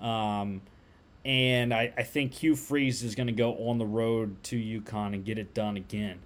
Um, 0.00 0.62
and 1.24 1.72
I, 1.72 1.92
I 1.96 2.02
think 2.02 2.34
Hugh 2.34 2.56
Freeze 2.56 3.04
is 3.04 3.14
going 3.14 3.28
to 3.28 3.32
go 3.32 3.52
on 3.68 3.78
the 3.78 3.86
road 3.86 4.42
to 4.44 4.56
UConn 4.56 5.14
and 5.14 5.24
get 5.24 5.38
it 5.38 5.54
done 5.54 5.76
again. 5.76 6.18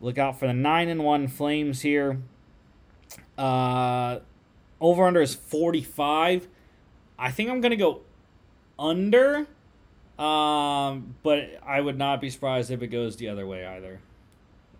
Look 0.00 0.18
out 0.18 0.38
for 0.38 0.46
the 0.46 0.52
9 0.52 0.88
and 0.88 1.04
1 1.04 1.28
Flames 1.28 1.82
here. 1.82 2.18
Uh, 3.36 4.20
over 4.80 5.04
under 5.06 5.20
is 5.20 5.34
45. 5.34 6.48
I 7.18 7.30
think 7.30 7.50
I'm 7.50 7.60
to 7.70 7.76
go 7.76 8.00
under. 8.78 9.46
Um, 10.18 11.14
but 11.22 11.60
I 11.64 11.80
would 11.80 11.96
not 11.96 12.20
be 12.20 12.30
surprised 12.30 12.70
if 12.70 12.82
it 12.82 12.88
goes 12.88 13.16
the 13.16 13.28
other 13.28 13.46
way 13.46 13.64
either. 13.64 14.00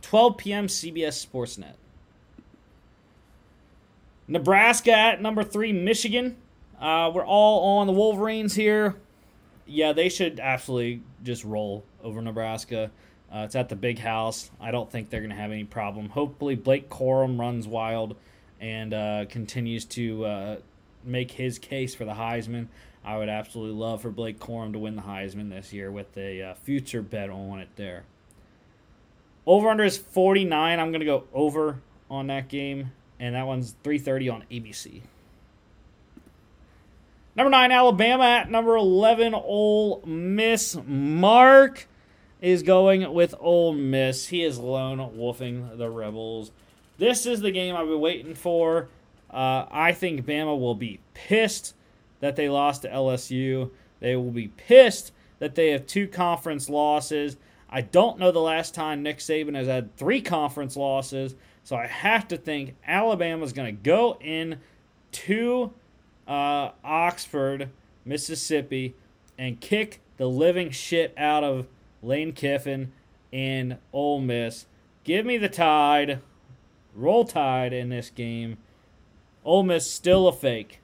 12 0.03 0.37
p.m. 0.37 0.67
CBS 0.67 1.25
Sportsnet. 1.25 1.75
Nebraska 4.27 4.93
at 4.93 5.23
number 5.23 5.43
three, 5.43 5.73
Michigan. 5.73 6.37
Uh, 6.81 7.11
we're 7.15 7.25
all 7.25 7.79
on 7.79 7.87
the 7.87 7.93
Wolverines 7.93 8.55
here. 8.55 8.97
Yeah, 9.67 9.93
they 9.93 10.09
should 10.09 10.39
absolutely 10.41 11.03
just 11.23 11.45
roll 11.45 11.85
over 12.03 12.21
Nebraska. 12.21 12.91
Uh, 13.33 13.41
it's 13.41 13.55
at 13.55 13.69
the 13.69 13.77
big 13.77 13.99
house. 13.99 14.51
I 14.61 14.71
don't 14.71 14.91
think 14.91 15.11
they're 15.11 15.21
going 15.21 15.31
to 15.31 15.37
have 15.37 15.53
any 15.53 15.65
problem. 15.65 16.09
Hopefully, 16.09 16.55
Blake 16.55 16.89
Corum 16.89 17.39
runs 17.39 17.67
wild 17.67 18.17
and 18.61 18.95
uh, 18.95 19.27
continues 19.29 19.85
to 19.85 20.25
uh, 20.25 20.57
make 21.05 21.33
his 21.33 21.59
case 21.59 21.95
for 21.95 22.05
the 22.05 22.15
Heisman. 22.15 22.69
I 23.05 23.17
would 23.19 23.29
absolutely 23.29 23.79
love 23.79 24.03
for 24.03 24.11
Blake 24.11 24.39
Corum 24.39 24.73
to 24.73 24.79
win 24.79 24.97
the 24.97 25.03
Heisman 25.03 25.51
this 25.51 25.73
year 25.73 25.91
with 25.91 26.17
a 26.17 26.43
uh, 26.43 26.55
future 26.55 27.03
bet 27.03 27.31
on 27.31 27.61
it 27.61 27.69
there. 27.77 28.05
Over 29.47 29.69
under 29.69 29.85
is 29.85 29.97
49. 29.97 30.79
I'm 30.79 30.91
going 30.91 31.01
to 31.01 31.07
go 31.07 31.25
over 31.33 31.81
on 32.11 32.27
that 32.27 32.49
game, 32.49 32.93
and 33.19 33.35
that 33.35 33.47
one's 33.47 33.75
3:30 33.85 34.33
on 34.33 34.45
ABC. 34.51 35.03
Number 37.35 37.51
9 37.51 37.71
Alabama 37.71 38.25
at 38.25 38.51
number 38.51 38.77
11 38.77 39.33
Ole 39.33 40.03
Miss. 40.05 40.77
Mark 40.85 41.87
is 42.41 42.63
going 42.63 43.13
with 43.13 43.35
Ole 43.41 43.73
Miss. 43.73 44.29
He 44.29 44.45
is 44.45 44.59
lone 44.59 45.17
wolfing 45.17 45.77
the 45.77 45.91
Rebels. 45.91 46.53
This 46.99 47.27
is 47.27 47.41
the 47.41 47.51
game 47.51 47.77
I've 47.77 47.87
been 47.87 48.01
waiting 48.01 48.35
for. 48.35 48.89
Uh, 49.31 49.67
I 49.71 49.93
think 49.93 50.25
Bama 50.25 50.59
will 50.59 50.75
be 50.75 51.01
pissed 51.15 51.75
that 52.21 52.37
they 52.37 52.49
lost 52.49 52.83
to 52.83 52.89
LSU. 52.89 53.71
They 54.01 54.17
will 54.17 54.31
be 54.31 54.49
pissed 54.49 55.13
that 55.39 55.55
they 55.55 55.71
have 55.71 55.87
two 55.87 56.09
conference 56.09 56.69
losses. 56.69 57.37
I 57.71 57.83
don't 57.83 58.19
know 58.19 58.33
the 58.33 58.41
last 58.41 58.75
time 58.75 59.03
Nick 59.03 59.19
Saban 59.19 59.55
has 59.55 59.67
had 59.67 59.95
three 59.97 60.21
conference 60.21 60.77
losses, 60.77 61.35
so 61.65 61.77
I 61.77 61.87
have 61.87 62.27
to 62.29 62.37
think 62.37 62.77
Alabama's 62.87 63.53
going 63.53 63.77
to 63.77 63.83
go 63.83 64.17
in 64.21 64.59
to 65.13 65.73
uh, 66.27 66.71
Oxford, 66.83 67.69
Mississippi, 68.05 68.95
and 69.37 69.61
kick 69.61 70.01
the 70.17 70.27
living 70.27 70.71
shit 70.71 71.13
out 71.17 71.45
of 71.45 71.67
Lane 72.03 72.33
Kiffin 72.33 72.93
and 73.33 73.79
Ole 73.93 74.21
Miss. 74.21 74.67
Give 75.05 75.25
me 75.27 75.39
the 75.39 75.49
Tide. 75.49 76.21
Roll 76.95 77.25
Tide 77.25 77.73
in 77.73 77.89
this 77.89 78.11
game. 78.11 78.59
Ole 79.45 79.63
Miss 79.63 79.91
still 79.91 80.29
a 80.29 80.33
fake. 80.33 80.81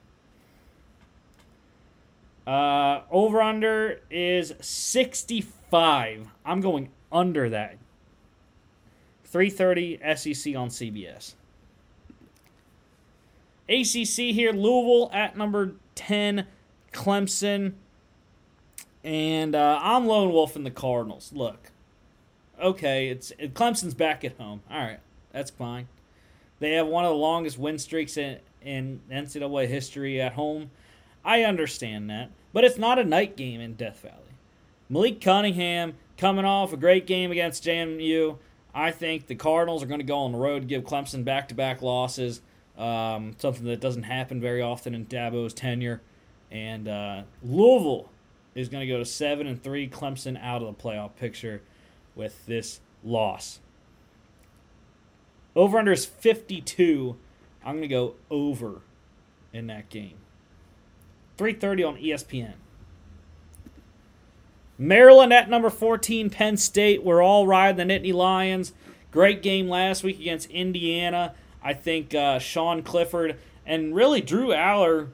Uh, 2.46 3.00
over 3.10 3.40
under 3.40 4.00
is 4.10 4.54
65. 4.60 6.28
I'm 6.44 6.60
going 6.60 6.90
under 7.10 7.48
that. 7.48 7.78
3:30 9.32 9.98
SEC 10.16 10.54
on 10.54 10.68
CBS. 10.68 11.34
ACC 13.68 14.34
here, 14.34 14.52
Louisville 14.52 15.10
at 15.12 15.36
number 15.36 15.72
10, 15.94 16.46
Clemson. 16.92 17.74
And 19.04 19.54
uh, 19.54 19.78
I'm 19.82 20.06
lone 20.06 20.32
wolf 20.32 20.56
in 20.56 20.64
the 20.64 20.70
Cardinals. 20.70 21.30
Look, 21.34 21.70
okay, 22.60 23.08
it's 23.08 23.32
it, 23.38 23.52
Clemson's 23.52 23.94
back 23.94 24.24
at 24.24 24.38
home. 24.38 24.62
All 24.70 24.80
right, 24.80 25.00
that's 25.30 25.50
fine. 25.50 25.88
They 26.58 26.72
have 26.72 26.86
one 26.86 27.04
of 27.04 27.10
the 27.10 27.16
longest 27.16 27.58
win 27.58 27.78
streaks 27.78 28.16
in, 28.16 28.38
in 28.62 29.00
NCAA 29.12 29.68
history 29.68 30.20
at 30.20 30.32
home. 30.32 30.70
I 31.22 31.42
understand 31.42 32.08
that. 32.08 32.30
But 32.54 32.64
it's 32.64 32.78
not 32.78 32.98
a 32.98 33.04
night 33.04 33.36
game 33.36 33.60
in 33.60 33.74
Death 33.74 34.00
Valley. 34.00 34.14
Malik 34.88 35.20
Cunningham 35.20 35.94
coming 36.16 36.44
off 36.44 36.72
a 36.72 36.76
great 36.76 37.06
game 37.06 37.30
against 37.30 37.64
JMU. 37.64 38.38
I 38.74 38.90
think 38.90 39.26
the 39.26 39.34
Cardinals 39.34 39.82
are 39.82 39.86
going 39.86 40.00
to 40.00 40.06
go 40.06 40.18
on 40.18 40.32
the 40.32 40.38
road, 40.38 40.66
give 40.66 40.84
Clemson 40.84 41.24
back 41.24 41.48
to 41.48 41.54
back 41.54 41.82
losses, 41.82 42.40
um, 42.78 43.34
something 43.38 43.64
that 43.66 43.80
doesn't 43.80 44.04
happen 44.04 44.40
very 44.40 44.62
often 44.62 44.94
in 44.94 45.06
Dabo's 45.06 45.52
tenure. 45.52 46.00
And 46.50 46.88
uh, 46.88 47.22
Louisville 47.42 48.08
is 48.54 48.68
going 48.68 48.86
to 48.86 48.92
go 48.92 48.98
to 48.98 49.04
7 49.04 49.46
and 49.46 49.62
3, 49.62 49.88
Clemson 49.88 50.40
out 50.42 50.62
of 50.62 50.76
the 50.76 50.82
playoff 50.82 51.16
picture 51.16 51.62
with 52.14 52.46
this 52.46 52.80
loss. 53.02 53.60
Over 55.56 55.78
under 55.78 55.92
is 55.92 56.04
52. 56.04 57.16
I'm 57.64 57.76
going 57.76 57.82
to 57.82 57.88
go 57.88 58.14
over 58.30 58.80
in 59.52 59.66
that 59.68 59.88
game. 59.88 60.16
3:30 61.38 61.88
on 61.88 61.96
ESPN. 61.96 62.54
Maryland 64.76 65.32
at 65.32 65.48
number 65.48 65.70
14, 65.70 66.30
Penn 66.30 66.56
State. 66.56 67.04
We're 67.04 67.22
all 67.22 67.46
riding 67.46 67.88
the 67.88 67.94
Nittany 67.94 68.12
Lions. 68.12 68.72
Great 69.12 69.42
game 69.42 69.68
last 69.68 70.02
week 70.02 70.18
against 70.18 70.50
Indiana. 70.50 71.34
I 71.62 71.72
think 71.74 72.14
uh, 72.14 72.40
Sean 72.40 72.82
Clifford 72.82 73.36
and 73.64 73.94
really 73.94 74.20
Drew 74.20 74.48
Allar 74.48 75.08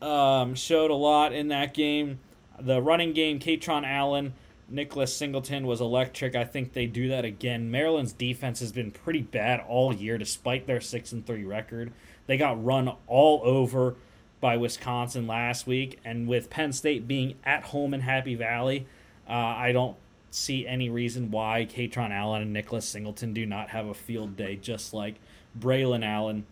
um, 0.00 0.54
showed 0.54 0.90
a 0.90 0.94
lot 0.94 1.32
in 1.32 1.48
that 1.48 1.74
game. 1.74 2.18
The 2.60 2.80
running 2.80 3.12
game, 3.12 3.38
Kaytron 3.38 3.86
Allen, 3.86 4.34
Nicholas 4.68 5.14
Singleton 5.14 5.66
was 5.66 5.80
electric. 5.80 6.34
I 6.34 6.44
think 6.44 6.72
they 6.72 6.86
do 6.86 7.08
that 7.08 7.24
again. 7.24 7.70
Maryland's 7.70 8.12
defense 8.12 8.60
has 8.60 8.72
been 8.72 8.90
pretty 8.90 9.22
bad 9.22 9.60
all 9.68 9.92
year, 9.92 10.18
despite 10.18 10.66
their 10.66 10.80
six 10.80 11.12
and 11.12 11.26
three 11.26 11.44
record. 11.44 11.92
They 12.26 12.36
got 12.36 12.62
run 12.64 12.90
all 13.06 13.40
over 13.44 13.96
by 14.40 14.56
Wisconsin 14.56 15.26
last 15.26 15.66
week, 15.66 15.98
and 16.04 16.28
with 16.28 16.50
Penn 16.50 16.72
State 16.72 17.08
being 17.08 17.34
at 17.44 17.64
home 17.64 17.94
in 17.94 18.00
Happy 18.00 18.34
Valley, 18.34 18.86
uh, 19.28 19.32
I 19.32 19.72
don't 19.72 19.96
see 20.30 20.66
any 20.66 20.90
reason 20.90 21.30
why 21.30 21.66
Kaytron 21.70 22.10
Allen 22.10 22.42
and 22.42 22.52
Nicholas 22.52 22.86
Singleton 22.86 23.32
do 23.32 23.46
not 23.46 23.70
have 23.70 23.86
a 23.86 23.94
field 23.94 24.36
day, 24.36 24.56
just 24.56 24.92
like 24.92 25.14
Braylon 25.58 26.04
Allen 26.04 26.44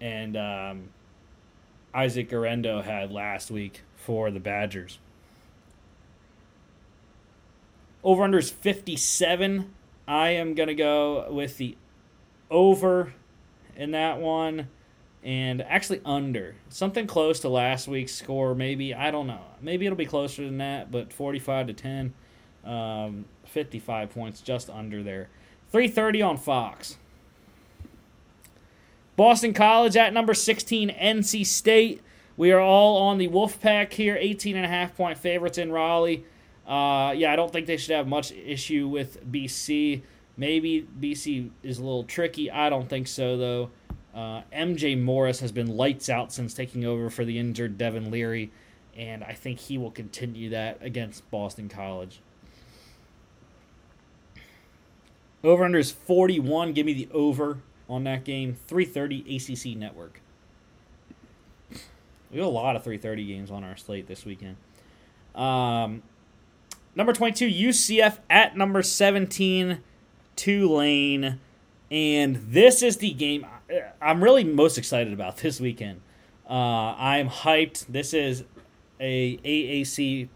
and 0.00 0.36
um, 0.36 0.88
Isaac 1.92 2.30
Guerendo 2.30 2.82
had 2.82 3.10
last 3.10 3.50
week 3.50 3.82
for 3.96 4.30
the 4.30 4.40
Badgers. 4.40 4.98
Over 8.04 8.22
under 8.22 8.38
is 8.38 8.50
57. 8.50 9.72
I 10.06 10.28
am 10.30 10.54
going 10.54 10.66
to 10.68 10.74
go 10.74 11.26
with 11.32 11.56
the 11.56 11.76
over 12.50 13.14
in 13.74 13.92
that 13.92 14.20
one 14.20 14.68
and 15.24 15.62
actually 15.62 16.02
under. 16.04 16.54
Something 16.68 17.06
close 17.06 17.40
to 17.40 17.48
last 17.48 17.88
week's 17.88 18.14
score, 18.14 18.54
maybe. 18.54 18.92
I 18.94 19.10
don't 19.10 19.26
know. 19.26 19.40
Maybe 19.62 19.86
it'll 19.86 19.96
be 19.96 20.04
closer 20.04 20.44
than 20.44 20.58
that, 20.58 20.90
but 20.90 21.12
45 21.14 21.68
to 21.68 21.72
10. 21.72 22.14
Um, 22.66 23.24
55 23.46 24.10
points 24.10 24.42
just 24.42 24.68
under 24.68 25.02
there. 25.02 25.28
330 25.72 26.22
on 26.22 26.36
Fox. 26.36 26.98
Boston 29.16 29.54
College 29.54 29.96
at 29.96 30.12
number 30.12 30.34
16, 30.34 30.90
NC 30.90 31.46
State. 31.46 32.02
We 32.36 32.52
are 32.52 32.60
all 32.60 32.98
on 32.98 33.16
the 33.16 33.28
Wolfpack 33.28 33.92
here, 33.92 34.16
18 34.20 34.56
and 34.56 34.66
a 34.66 34.68
half 34.68 34.94
point 34.94 35.16
favorites 35.16 35.56
in 35.56 35.72
Raleigh. 35.72 36.24
Uh, 36.66 37.12
yeah, 37.16 37.32
I 37.32 37.36
don't 37.36 37.52
think 37.52 37.66
they 37.66 37.76
should 37.76 37.94
have 37.94 38.06
much 38.06 38.32
issue 38.32 38.88
with 38.88 39.30
BC. 39.30 40.02
Maybe 40.36 40.86
BC 41.00 41.50
is 41.62 41.78
a 41.78 41.82
little 41.82 42.04
tricky. 42.04 42.50
I 42.50 42.70
don't 42.70 42.88
think 42.88 43.06
so, 43.06 43.36
though. 43.36 43.70
Uh, 44.14 44.42
MJ 44.52 45.00
Morris 45.00 45.40
has 45.40 45.52
been 45.52 45.76
lights 45.76 46.08
out 46.08 46.32
since 46.32 46.54
taking 46.54 46.84
over 46.84 47.10
for 47.10 47.24
the 47.24 47.38
injured 47.38 47.76
Devin 47.76 48.10
Leary, 48.10 48.50
and 48.96 49.24
I 49.24 49.32
think 49.32 49.58
he 49.58 49.76
will 49.76 49.90
continue 49.90 50.50
that 50.50 50.78
against 50.80 51.28
Boston 51.30 51.68
College. 51.68 52.20
Over 55.42 55.64
under 55.64 55.78
is 55.78 55.90
41. 55.90 56.72
Give 56.72 56.86
me 56.86 56.94
the 56.94 57.08
over 57.12 57.58
on 57.88 58.04
that 58.04 58.24
game. 58.24 58.56
330 58.66 59.36
ACC 59.36 59.76
Network. 59.76 60.20
We 62.30 62.38
have 62.38 62.46
a 62.46 62.50
lot 62.50 62.76
of 62.76 62.82
330 62.82 63.26
games 63.26 63.50
on 63.50 63.62
our 63.62 63.76
slate 63.76 64.08
this 64.08 64.24
weekend. 64.24 64.56
Um, 65.34 66.02
number 66.94 67.12
22, 67.12 67.46
UCF 67.48 68.18
at 68.28 68.56
number 68.56 68.82
17, 68.82 69.80
Tulane. 70.36 71.40
And 71.90 72.36
this 72.36 72.82
is 72.82 72.96
the 72.96 73.12
game 73.12 73.46
I'm 74.00 74.22
really 74.22 74.44
most 74.44 74.78
excited 74.78 75.12
about 75.12 75.38
this 75.38 75.60
weekend. 75.60 76.00
Uh, 76.48 76.94
I'm 76.98 77.28
hyped. 77.28 77.86
This 77.86 78.12
is 78.12 78.44
a 79.00 79.38
AAC 79.38 80.28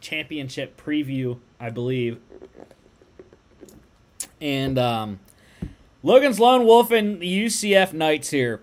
championship 0.00 0.80
preview, 0.80 1.38
I 1.58 1.70
believe. 1.70 2.20
And 4.40 4.78
um, 4.78 5.20
Logan's 6.02 6.38
Lone 6.38 6.66
Wolf 6.66 6.90
and 6.90 7.22
UCF 7.22 7.92
Knights 7.92 8.30
here. 8.30 8.60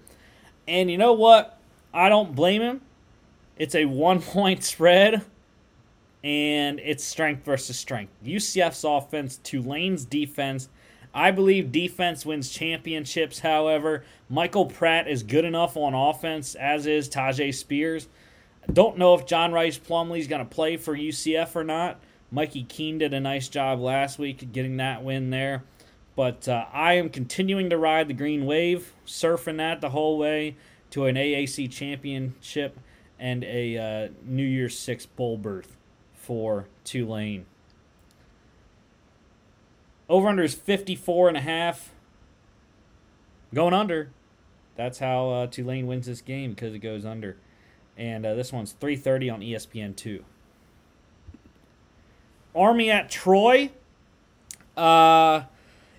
And 0.67 0.91
you 0.91 0.97
know 0.97 1.13
what? 1.13 1.59
I 1.93 2.07
don't 2.07 2.35
blame 2.35 2.61
him. 2.61 2.81
It's 3.57 3.73
a 3.73 3.85
one 3.85 4.21
point 4.21 4.63
spread, 4.63 5.23
and 6.23 6.79
it's 6.79 7.03
strength 7.03 7.45
versus 7.45 7.77
strength. 7.77 8.13
UCF's 8.23 8.83
offense, 8.83 9.37
Tulane's 9.37 10.05
defense. 10.05 10.69
I 11.13 11.31
believe 11.31 11.71
defense 11.71 12.25
wins 12.25 12.49
championships, 12.49 13.39
however. 13.39 14.03
Michael 14.29 14.65
Pratt 14.65 15.07
is 15.07 15.23
good 15.23 15.45
enough 15.45 15.75
on 15.75 15.93
offense, 15.93 16.55
as 16.55 16.85
is 16.85 17.09
Tyjae 17.09 17.53
Spears. 17.53 18.07
Don't 18.71 18.97
know 18.97 19.15
if 19.15 19.25
John 19.25 19.51
Rhys 19.51 19.79
Plumlee 19.79 20.19
is 20.19 20.27
going 20.27 20.45
to 20.45 20.49
play 20.49 20.77
for 20.77 20.95
UCF 20.95 21.55
or 21.55 21.63
not. 21.63 21.99
Mikey 22.29 22.63
Keene 22.63 22.99
did 22.99 23.13
a 23.13 23.19
nice 23.19 23.49
job 23.49 23.81
last 23.81 24.19
week 24.19 24.51
getting 24.53 24.77
that 24.77 25.03
win 25.03 25.31
there. 25.31 25.63
But 26.15 26.47
uh, 26.47 26.65
I 26.71 26.93
am 26.93 27.09
continuing 27.09 27.69
to 27.71 27.77
ride 27.77 28.07
the 28.07 28.13
green 28.13 28.45
wave, 28.45 28.93
surfing 29.05 29.57
that 29.57 29.81
the 29.81 29.89
whole 29.89 30.17
way 30.17 30.55
to 30.91 31.05
an 31.05 31.15
AAC 31.15 31.71
championship 31.71 32.79
and 33.19 33.43
a 33.43 33.77
uh, 33.77 34.09
New 34.23 34.45
Year's 34.45 34.77
Six 34.77 35.05
bowl 35.05 35.37
berth 35.37 35.75
for 36.21 36.67
Tulane. 36.83 37.45
Over 40.07 40.27
under 40.27 40.43
is 40.43 40.53
54 40.53 41.29
and 41.29 41.37
a 41.37 41.41
half. 41.41 41.91
Going 43.53 43.73
under. 43.73 44.11
That's 44.75 44.99
how 44.99 45.29
uh, 45.29 45.47
Tulane 45.47 45.87
wins 45.87 46.05
this 46.05 46.21
game 46.21 46.51
because 46.51 46.73
it 46.73 46.79
goes 46.79 47.05
under. 47.05 47.37
And 47.97 48.25
uh, 48.25 48.35
this 48.35 48.53
one's 48.53 48.73
3:30 48.79 49.33
on 49.33 49.41
ESPN 49.41 49.95
two. 49.95 50.23
Army 52.55 52.89
at 52.89 53.09
Troy. 53.09 53.71
Uh, 54.77 55.43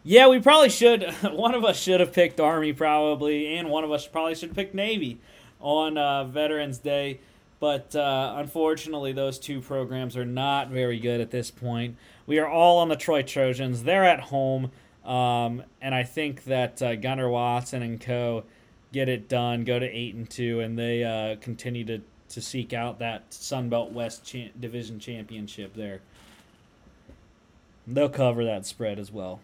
yeah, 0.03 0.29
we 0.29 0.41
probably 0.41 0.71
should. 0.71 1.05
One 1.33 1.55
of 1.55 1.65
us 1.65 1.79
should 1.79 2.01
have 2.01 2.13
picked 2.13 2.41
Army 2.41 2.73
probably, 2.73 3.57
and 3.57 3.69
one 3.71 3.85
of 3.85 3.93
us 3.93 4.07
probably 4.07 4.35
should 4.35 4.51
have 4.51 4.57
picked 4.57 4.75
Navy 4.75 5.19
on 5.61 5.97
uh, 5.99 6.25
Veterans 6.25 6.79
Day. 6.79 7.21
But 7.63 7.95
uh, 7.95 8.35
unfortunately, 8.39 9.13
those 9.13 9.39
two 9.39 9.61
programs 9.61 10.17
are 10.17 10.25
not 10.25 10.71
very 10.71 10.99
good 10.99 11.21
at 11.21 11.31
this 11.31 11.53
point. 11.53 11.97
We 12.27 12.41
are 12.41 12.49
all 12.49 12.79
on 12.79 12.89
the 12.89 12.97
Troy 12.97 13.23
Trojans. 13.23 13.85
They're 13.85 14.03
at 14.05 14.19
home, 14.19 14.73
um, 15.05 15.63
and 15.81 15.95
I 15.95 16.03
think 16.03 16.43
that 16.47 16.83
uh, 16.83 16.97
Gunnar 16.97 17.29
Watson 17.29 17.81
and 17.85 18.01
co 18.01 18.43
get 18.93 19.09
it 19.09 19.29
done, 19.29 19.63
go 19.63 19.79
to 19.79 19.87
eight 19.87 20.17
and 20.17 20.29
two, 20.29 20.59
and 20.59 20.77
they 20.77 21.05
uh, 21.05 21.37
continue 21.37 21.85
to 21.85 22.01
to 22.31 22.41
seek 22.41 22.73
out 22.73 22.99
that 22.99 23.33
Sun 23.33 23.69
Belt 23.69 23.93
West 23.93 24.25
cha- 24.25 24.51
Division 24.59 24.99
championship. 24.99 25.75
There, 25.75 26.01
they'll 27.87 28.09
cover 28.09 28.45
that 28.45 28.67
spread 28.67 28.99
as 28.99 29.13
well. 29.13 29.39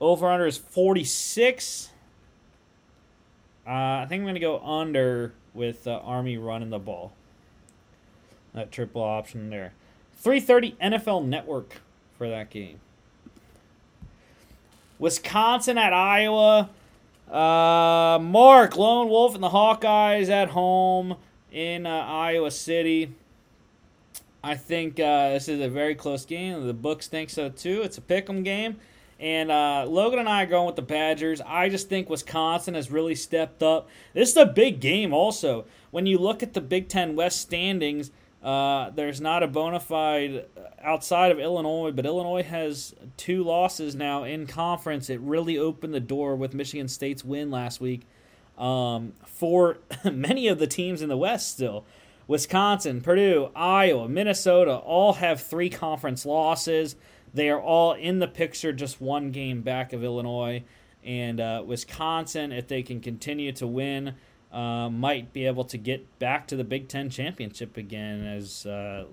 Over 0.00 0.30
under 0.30 0.46
is 0.46 0.56
46. 0.56 1.90
Uh, 3.66 3.70
I 3.70 4.06
think 4.08 4.20
I'm 4.20 4.24
going 4.24 4.34
to 4.34 4.40
go 4.40 4.58
under 4.60 5.34
with 5.54 5.86
uh, 5.86 6.00
Army 6.04 6.36
running 6.36 6.70
the 6.70 6.78
ball. 6.78 7.12
That 8.54 8.70
triple 8.70 9.02
option 9.02 9.50
there. 9.50 9.72
3:30 10.22 10.76
NFL 10.76 11.24
Network 11.24 11.80
for 12.16 12.28
that 12.28 12.50
game. 12.50 12.80
Wisconsin 14.98 15.78
at 15.78 15.92
Iowa. 15.92 16.70
Uh, 17.30 18.18
Mark 18.20 18.76
Lone 18.76 19.08
Wolf 19.08 19.34
and 19.34 19.42
the 19.42 19.48
Hawkeyes 19.48 20.28
at 20.28 20.50
home 20.50 21.16
in 21.50 21.86
uh, 21.86 21.90
Iowa 21.90 22.50
City. 22.50 23.14
I 24.44 24.54
think 24.56 25.00
uh, 25.00 25.30
this 25.30 25.48
is 25.48 25.60
a 25.60 25.68
very 25.68 25.94
close 25.94 26.24
game. 26.24 26.66
The 26.66 26.74
books 26.74 27.06
think 27.06 27.30
so 27.30 27.48
too. 27.48 27.82
It's 27.82 27.96
a 27.96 28.00
pick'em 28.00 28.44
game. 28.44 28.76
And 29.22 29.52
uh, 29.52 29.86
Logan 29.88 30.18
and 30.18 30.28
I 30.28 30.42
are 30.42 30.46
going 30.46 30.66
with 30.66 30.74
the 30.74 30.82
Badgers. 30.82 31.40
I 31.40 31.68
just 31.68 31.88
think 31.88 32.10
Wisconsin 32.10 32.74
has 32.74 32.90
really 32.90 33.14
stepped 33.14 33.62
up. 33.62 33.88
This 34.14 34.30
is 34.30 34.36
a 34.36 34.46
big 34.46 34.80
game, 34.80 35.14
also. 35.14 35.64
When 35.92 36.06
you 36.06 36.18
look 36.18 36.42
at 36.42 36.54
the 36.54 36.60
Big 36.60 36.88
Ten 36.88 37.14
West 37.14 37.40
standings, 37.40 38.10
uh, 38.42 38.90
there's 38.90 39.20
not 39.20 39.44
a 39.44 39.46
bona 39.46 39.78
fide 39.78 40.46
outside 40.82 41.30
of 41.30 41.38
Illinois, 41.38 41.92
but 41.92 42.04
Illinois 42.04 42.42
has 42.42 42.96
two 43.16 43.44
losses 43.44 43.94
now 43.94 44.24
in 44.24 44.48
conference. 44.48 45.08
It 45.08 45.20
really 45.20 45.56
opened 45.56 45.94
the 45.94 46.00
door 46.00 46.34
with 46.34 46.52
Michigan 46.52 46.88
State's 46.88 47.24
win 47.24 47.48
last 47.52 47.80
week 47.80 48.08
um, 48.58 49.12
for 49.24 49.78
many 50.04 50.48
of 50.48 50.58
the 50.58 50.66
teams 50.66 51.00
in 51.00 51.08
the 51.08 51.16
West 51.16 51.52
still. 51.52 51.84
Wisconsin, 52.26 53.00
Purdue, 53.00 53.50
Iowa, 53.54 54.08
Minnesota 54.08 54.74
all 54.74 55.12
have 55.14 55.40
three 55.40 55.70
conference 55.70 56.26
losses. 56.26 56.96
They 57.34 57.48
are 57.48 57.60
all 57.60 57.92
in 57.94 58.18
the 58.18 58.28
picture, 58.28 58.72
just 58.72 59.00
one 59.00 59.30
game 59.30 59.62
back 59.62 59.92
of 59.92 60.04
Illinois. 60.04 60.64
And 61.04 61.40
uh, 61.40 61.62
Wisconsin, 61.66 62.52
if 62.52 62.68
they 62.68 62.82
can 62.82 63.00
continue 63.00 63.52
to 63.52 63.66
win, 63.66 64.14
uh, 64.52 64.88
might 64.90 65.32
be 65.32 65.46
able 65.46 65.64
to 65.64 65.78
get 65.78 66.18
back 66.18 66.46
to 66.48 66.56
the 66.56 66.64
Big 66.64 66.88
Ten 66.88 67.10
championship 67.10 67.76
again. 67.76 68.24
As 68.24 68.66
uh, 68.66 69.06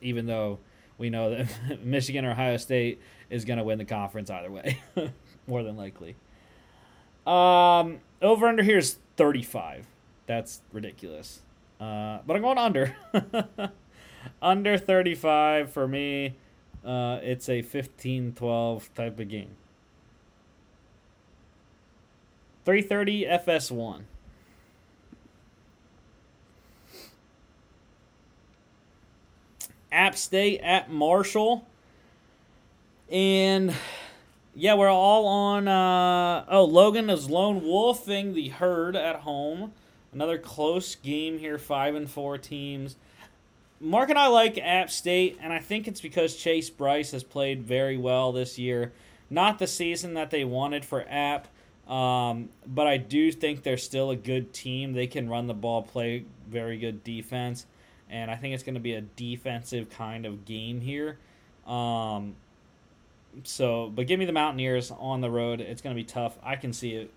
even 0.00 0.26
though 0.26 0.58
we 0.96 1.10
know 1.10 1.30
that 1.30 1.84
Michigan 1.84 2.24
or 2.24 2.32
Ohio 2.32 2.56
State 2.56 3.00
is 3.30 3.44
going 3.44 3.58
to 3.58 3.64
win 3.64 3.78
the 3.78 3.84
conference 3.84 4.30
either 4.30 4.50
way, 4.50 4.80
more 5.46 5.62
than 5.62 5.76
likely. 5.76 6.16
Um, 7.26 8.00
over 8.22 8.46
under 8.46 8.62
here 8.62 8.78
is 8.78 8.98
35. 9.16 9.86
That's 10.26 10.62
ridiculous. 10.72 11.40
Uh, 11.78 12.18
but 12.26 12.36
I'm 12.36 12.42
going 12.42 12.58
under. 12.58 12.96
under 14.42 14.78
35 14.78 15.72
for 15.72 15.86
me 15.86 16.36
uh, 16.84 17.18
it's 17.22 17.48
a 17.48 17.62
15 17.62 18.34
12 18.34 18.94
type 18.94 19.18
of 19.18 19.28
game. 19.28 19.56
330 22.64 23.24
FS1. 23.24 24.02
App 29.90 30.16
State 30.16 30.60
at 30.60 30.90
Marshall. 30.90 31.66
And 33.10 33.74
yeah, 34.54 34.74
we're 34.74 34.90
all 34.90 35.26
on. 35.26 35.66
Uh, 35.66 36.44
oh, 36.48 36.64
Logan 36.64 37.08
is 37.08 37.30
lone 37.30 37.62
wolfing 37.62 38.34
the 38.34 38.48
herd 38.48 38.96
at 38.96 39.20
home. 39.20 39.72
Another 40.12 40.36
close 40.36 40.94
game 40.94 41.38
here, 41.38 41.58
five 41.58 41.94
and 41.94 42.10
four 42.10 42.38
teams. 42.38 42.96
Mark 43.80 44.10
and 44.10 44.18
I 44.18 44.26
like 44.26 44.58
App 44.58 44.90
State, 44.90 45.38
and 45.40 45.52
I 45.52 45.60
think 45.60 45.86
it's 45.86 46.00
because 46.00 46.34
Chase 46.34 46.68
Brice 46.68 47.12
has 47.12 47.22
played 47.22 47.62
very 47.62 47.96
well 47.96 48.32
this 48.32 48.58
year. 48.58 48.92
Not 49.30 49.58
the 49.58 49.66
season 49.66 50.14
that 50.14 50.30
they 50.30 50.44
wanted 50.44 50.84
for 50.84 51.04
App, 51.08 51.46
um, 51.88 52.48
but 52.66 52.86
I 52.86 52.96
do 52.96 53.30
think 53.30 53.62
they're 53.62 53.76
still 53.76 54.10
a 54.10 54.16
good 54.16 54.52
team. 54.52 54.94
They 54.94 55.06
can 55.06 55.28
run 55.28 55.46
the 55.46 55.54
ball, 55.54 55.82
play 55.82 56.24
very 56.48 56.76
good 56.78 57.04
defense, 57.04 57.66
and 58.10 58.30
I 58.30 58.36
think 58.36 58.54
it's 58.54 58.64
going 58.64 58.74
to 58.74 58.80
be 58.80 58.94
a 58.94 59.02
defensive 59.02 59.90
kind 59.90 60.26
of 60.26 60.44
game 60.44 60.80
here. 60.80 61.18
Um, 61.66 62.34
so, 63.44 63.92
but 63.94 64.06
give 64.06 64.18
me 64.18 64.24
the 64.24 64.32
Mountaineers 64.32 64.90
on 64.90 65.20
the 65.20 65.30
road. 65.30 65.60
It's 65.60 65.82
going 65.82 65.94
to 65.94 66.00
be 66.00 66.06
tough. 66.06 66.36
I 66.42 66.56
can 66.56 66.72
see 66.72 66.94
it. 66.94 67.10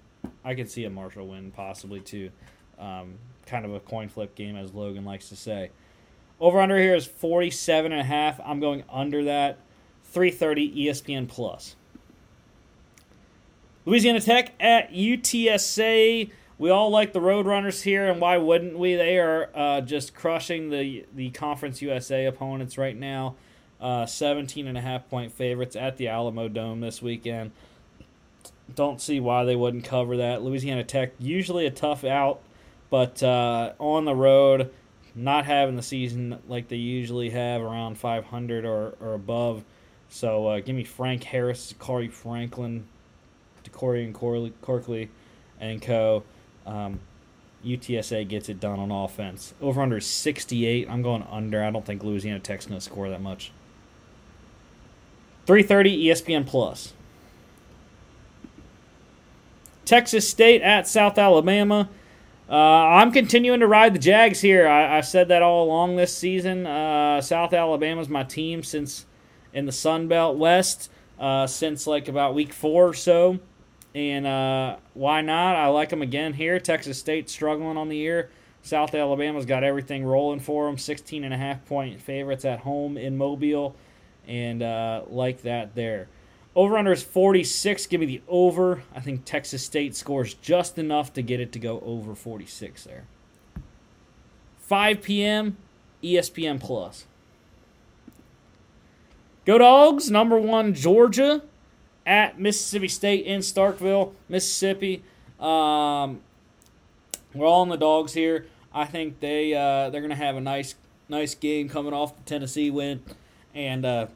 I 0.45 0.53
can 0.53 0.67
see 0.67 0.85
a 0.85 0.89
Marshall 0.89 1.27
win 1.27 1.49
possibly 1.51 2.01
too. 2.01 2.29
Um, 2.77 3.15
kind 3.47 3.65
of 3.65 3.73
a 3.73 3.79
coin 3.79 4.09
flip 4.09 4.35
game, 4.35 4.55
as 4.55 4.73
Logan 4.73 5.05
likes 5.05 5.29
to 5.29 5.35
say. 5.35 5.71
Over 6.41 6.59
under 6.59 6.77
here 6.79 6.95
is 6.95 7.05
47 7.05 7.91
and 7.91 8.01
a 8.01 8.03
half. 8.03 8.41
I'm 8.43 8.59
going 8.59 8.83
under 8.89 9.23
that. 9.25 9.59
330 10.05 10.87
ESPN 10.87 11.27
plus. 11.27 11.75
Louisiana 13.85 14.19
Tech 14.19 14.51
at 14.59 14.91
UTSA. 14.91 16.31
We 16.57 16.69
all 16.69 16.89
like 16.89 17.13
the 17.13 17.19
Roadrunners 17.19 17.83
here, 17.83 18.09
and 18.09 18.19
why 18.19 18.37
wouldn't 18.37 18.77
we? 18.77 18.95
They 18.95 19.19
are 19.19 19.49
uh, 19.53 19.81
just 19.81 20.15
crushing 20.15 20.71
the, 20.71 21.05
the 21.15 21.29
Conference 21.29 21.81
USA 21.81 22.25
opponents 22.25 22.77
right 22.77 22.97
now. 22.97 23.35
Uh, 23.79 24.05
17 24.05 24.67
and 24.67 24.77
a 24.77 24.81
half 24.81 25.09
point 25.09 25.31
favorites 25.31 25.75
at 25.75 25.97
the 25.97 26.07
Alamo 26.07 26.47
Dome 26.47 26.81
this 26.81 27.01
weekend. 27.01 27.51
Don't 28.73 28.99
see 28.99 29.19
why 29.19 29.43
they 29.43 29.55
wouldn't 29.55 29.83
cover 29.83 30.17
that. 30.17 30.41
Louisiana 30.41 30.83
Tech, 30.83 31.13
usually 31.19 31.65
a 31.67 31.71
tough 31.71 32.03
out, 32.03 32.41
but 32.89 33.21
uh, 33.21 33.73
on 33.79 34.05
the 34.05 34.15
road, 34.15 34.71
not 35.13 35.45
having 35.45 35.75
the 35.75 35.81
season 35.81 36.39
like 36.47 36.67
they 36.67 36.77
usually 36.77 37.29
have 37.31 37.61
around 37.61 37.97
500 37.97 38.65
or, 38.65 38.95
or 38.99 39.13
above. 39.13 39.63
So 40.09 40.47
uh, 40.47 40.59
give 40.59 40.75
me 40.75 40.83
Frank 40.83 41.23
Harris, 41.23 41.73
Corey 41.79 42.07
Franklin, 42.07 42.85
DeCorian 43.63 44.13
Corkley, 44.61 45.09
and 45.59 45.81
co. 45.81 46.23
Um, 46.65 46.99
UTSA 47.65 48.27
gets 48.27 48.49
it 48.49 48.59
done 48.59 48.79
on 48.79 48.91
offense. 48.91 49.53
Over 49.61 49.81
under 49.81 49.99
68. 49.99 50.89
I'm 50.89 51.01
going 51.01 51.23
under. 51.29 51.63
I 51.63 51.69
don't 51.69 51.85
think 51.85 52.03
Louisiana 52.03 52.39
Tech's 52.39 52.65
going 52.65 52.79
to 52.79 52.83
score 52.83 53.09
that 53.09 53.21
much. 53.21 53.51
3:30 55.47 56.05
ESPN 56.05 56.45
Plus. 56.45 56.93
Texas 59.85 60.27
State 60.27 60.61
at 60.61 60.87
South 60.87 61.17
Alabama. 61.17 61.89
Uh, 62.51 62.55
I'm 62.55 63.13
continuing 63.13 63.61
to 63.61 63.67
ride 63.67 63.95
the 63.95 63.99
Jags 63.99 64.41
here. 64.41 64.67
I, 64.67 64.97
I 64.97 65.01
said 65.01 65.29
that 65.29 65.41
all 65.41 65.63
along 65.63 65.95
this 65.95 66.13
season. 66.13 66.67
Uh, 66.67 67.21
South 67.21 67.53
Alabama's 67.53 68.09
my 68.09 68.23
team 68.23 68.61
since 68.61 69.05
in 69.53 69.65
the 69.65 69.71
Sun 69.71 70.09
Belt 70.09 70.35
West 70.37 70.91
uh, 71.17 71.47
since 71.47 71.87
like 71.87 72.09
about 72.09 72.35
week 72.35 72.51
four 72.51 72.89
or 72.89 72.93
so. 72.93 73.39
And 73.95 74.27
uh, 74.27 74.75
why 74.93 75.21
not? 75.21 75.55
I 75.55 75.67
like 75.67 75.89
them 75.91 76.01
again 76.01 76.33
here. 76.33 76.59
Texas 76.59 76.99
State 76.99 77.29
struggling 77.29 77.77
on 77.77 77.87
the 77.87 77.95
year. 77.95 78.29
South 78.63 78.93
Alabama's 78.93 79.45
got 79.45 79.63
everything 79.63 80.03
rolling 80.03 80.41
for 80.41 80.65
them. 80.65 80.77
16 80.77 81.23
and 81.23 81.33
a 81.33 81.37
half 81.37 81.63
point 81.65 82.01
favorites 82.01 82.43
at 82.43 82.59
home 82.59 82.97
in 82.97 83.17
Mobile 83.17 83.77
and 84.27 84.61
uh, 84.61 85.03
like 85.07 85.43
that 85.43 85.73
there. 85.73 86.09
Over 86.55 86.77
under 86.77 86.91
is 86.91 87.03
46. 87.03 87.87
Give 87.87 87.99
me 87.99 88.05
the 88.05 88.21
over. 88.27 88.83
I 88.93 88.99
think 88.99 89.23
Texas 89.23 89.63
State 89.63 89.95
scores 89.95 90.33
just 90.33 90.77
enough 90.77 91.13
to 91.13 91.21
get 91.21 91.39
it 91.39 91.51
to 91.53 91.59
go 91.59 91.81
over 91.85 92.13
46 92.13 92.83
there. 92.83 93.05
5 94.59 95.01
p.m. 95.01 95.57
ESPN 96.03 96.59
Plus. 96.59 97.05
Go 99.45 99.57
Dogs, 99.57 100.11
number 100.11 100.39
one 100.39 100.73
Georgia 100.73 101.41
at 102.05 102.39
Mississippi 102.39 102.87
State 102.87 103.25
in 103.25 103.39
Starkville, 103.39 104.13
Mississippi. 104.29 105.03
Um, 105.39 106.21
we're 107.33 107.47
all 107.47 107.63
in 107.63 107.69
the 107.69 107.77
dogs 107.77 108.13
here. 108.13 108.45
I 108.73 108.85
think 108.85 109.19
they 109.19 109.53
uh, 109.53 109.89
they're 109.89 110.01
gonna 110.01 110.15
have 110.15 110.35
a 110.35 110.41
nice 110.41 110.75
nice 111.09 111.35
game 111.35 111.69
coming 111.69 111.93
off 111.93 112.15
the 112.15 112.23
Tennessee 112.23 112.69
win 112.69 113.03
and 113.53 113.85
uh, 113.85 114.07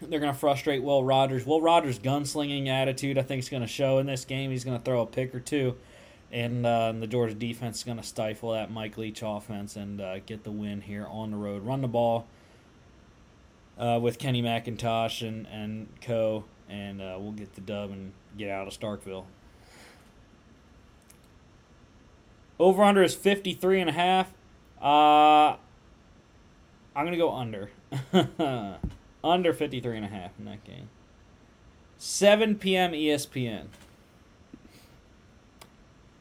they're 0.00 0.20
going 0.20 0.32
to 0.32 0.38
frustrate 0.38 0.82
Will 0.82 1.04
Rogers. 1.04 1.46
Will 1.46 1.60
Rogers' 1.60 1.98
gunslinging 1.98 2.68
attitude, 2.68 3.18
I 3.18 3.22
think, 3.22 3.40
is 3.40 3.48
going 3.48 3.62
to 3.62 3.68
show 3.68 3.98
in 3.98 4.06
this 4.06 4.24
game. 4.24 4.50
He's 4.50 4.64
going 4.64 4.78
to 4.78 4.84
throw 4.84 5.02
a 5.02 5.06
pick 5.06 5.34
or 5.34 5.40
two, 5.40 5.76
and, 6.32 6.64
uh, 6.66 6.92
the 6.92 7.06
Georgia 7.06 7.34
defense 7.34 7.78
is 7.78 7.84
going 7.84 7.98
to 7.98 8.02
stifle 8.02 8.52
that 8.52 8.70
Mike 8.70 8.96
Leach 8.96 9.22
offense 9.22 9.76
and 9.76 10.00
uh, 10.00 10.18
get 10.20 10.44
the 10.44 10.50
win 10.50 10.80
here 10.80 11.06
on 11.08 11.30
the 11.30 11.36
road. 11.36 11.64
Run 11.64 11.80
the 11.80 11.88
ball 11.88 12.26
uh, 13.78 13.98
with 14.00 14.18
Kenny 14.18 14.42
McIntosh 14.42 15.26
and, 15.26 15.46
and 15.46 15.88
co, 16.00 16.44
and 16.68 17.00
uh, 17.00 17.16
we'll 17.18 17.32
get 17.32 17.54
the 17.54 17.60
dub 17.60 17.90
and 17.90 18.12
get 18.36 18.50
out 18.50 18.66
of 18.66 18.78
Starkville. 18.78 19.24
Over 22.58 22.84
under 22.84 23.02
is 23.02 23.14
53 23.14 23.80
and 23.80 23.90
a 23.90 23.92
half. 23.92 24.32
Uh, 24.80 25.56
I'm 26.94 27.04
going 27.04 27.12
to 27.12 27.16
go 27.16 27.32
under. 27.32 27.70
Under 29.24 29.54
53 29.54 29.96
and 29.96 30.04
a 30.04 30.08
half 30.08 30.32
in 30.38 30.44
that 30.44 30.62
game. 30.64 30.90
7 31.96 32.56
p.m. 32.56 32.92
ESPN. 32.92 33.66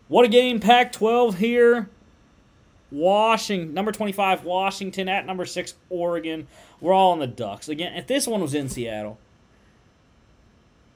What 0.08 0.26
a 0.26 0.30
game, 0.30 0.60
Pac 0.60 0.94
12 0.94 1.38
here. 1.38 1.90
Washington, 2.92 3.74
number 3.74 3.92
25, 3.92 4.46
Washington 4.46 5.10
at 5.10 5.26
number 5.26 5.46
6, 5.46 5.74
Oregon. 5.90 6.48
We're 6.80 6.94
all 6.94 7.12
on 7.12 7.20
the 7.20 7.28
Ducks. 7.28 7.68
Again, 7.68 7.94
if 7.96 8.08
this 8.08 8.28
one 8.28 8.40
was 8.40 8.54
in 8.54 8.70
Seattle, 8.70 9.18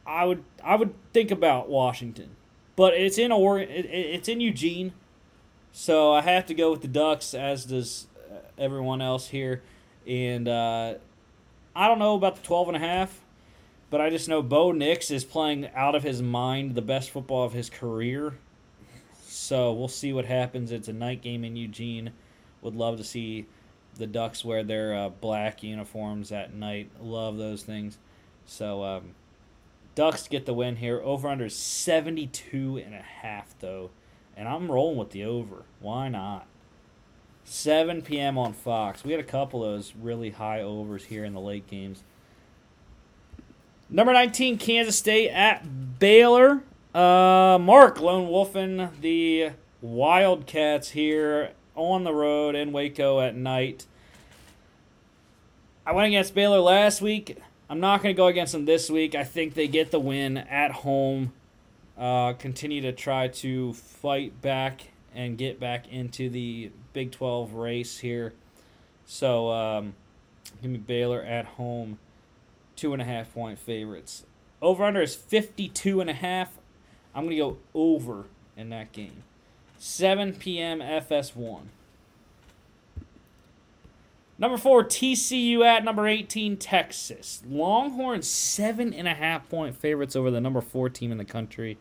I 0.05 0.23
would 0.23 0.43
I 0.63 0.75
would 0.75 0.93
think 1.11 1.31
about 1.31 1.69
Washington. 1.69 2.35
But 2.75 2.93
it's 2.93 3.17
in 3.17 3.31
Oregon, 3.31 3.69
it, 3.75 3.85
it's 3.85 4.29
in 4.29 4.39
Eugene. 4.39 4.93
So 5.73 6.13
I 6.13 6.21
have 6.21 6.45
to 6.45 6.53
go 6.53 6.71
with 6.71 6.81
the 6.81 6.87
Ducks 6.87 7.33
as 7.33 7.65
does 7.65 8.07
everyone 8.57 9.01
else 9.01 9.29
here. 9.29 9.63
And 10.05 10.47
uh, 10.47 10.95
I 11.77 11.87
don't 11.87 11.99
know 11.99 12.15
about 12.15 12.37
the 12.37 12.41
12 12.41 12.69
and 12.69 12.77
a 12.77 12.79
half, 12.79 13.19
but 13.91 14.01
I 14.01 14.09
just 14.09 14.27
know 14.27 14.41
Bo 14.41 14.71
Nix 14.71 15.11
is 15.11 15.23
playing 15.23 15.69
out 15.75 15.93
of 15.93 16.01
his 16.01 16.23
mind 16.23 16.73
the 16.73 16.81
best 16.81 17.11
football 17.11 17.43
of 17.45 17.53
his 17.53 17.69
career. 17.69 18.33
So 19.27 19.71
we'll 19.73 19.87
see 19.87 20.11
what 20.11 20.25
happens. 20.25 20.71
It's 20.71 20.87
a 20.87 20.93
night 20.93 21.21
game 21.21 21.43
in 21.43 21.55
Eugene. 21.55 22.13
Would 22.63 22.75
love 22.75 22.97
to 22.97 23.03
see 23.03 23.45
the 23.95 24.07
Ducks 24.07 24.43
wear 24.43 24.63
their 24.63 24.95
uh, 24.95 25.09
black 25.09 25.61
uniforms 25.61 26.31
at 26.31 26.51
night. 26.51 26.89
Love 26.99 27.37
those 27.37 27.61
things. 27.61 27.99
So 28.47 28.83
um, 28.83 29.11
Ducks 29.93 30.27
get 30.27 30.47
the 30.47 30.55
win 30.55 30.77
here. 30.77 30.99
Over 31.03 31.27
under 31.27 31.47
72 31.47 32.81
and 32.83 32.95
a 32.95 33.03
half 33.03 33.53
though. 33.59 33.91
And 34.35 34.47
I'm 34.47 34.71
rolling 34.71 34.97
with 34.97 35.11
the 35.11 35.25
over. 35.25 35.65
Why 35.79 36.09
not? 36.09 36.47
7 37.47 38.01
p.m. 38.01 38.37
on 38.37 38.51
Fox. 38.51 39.05
We 39.05 39.11
had 39.11 39.21
a 39.21 39.23
couple 39.23 39.63
of 39.63 39.71
those 39.71 39.93
really 39.99 40.31
high 40.31 40.61
overs 40.61 41.05
here 41.05 41.23
in 41.23 41.33
the 41.33 41.39
late 41.39 41.65
games. 41.65 42.03
Number 43.89 44.11
19, 44.11 44.57
Kansas 44.57 44.97
State 44.97 45.29
at 45.29 45.97
Baylor. 45.97 46.61
Uh, 46.93 47.57
Mark 47.61 48.01
Lone 48.01 48.27
Wolfen, 48.27 48.89
the 48.99 49.51
Wildcats 49.81 50.89
here 50.89 51.51
on 51.73 52.03
the 52.03 52.13
road 52.13 52.55
in 52.55 52.73
Waco 52.73 53.21
at 53.21 53.35
night. 53.35 53.85
I 55.85 55.93
went 55.93 56.07
against 56.07 56.35
Baylor 56.35 56.59
last 56.59 57.01
week. 57.01 57.37
I'm 57.69 57.79
not 57.79 58.03
going 58.03 58.13
to 58.13 58.17
go 58.17 58.27
against 58.27 58.51
them 58.51 58.65
this 58.65 58.89
week. 58.89 59.15
I 59.15 59.23
think 59.23 59.53
they 59.53 59.69
get 59.69 59.91
the 59.91 59.99
win 59.99 60.37
at 60.37 60.71
home. 60.71 61.31
Uh, 61.97 62.33
continue 62.33 62.81
to 62.81 62.91
try 62.91 63.29
to 63.29 63.71
fight 63.73 64.41
back 64.41 64.89
and 65.15 65.37
get 65.37 65.59
back 65.61 65.87
into 65.87 66.29
the 66.29 66.71
Big 66.97 67.11
12 67.11 67.53
race 67.53 67.99
here. 67.99 68.33
So, 69.05 69.51
um, 69.51 69.93
give 70.63 70.71
me 70.71 70.79
Baylor 70.79 71.21
at 71.21 71.45
home, 71.45 71.99
two 72.75 72.91
and 72.91 72.99
a 72.99 73.05
half 73.05 73.31
point 73.35 73.59
favorites. 73.59 74.23
Over 74.63 74.83
under 74.83 75.03
is 75.03 75.13
52 75.13 76.01
and 76.01 76.09
a 76.09 76.13
half. 76.13 76.57
I'm 77.13 77.25
going 77.25 77.35
to 77.35 77.37
go 77.37 77.57
over 77.75 78.25
in 78.55 78.69
that 78.69 78.93
game. 78.93 79.21
7 79.77 80.33
p.m. 80.33 80.79
FS1. 80.79 81.65
Number 84.39 84.57
four, 84.57 84.83
TCU 84.83 85.63
at 85.63 85.83
number 85.83 86.07
18, 86.07 86.57
Texas. 86.57 87.43
Longhorns, 87.47 88.27
seven 88.27 88.91
and 88.91 89.07
a 89.07 89.13
half 89.13 89.47
point 89.49 89.75
favorites 89.75 90.15
over 90.15 90.31
the 90.31 90.41
number 90.41 90.61
four 90.61 90.89
team 90.89 91.11
in 91.11 91.19
the 91.19 91.25
country. 91.25 91.77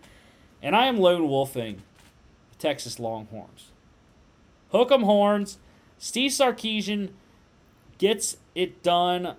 And 0.63 0.77
I 0.77 0.89
am 0.89 0.99
lone 0.99 1.27
wolfing 1.27 1.81
Texas 2.59 3.01
Longhorns. 3.01 3.71
Hook'em 4.73 5.05
Horns, 5.05 5.59
Steve 5.99 6.31
Sarkisian, 6.31 7.11
gets 7.99 8.37
it 8.55 8.83
done 8.83 9.37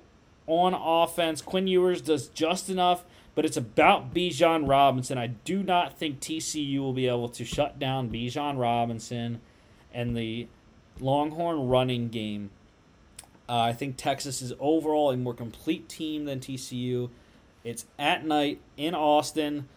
on 0.48 0.74
offense. 0.74 1.42
Quinn 1.42 1.68
Ewers 1.68 2.02
does 2.02 2.28
just 2.30 2.70
enough, 2.70 3.04
but 3.36 3.46
it's 3.46 3.58
about 3.58 4.14
Bijan 4.14 4.68
Robinson. 4.68 5.18
I 5.18 5.28
do 5.28 5.62
not 5.62 5.98
think 5.98 6.20
TCU 6.20 6.80
will 6.80 6.94
be 6.94 7.08
able 7.08 7.30
to 7.30 7.46
shut 7.46 7.78
down 7.78 8.10
Bijan 8.10 8.58
Robinson 8.58 9.42
and 9.94 10.16
the 10.16 10.48
Longhorn 11.00 11.68
running 11.68 12.10
game. 12.10 12.50
Uh, 13.50 13.60
I 13.60 13.74
think 13.74 13.96
Texas 13.98 14.42
is 14.42 14.54
overall 14.60 15.12
a 15.12 15.18
more 15.18 15.34
complete 15.34 15.88
team 15.88 16.26
than 16.26 16.40
TCU. 16.40 17.10
It's 17.64 17.86
at 17.98 18.26
night 18.26 18.60
in 18.76 18.94
Austin, 18.94 19.68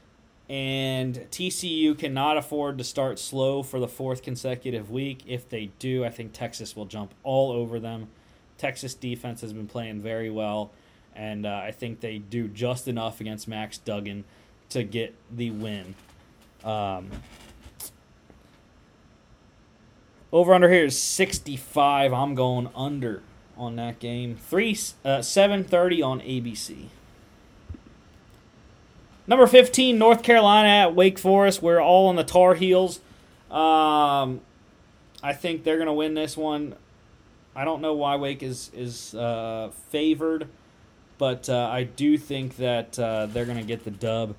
and 0.51 1.15
TCU 1.31 1.97
cannot 1.97 2.37
afford 2.37 2.77
to 2.79 2.83
start 2.83 3.21
slow 3.21 3.63
for 3.63 3.79
the 3.79 3.87
fourth 3.87 4.21
consecutive 4.21 4.91
week. 4.91 5.23
If 5.25 5.49
they 5.49 5.71
do, 5.79 6.05
I 6.05 6.11
think 6.11 6.33
Texas 6.33 6.75
will 6.75 6.87
jump 6.87 7.15
all 7.23 7.53
over 7.53 7.79
them. 7.79 8.09
Texas 8.59 8.93
defense 8.93 9.43
has 9.43 9.53
been 9.53 9.69
playing 9.69 10.03
very 10.03 10.29
well, 10.29 10.73
and 11.15 11.47
uh, 11.47 11.63
I 11.65 11.71
think 11.71 12.01
they 12.01 12.19
do 12.19 12.49
just 12.49 12.89
enough 12.89 13.21
against 13.21 13.47
Max 13.47 13.79
Duggan 13.79 14.25
to 14.71 14.83
get 14.83 15.15
the 15.31 15.53
win. 15.53 15.95
Um, 16.65 17.11
over 20.33 20.53
under 20.53 20.69
here 20.69 20.87
is 20.87 21.01
65. 21.01 22.13
I'm 22.13 22.35
going 22.35 22.71
under 22.75 23.23
on 23.57 23.77
that 23.77 24.01
game. 24.01 24.35
Three 24.35 24.73
uh, 25.05 25.21
7:30 25.21 26.05
on 26.05 26.21
ABC. 26.21 26.87
Number 29.31 29.47
15, 29.47 29.97
North 29.97 30.25
Carolina 30.25 30.69
at 30.69 30.97
Wake 30.97 31.17
Forest. 31.17 31.63
We're 31.63 31.81
all 31.81 32.09
on 32.09 32.17
the 32.17 32.25
Tar 32.25 32.55
Heels. 32.55 32.99
Um, 33.49 34.41
I 35.23 35.35
think 35.35 35.63
they're 35.63 35.77
going 35.77 35.87
to 35.87 35.93
win 35.93 36.15
this 36.15 36.37
one. 36.37 36.75
I 37.55 37.65
don't 37.65 37.81
know 37.81 37.95
why 37.95 38.17
Wake 38.17 38.43
is 38.43 38.73
is 38.75 39.15
uh, 39.15 39.71
favored, 39.91 40.49
but 41.17 41.49
uh, 41.49 41.69
I 41.71 41.85
do 41.85 42.19
think 42.19 42.57
that 42.57 42.99
uh, 42.99 43.27
they're 43.27 43.45
going 43.45 43.59
to 43.59 43.65
get 43.65 43.85
the 43.85 43.93
dub, 43.93 44.35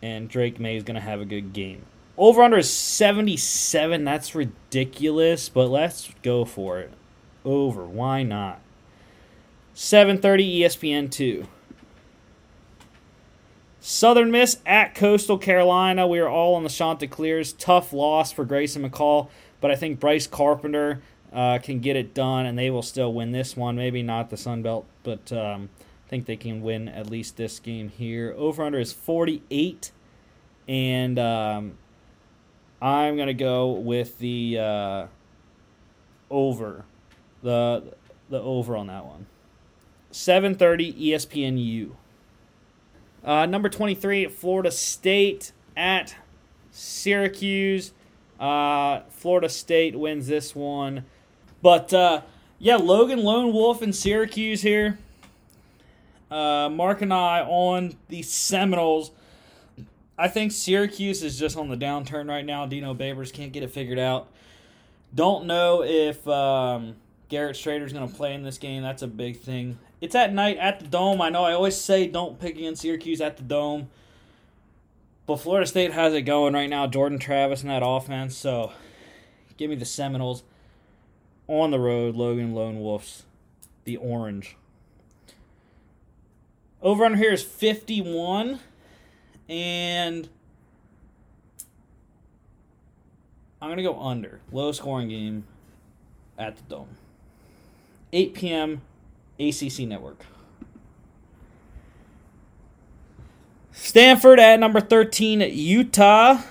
and 0.00 0.30
Drake 0.30 0.58
Maye 0.58 0.76
is 0.76 0.82
going 0.82 0.94
to 0.94 1.00
have 1.02 1.20
a 1.20 1.26
good 1.26 1.52
game. 1.52 1.84
Over 2.16 2.42
under 2.42 2.56
is 2.56 2.70
77. 2.70 4.02
That's 4.04 4.34
ridiculous, 4.34 5.50
but 5.50 5.68
let's 5.68 6.10
go 6.22 6.46
for 6.46 6.78
it. 6.78 6.90
Over. 7.44 7.84
Why 7.84 8.22
not? 8.22 8.60
7:30 9.74 10.60
ESPN 10.60 11.10
2. 11.10 11.46
Southern 13.80 14.30
Miss 14.30 14.58
at 14.66 14.94
Coastal 14.94 15.38
Carolina. 15.38 16.06
We 16.06 16.18
are 16.18 16.28
all 16.28 16.54
on 16.54 16.64
the 16.64 16.68
Chanticleers. 16.68 17.54
Tough 17.54 17.94
loss 17.94 18.30
for 18.30 18.44
Grayson 18.44 18.88
McCall, 18.88 19.28
but 19.60 19.70
I 19.70 19.76
think 19.76 19.98
Bryce 19.98 20.26
Carpenter 20.26 21.00
uh, 21.32 21.58
can 21.58 21.80
get 21.80 21.96
it 21.96 22.12
done, 22.12 22.44
and 22.44 22.58
they 22.58 22.70
will 22.70 22.82
still 22.82 23.12
win 23.12 23.32
this 23.32 23.56
one. 23.56 23.76
Maybe 23.76 24.02
not 24.02 24.28
the 24.28 24.36
Sun 24.36 24.62
Belt, 24.62 24.86
but 25.02 25.32
um, 25.32 25.70
I 26.06 26.10
think 26.10 26.26
they 26.26 26.36
can 26.36 26.60
win 26.60 26.88
at 26.88 27.08
least 27.08 27.38
this 27.38 27.58
game 27.58 27.88
here. 27.88 28.34
Over 28.36 28.64
under 28.64 28.78
is 28.78 28.92
48, 28.92 29.92
and 30.68 31.18
um, 31.18 31.78
I'm 32.82 33.16
gonna 33.16 33.32
go 33.32 33.70
with 33.70 34.18
the 34.18 34.58
uh, 34.58 35.06
over, 36.30 36.84
the 37.42 37.94
the 38.28 38.40
over 38.42 38.76
on 38.76 38.88
that 38.88 39.06
one. 39.06 39.24
7:30 40.12 41.00
ESPNU. 41.00 41.92
Uh, 43.24 43.46
number 43.46 43.68
23, 43.68 44.26
Florida 44.26 44.70
State 44.70 45.52
at 45.76 46.14
Syracuse. 46.70 47.92
Uh, 48.38 49.00
Florida 49.10 49.48
State 49.48 49.98
wins 49.98 50.26
this 50.26 50.54
one. 50.54 51.04
But 51.62 51.92
uh, 51.92 52.22
yeah, 52.58 52.76
Logan 52.76 53.22
Lone 53.22 53.52
Wolf 53.52 53.82
in 53.82 53.92
Syracuse 53.92 54.62
here. 54.62 54.98
Uh, 56.30 56.68
Mark 56.70 57.02
and 57.02 57.12
I 57.12 57.40
on 57.40 57.96
the 58.08 58.22
Seminoles. 58.22 59.10
I 60.16 60.28
think 60.28 60.52
Syracuse 60.52 61.22
is 61.22 61.38
just 61.38 61.56
on 61.56 61.68
the 61.68 61.76
downturn 61.76 62.28
right 62.28 62.44
now. 62.44 62.66
Dino 62.66 62.94
Babers 62.94 63.32
can't 63.32 63.52
get 63.52 63.62
it 63.62 63.70
figured 63.70 63.98
out. 63.98 64.28
Don't 65.14 65.46
know 65.46 65.82
if 65.82 66.26
um, 66.28 66.96
Garrett 67.28 67.56
Shrader's 67.56 67.92
going 67.92 68.08
to 68.08 68.14
play 68.14 68.34
in 68.34 68.42
this 68.42 68.58
game. 68.58 68.82
That's 68.82 69.02
a 69.02 69.08
big 69.08 69.40
thing. 69.40 69.78
It's 70.00 70.14
at 70.14 70.32
night 70.32 70.56
at 70.56 70.80
the 70.80 70.86
Dome. 70.86 71.20
I 71.20 71.28
know 71.28 71.44
I 71.44 71.52
always 71.52 71.76
say 71.76 72.06
don't 72.06 72.40
pick 72.40 72.56
against 72.56 72.82
Syracuse 72.82 73.20
at 73.20 73.36
the 73.36 73.42
Dome. 73.42 73.90
But 75.26 75.36
Florida 75.36 75.66
State 75.66 75.92
has 75.92 76.14
it 76.14 76.22
going 76.22 76.54
right 76.54 76.68
now. 76.68 76.86
Jordan 76.86 77.18
Travis 77.18 77.62
and 77.62 77.70
that 77.70 77.82
offense. 77.84 78.36
So 78.36 78.72
give 79.56 79.70
me 79.70 79.76
the 79.76 79.84
Seminoles 79.84 80.42
on 81.46 81.70
the 81.70 81.78
road. 81.78 82.16
Logan 82.16 82.54
Lone 82.54 82.80
Wolves, 82.80 83.24
the 83.84 83.96
Orange. 83.96 84.56
Over 86.82 87.04
under 87.04 87.18
here 87.18 87.32
is 87.32 87.42
51. 87.42 88.58
And 89.48 90.28
I'm 93.60 93.68
going 93.68 93.76
to 93.76 93.82
go 93.82 94.00
under. 94.00 94.40
Low 94.50 94.72
scoring 94.72 95.08
game 95.08 95.44
at 96.38 96.56
the 96.56 96.62
Dome. 96.62 96.88
8 98.12 98.34
p.m. 98.34 98.82
ACC 99.40 99.88
Network. 99.88 100.24
Stanford 103.72 104.38
at 104.38 104.60
number 104.60 104.80
13, 104.80 105.40
Utah. 105.40 106.42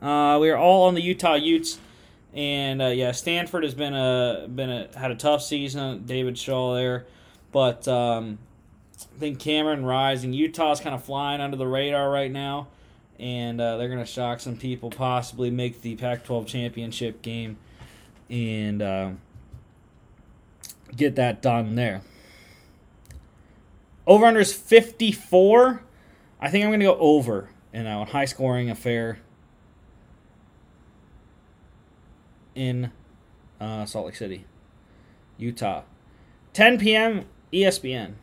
Uh, 0.00 0.38
we 0.40 0.48
are 0.48 0.56
all 0.56 0.86
on 0.86 0.94
the 0.94 1.02
Utah 1.02 1.34
Utes, 1.34 1.78
and 2.32 2.80
uh, 2.80 2.86
yeah, 2.86 3.12
Stanford 3.12 3.64
has 3.64 3.74
been 3.74 3.92
a 3.92 4.48
been 4.48 4.70
a 4.70 4.88
had 4.98 5.10
a 5.10 5.14
tough 5.14 5.42
season. 5.42 6.04
David 6.06 6.38
Shaw 6.38 6.74
there, 6.74 7.06
but 7.52 7.86
um, 7.86 8.38
I 8.94 9.18
think 9.18 9.38
Cameron 9.38 9.84
Rising, 9.84 10.32
Utah's 10.32 10.80
kind 10.80 10.94
of 10.94 11.04
flying 11.04 11.42
under 11.42 11.58
the 11.58 11.66
radar 11.66 12.10
right 12.10 12.30
now, 12.30 12.68
and 13.18 13.60
uh, 13.60 13.76
they're 13.76 13.88
to 13.88 14.06
shock 14.06 14.40
some 14.40 14.56
people, 14.56 14.88
possibly 14.88 15.50
make 15.50 15.82
the 15.82 15.96
Pac-12 15.96 16.46
championship 16.46 17.20
game, 17.20 17.58
and 18.30 18.80
uh, 18.80 19.10
get 20.96 21.16
that 21.16 21.42
done 21.42 21.74
there. 21.74 22.02
Over 24.06 24.26
under 24.26 24.40
is 24.40 24.52
54. 24.52 25.82
I 26.40 26.50
think 26.50 26.64
I'm 26.64 26.70
going 26.70 26.80
to 26.80 26.86
go 26.86 26.98
over 26.98 27.50
in 27.72 27.86
a 27.86 28.04
high 28.04 28.24
scoring 28.24 28.70
affair 28.70 29.20
in 32.54 32.90
uh, 33.60 33.84
Salt 33.84 34.06
Lake 34.06 34.16
City, 34.16 34.44
Utah. 35.38 35.82
10 36.52 36.78
p.m. 36.78 37.26
ESPN. 37.52 38.14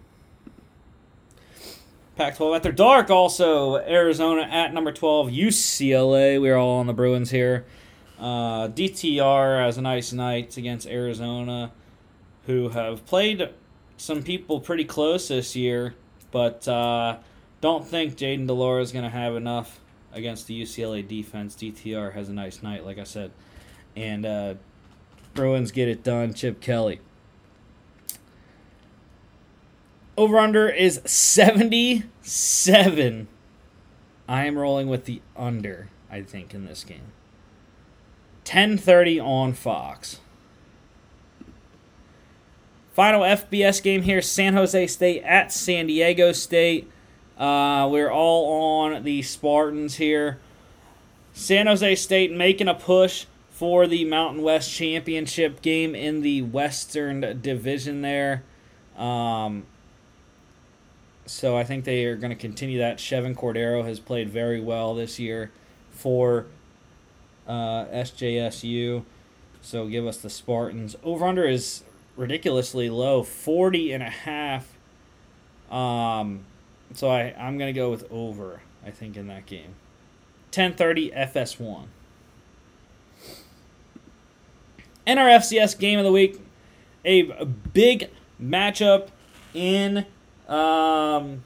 Pac 2.16 2.36
12 2.36 2.54
at 2.54 2.58
after 2.58 2.72
dark, 2.72 3.12
also 3.12 3.78
Arizona 3.78 4.42
at 4.42 4.74
number 4.74 4.92
12, 4.92 5.28
UCLA. 5.28 6.42
We're 6.42 6.58
all 6.58 6.80
on 6.80 6.88
the 6.88 6.94
Bruins 6.94 7.30
here. 7.30 7.66
Uh, 8.20 8.68
DTR 8.70 9.64
has 9.64 9.78
a 9.78 9.82
nice 9.82 10.12
night 10.12 10.58
against 10.58 10.88
Arizona 10.88 11.72
who 12.48 12.70
have 12.70 13.06
played 13.06 13.48
some 13.98 14.24
people 14.24 14.60
pretty 14.60 14.86
close 14.86 15.28
this 15.28 15.56
year, 15.56 15.94
but 16.32 16.68
uh, 16.68 17.18
don't 17.62 17.86
think 17.86 18.16
Jayden 18.16 18.48
de 18.48 18.54
Laura 18.54 18.82
is 18.82 18.92
going 18.92 19.06
to 19.06 19.12
have 19.12 19.36
enough 19.36 19.80
against 20.14 20.48
the 20.48 20.60
UCLA 20.62 21.08
defense. 21.08 21.56
DTR 21.56 22.14
has 22.14 22.30
a 22.30 22.34
nice 22.34 22.64
night, 22.64 22.84
like 22.86 22.98
I 22.98 23.04
said. 23.04 23.32
And 23.96 24.26
uh, 24.26 24.56
Bruins 25.34 25.72
get 25.72 25.88
it 25.88 26.04
done. 26.04 26.34
Chip 26.34 26.60
Kelly. 26.62 27.00
Over 30.16 30.38
under 30.40 30.70
is 30.70 31.02
77. 31.06 33.28
I 34.30 34.46
am 34.46 34.58
rolling 34.58 34.88
with 34.88 35.06
the 35.06 35.22
under, 35.36 35.90
I 36.10 36.22
think, 36.22 36.54
in 36.54 36.66
this 36.66 36.84
game. 36.84 37.12
10:30 38.46 39.24
on 39.24 39.54
Fox. 39.54 40.20
Final 42.98 43.22
FBS 43.22 43.84
game 43.84 44.02
here 44.02 44.24
San 44.24 44.56
Jose 44.56 44.88
State 44.88 45.22
at 45.22 45.54
San 45.54 45.86
Diego 45.86 46.32
State. 46.32 46.90
Uh, 47.38 47.88
we're 47.92 48.10
all 48.10 48.82
on 48.82 49.04
the 49.04 49.22
Spartans 49.22 49.98
here. 49.98 50.40
San 51.32 51.68
Jose 51.68 51.94
State 51.94 52.32
making 52.32 52.68
a 52.68 52.74
push 52.74 53.28
for 53.52 53.86
the 53.86 54.04
Mountain 54.04 54.42
West 54.42 54.74
Championship 54.74 55.62
game 55.62 55.94
in 55.94 56.22
the 56.22 56.42
Western 56.42 57.40
Division 57.40 58.02
there. 58.02 58.42
Um, 58.98 59.68
so 61.28 61.56
I 61.56 61.64
think 61.64 61.86
they 61.86 62.04
are 62.06 62.16
going 62.16 62.32
to 62.32 62.36
continue 62.36 62.80
that. 62.80 62.98
Chevan 62.98 63.36
Cordero 63.36 63.86
has 63.86 64.00
played 64.00 64.32
very 64.32 64.60
well 64.60 64.96
this 64.96 65.20
year 65.20 65.52
for 65.92 66.48
uh, 67.48 67.86
SJSU. 67.86 69.04
So 69.62 69.88
give 69.88 70.08
us 70.08 70.18
the 70.18 70.32
Spartans. 70.32 70.96
Over 71.04 71.28
under 71.28 71.46
is 71.46 71.84
ridiculously 72.18 72.90
low 72.90 73.24
40 73.24 73.94
and 73.94 74.04
a 74.04 74.10
half 74.10 74.76
um 75.72 76.46
so 76.94 77.10
i 77.10 77.34
i'm 77.38 77.58
gonna 77.58 77.72
go 77.72 77.90
with 77.90 78.06
over 78.12 78.62
i 78.86 78.92
think 78.92 79.16
in 79.16 79.28
that 79.28 79.46
game 79.46 79.76
1030 80.50 81.12
fs1 81.12 81.86
nrfcs 85.06 85.80
game 85.80 86.00
of 86.00 86.06
the 86.06 86.12
week 86.12 86.42
a 87.06 87.46
big 87.46 88.10
matchup 88.42 89.08
in 89.54 90.06
um, 90.48 91.44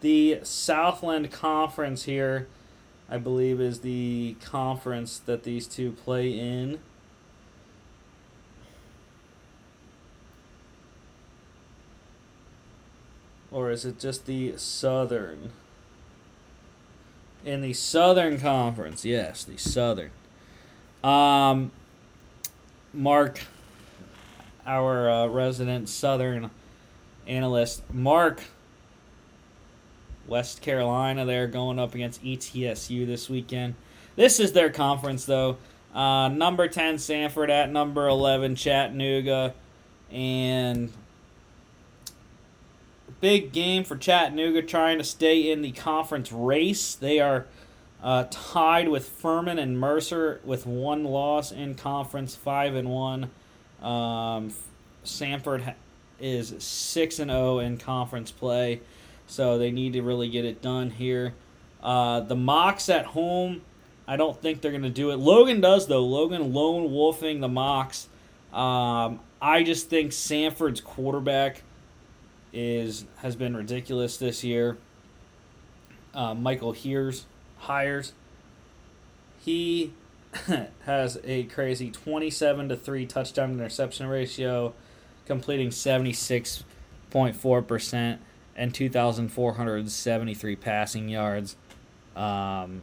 the 0.00 0.40
Southland 0.42 1.30
Conference 1.30 2.04
here. 2.04 2.48
I 3.08 3.18
believe 3.18 3.60
is 3.60 3.80
the 3.80 4.36
conference 4.42 5.18
that 5.18 5.44
these 5.44 5.66
two 5.66 5.92
play 5.92 6.30
in. 6.30 6.80
Or 13.54 13.70
is 13.70 13.84
it 13.84 14.00
just 14.00 14.26
the 14.26 14.54
Southern? 14.56 15.52
In 17.44 17.60
the 17.60 17.72
Southern 17.72 18.40
Conference, 18.40 19.04
yes, 19.04 19.44
the 19.44 19.56
Southern. 19.56 20.10
Um, 21.04 21.70
Mark, 22.92 23.42
our 24.66 25.08
uh, 25.08 25.26
resident 25.28 25.88
Southern 25.88 26.50
analyst, 27.28 27.84
Mark, 27.92 28.42
West 30.26 30.60
Carolina, 30.60 31.24
they're 31.24 31.46
going 31.46 31.78
up 31.78 31.94
against 31.94 32.24
ETSU 32.24 33.06
this 33.06 33.30
weekend. 33.30 33.76
This 34.16 34.40
is 34.40 34.50
their 34.50 34.70
conference, 34.70 35.26
though. 35.26 35.58
Uh, 35.94 36.26
number 36.26 36.66
10, 36.66 36.96
Samford, 36.96 37.50
at 37.50 37.70
number 37.70 38.08
11, 38.08 38.56
Chattanooga. 38.56 39.54
And 40.10 40.92
big 43.24 43.52
game 43.52 43.84
for 43.84 43.96
Chattanooga 43.96 44.60
trying 44.60 44.98
to 44.98 45.04
stay 45.04 45.50
in 45.50 45.62
the 45.62 45.72
conference 45.72 46.30
race. 46.30 46.94
They 46.94 47.20
are 47.20 47.46
uh, 48.02 48.26
tied 48.30 48.90
with 48.90 49.08
Furman 49.08 49.58
and 49.58 49.80
Mercer 49.80 50.42
with 50.44 50.66
one 50.66 51.04
loss 51.04 51.50
in 51.50 51.74
conference, 51.74 52.36
five 52.36 52.74
and 52.74 52.90
one. 52.90 53.30
Um, 53.80 54.52
Samford 55.06 55.74
is 56.20 56.54
six 56.58 57.18
and 57.18 57.30
zero 57.30 57.60
in 57.60 57.78
conference 57.78 58.30
play, 58.30 58.82
so 59.26 59.56
they 59.56 59.70
need 59.70 59.94
to 59.94 60.02
really 60.02 60.28
get 60.28 60.44
it 60.44 60.60
done 60.60 60.90
here. 60.90 61.32
Uh, 61.82 62.20
the 62.20 62.36
Mocs 62.36 62.94
at 62.94 63.06
home, 63.06 63.62
I 64.06 64.18
don't 64.18 64.38
think 64.38 64.60
they're 64.60 64.70
going 64.70 64.82
to 64.82 64.90
do 64.90 65.12
it. 65.12 65.16
Logan 65.16 65.62
does 65.62 65.86
though. 65.86 66.04
Logan 66.04 66.52
lone 66.52 66.92
wolfing 66.92 67.40
the 67.40 67.48
Mocs. 67.48 68.04
Um, 68.52 69.20
I 69.40 69.62
just 69.62 69.88
think 69.88 70.10
Samford's 70.10 70.82
quarterback 70.82 71.62
is 72.54 73.04
has 73.16 73.36
been 73.36 73.54
ridiculous 73.56 74.16
this 74.16 74.42
year. 74.44 74.78
Uh, 76.14 76.32
Michael 76.34 76.72
Hears 76.72 77.26
hires. 77.58 78.14
He 79.44 79.92
has 80.86 81.20
a 81.24 81.42
crazy 81.44 81.90
27 81.90 82.70
to 82.70 82.76
3 82.76 83.06
touchdown 83.06 83.52
interception 83.52 84.06
ratio, 84.06 84.72
completing 85.26 85.68
76.4% 85.70 88.18
and 88.56 88.74
2,473 88.74 90.56
passing 90.56 91.08
yards. 91.08 91.56
Um, 92.14 92.82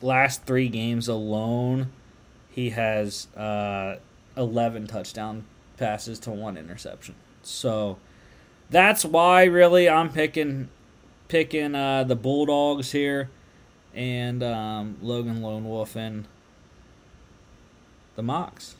last 0.00 0.44
three 0.44 0.68
games 0.68 1.08
alone, 1.08 1.90
he 2.50 2.70
has 2.70 3.26
uh, 3.36 3.96
11 4.36 4.86
touchdown 4.86 5.44
passes 5.76 6.20
to 6.20 6.30
one 6.30 6.56
interception. 6.56 7.16
So 7.42 7.98
that's 8.70 9.04
why 9.04 9.44
really 9.44 9.88
I'm 9.88 10.10
picking 10.10 10.68
picking 11.28 11.74
uh, 11.74 12.04
the 12.04 12.16
Bulldogs 12.16 12.92
here 12.92 13.30
and 13.94 14.42
um, 14.42 14.96
Logan 15.00 15.42
Lone 15.42 15.64
Wolf 15.64 15.96
and 15.96 16.26
the 18.14 18.22
Mocs. 18.22 18.74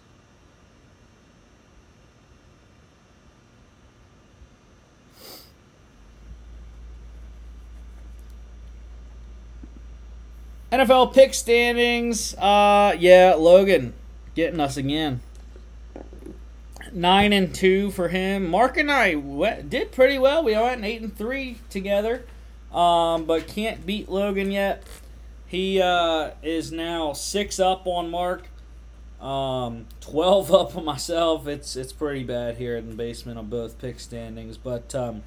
NFL 10.72 11.14
pick 11.14 11.32
standings. 11.32 12.34
Uh, 12.34 12.94
yeah, 12.98 13.34
Logan 13.38 13.94
getting 14.34 14.60
us 14.60 14.76
again. 14.76 15.20
Nine 16.96 17.34
and 17.34 17.54
two 17.54 17.90
for 17.90 18.08
him. 18.08 18.48
Mark 18.48 18.78
and 18.78 18.90
I 18.90 19.12
did 19.60 19.92
pretty 19.92 20.18
well. 20.18 20.42
We 20.42 20.54
went 20.54 20.82
eight 20.82 21.02
and 21.02 21.14
three 21.14 21.58
together, 21.68 22.24
um, 22.72 23.26
but 23.26 23.46
can't 23.46 23.84
beat 23.84 24.08
Logan 24.08 24.50
yet. 24.50 24.82
He 25.46 25.78
uh, 25.78 26.30
is 26.42 26.72
now 26.72 27.12
six 27.12 27.60
up 27.60 27.86
on 27.86 28.10
Mark, 28.10 28.48
um, 29.20 29.84
twelve 30.00 30.50
up 30.50 30.74
on 30.74 30.86
myself. 30.86 31.46
It's 31.46 31.76
it's 31.76 31.92
pretty 31.92 32.24
bad 32.24 32.56
here 32.56 32.78
in 32.78 32.88
the 32.88 32.94
basement 32.94 33.38
on 33.38 33.50
both 33.50 33.78
pick 33.78 34.00
standings, 34.00 34.56
but 34.56 34.94
um, 34.94 35.22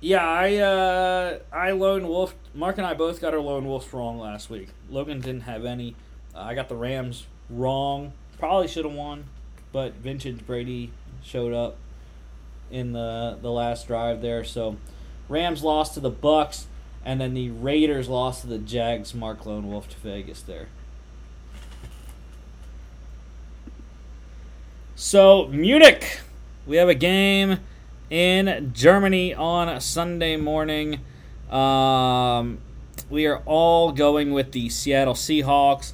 yeah, 0.00 0.26
I 0.26 0.56
uh, 0.56 1.38
I 1.52 1.72
lone 1.72 2.08
wolf. 2.08 2.34
Mark 2.54 2.78
and 2.78 2.86
I 2.86 2.94
both 2.94 3.20
got 3.20 3.34
our 3.34 3.40
lone 3.40 3.66
wolves 3.66 3.92
wrong 3.92 4.18
last 4.18 4.48
week. 4.48 4.70
Logan 4.88 5.20
didn't 5.20 5.42
have 5.42 5.66
any. 5.66 5.94
Uh, 6.34 6.40
I 6.40 6.54
got 6.54 6.70
the 6.70 6.76
Rams 6.76 7.26
wrong. 7.50 8.14
Probably 8.44 8.68
should 8.68 8.84
have 8.84 8.94
won, 8.94 9.24
but 9.72 9.94
Vintage 9.94 10.46
Brady 10.46 10.90
showed 11.22 11.54
up 11.54 11.78
in 12.70 12.92
the 12.92 13.38
the 13.40 13.50
last 13.50 13.86
drive 13.86 14.20
there. 14.20 14.44
So 14.44 14.76
Rams 15.30 15.62
lost 15.62 15.94
to 15.94 16.00
the 16.00 16.10
Bucs. 16.10 16.66
And 17.06 17.20
then 17.20 17.34
the 17.34 17.50
Raiders 17.50 18.08
lost 18.08 18.42
to 18.42 18.46
the 18.46 18.58
Jags. 18.58 19.14
Mark 19.14 19.44
Lone 19.44 19.68
Wolf 19.68 19.88
to 19.90 19.96
Vegas 19.98 20.40
there. 20.42 20.68
So, 24.94 25.48
Munich. 25.48 26.20
We 26.66 26.76
have 26.76 26.88
a 26.88 26.94
game 26.94 27.60
in 28.08 28.72
Germany 28.74 29.34
on 29.34 29.80
Sunday 29.80 30.36
morning. 30.36 31.00
Um, 31.50 32.58
we 33.10 33.26
are 33.26 33.42
all 33.44 33.92
going 33.92 34.32
with 34.32 34.52
the 34.52 34.70
Seattle 34.70 35.14
Seahawks. 35.14 35.92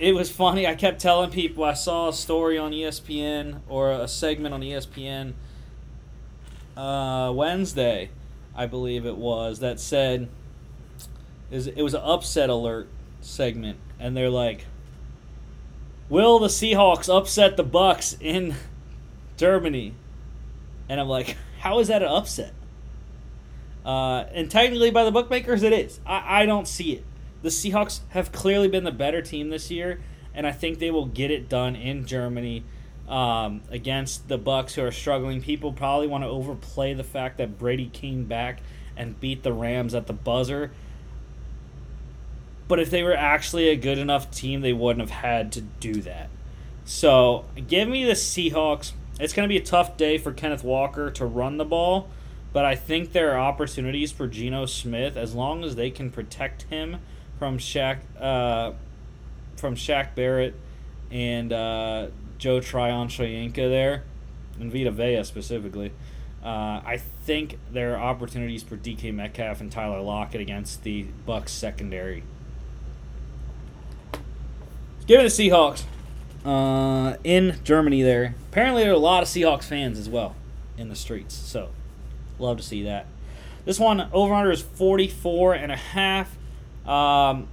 It 0.00 0.14
was 0.14 0.30
funny. 0.30 0.66
I 0.66 0.74
kept 0.74 1.00
telling 1.00 1.30
people 1.30 1.62
I 1.62 1.74
saw 1.74 2.08
a 2.08 2.12
story 2.12 2.56
on 2.56 2.72
ESPN 2.72 3.60
or 3.68 3.92
a 3.92 4.08
segment 4.08 4.54
on 4.54 4.62
ESPN 4.62 5.34
uh, 6.76 7.30
Wednesday 7.34 8.10
I 8.54 8.66
believe 8.66 9.06
it 9.06 9.16
was, 9.16 9.60
that 9.60 9.80
said 9.80 10.28
is 11.50 11.66
it 11.66 11.82
was 11.82 11.94
an 11.94 12.02
upset 12.04 12.50
alert 12.50 12.88
segment, 13.20 13.78
and 13.98 14.16
they're 14.16 14.30
like, 14.30 14.66
"Will 16.08 16.38
the 16.38 16.48
Seahawks 16.48 17.08
upset 17.14 17.56
the 17.56 17.64
Bucs 17.64 18.16
in 18.20 18.54
Germany?" 19.36 19.94
And 20.88 21.00
I'm 21.00 21.08
like, 21.08 21.36
"How 21.60 21.78
is 21.78 21.88
that 21.88 22.02
an 22.02 22.08
upset?" 22.08 22.52
Uh, 23.84 24.24
and 24.32 24.50
technically, 24.50 24.90
by 24.90 25.04
the 25.04 25.10
bookmakers, 25.10 25.62
it 25.62 25.72
is. 25.72 26.00
I, 26.04 26.42
I 26.42 26.46
don't 26.46 26.68
see 26.68 26.92
it. 26.92 27.04
The 27.42 27.48
Seahawks 27.48 28.00
have 28.10 28.32
clearly 28.32 28.68
been 28.68 28.84
the 28.84 28.92
better 28.92 29.22
team 29.22 29.50
this 29.50 29.70
year, 29.70 30.00
and 30.34 30.46
I 30.46 30.52
think 30.52 30.78
they 30.78 30.90
will 30.90 31.06
get 31.06 31.30
it 31.30 31.48
done 31.48 31.74
in 31.74 32.06
Germany 32.06 32.64
um, 33.08 33.62
against 33.70 34.28
the 34.28 34.38
Bucs, 34.38 34.74
who 34.74 34.84
are 34.84 34.92
struggling. 34.92 35.42
People 35.42 35.72
probably 35.72 36.06
want 36.06 36.22
to 36.24 36.28
overplay 36.28 36.94
the 36.94 37.04
fact 37.04 37.38
that 37.38 37.58
Brady 37.58 37.88
came 37.92 38.24
back 38.24 38.60
and 38.96 39.18
beat 39.18 39.42
the 39.42 39.52
Rams 39.52 39.94
at 39.94 40.06
the 40.06 40.12
buzzer. 40.12 40.70
But 42.68 42.78
if 42.78 42.90
they 42.90 43.02
were 43.02 43.16
actually 43.16 43.68
a 43.68 43.76
good 43.76 43.98
enough 43.98 44.30
team, 44.30 44.60
they 44.60 44.72
wouldn't 44.72 45.00
have 45.00 45.18
had 45.22 45.50
to 45.52 45.60
do 45.60 45.94
that. 46.02 46.28
So 46.84 47.46
give 47.66 47.88
me 47.88 48.04
the 48.04 48.12
Seahawks. 48.12 48.92
It's 49.18 49.32
going 49.32 49.48
to 49.48 49.52
be 49.52 49.56
a 49.56 49.64
tough 49.64 49.96
day 49.96 50.18
for 50.18 50.32
Kenneth 50.32 50.62
Walker 50.62 51.10
to 51.10 51.26
run 51.26 51.56
the 51.56 51.64
ball, 51.64 52.08
but 52.52 52.64
I 52.64 52.74
think 52.74 53.12
there 53.12 53.32
are 53.32 53.40
opportunities 53.40 54.12
for 54.12 54.26
Geno 54.26 54.66
Smith 54.66 55.16
as 55.16 55.34
long 55.34 55.64
as 55.64 55.76
they 55.76 55.90
can 55.90 56.10
protect 56.10 56.62
him 56.62 56.98
from 57.40 57.56
Shaq, 57.56 58.00
uh, 58.20 58.72
from 59.56 59.74
Shaq 59.74 60.14
Barrett 60.14 60.54
and 61.10 61.50
uh, 61.52 62.08
Joe 62.36 62.60
Tryon 62.60 63.08
Shoyinka 63.08 63.56
there, 63.56 64.04
and 64.60 64.70
Vita 64.70 64.90
Vea 64.90 65.24
specifically. 65.24 65.90
Uh, 66.44 66.82
I 66.84 67.00
think 67.24 67.58
there 67.72 67.96
are 67.96 68.02
opportunities 68.02 68.62
for 68.62 68.76
DK 68.76 69.14
Metcalf 69.14 69.62
and 69.62 69.72
Tyler 69.72 70.02
Lockett 70.02 70.42
against 70.42 70.82
the 70.82 71.06
Bucs 71.26 71.48
secondary. 71.48 72.24
Give 75.06 75.20
it 75.20 75.34
the 75.34 75.48
Seahawks 75.48 75.84
uh, 76.44 77.16
in 77.24 77.56
Germany 77.64 78.02
there. 78.02 78.34
Apparently, 78.50 78.82
there 78.82 78.92
are 78.92 78.94
a 78.94 78.98
lot 78.98 79.22
of 79.22 79.30
Seahawks 79.30 79.64
fans 79.64 79.98
as 79.98 80.10
well 80.10 80.36
in 80.76 80.90
the 80.90 80.96
streets, 80.96 81.34
so 81.34 81.70
love 82.38 82.58
to 82.58 82.62
see 82.62 82.82
that. 82.82 83.06
This 83.64 83.78
one 83.78 84.10
over 84.12 84.34
under 84.34 84.50
is 84.50 84.60
44 84.60 85.54
and 85.54 85.72
a 85.72 85.76
half. 85.76 86.36
Um, 86.86 87.48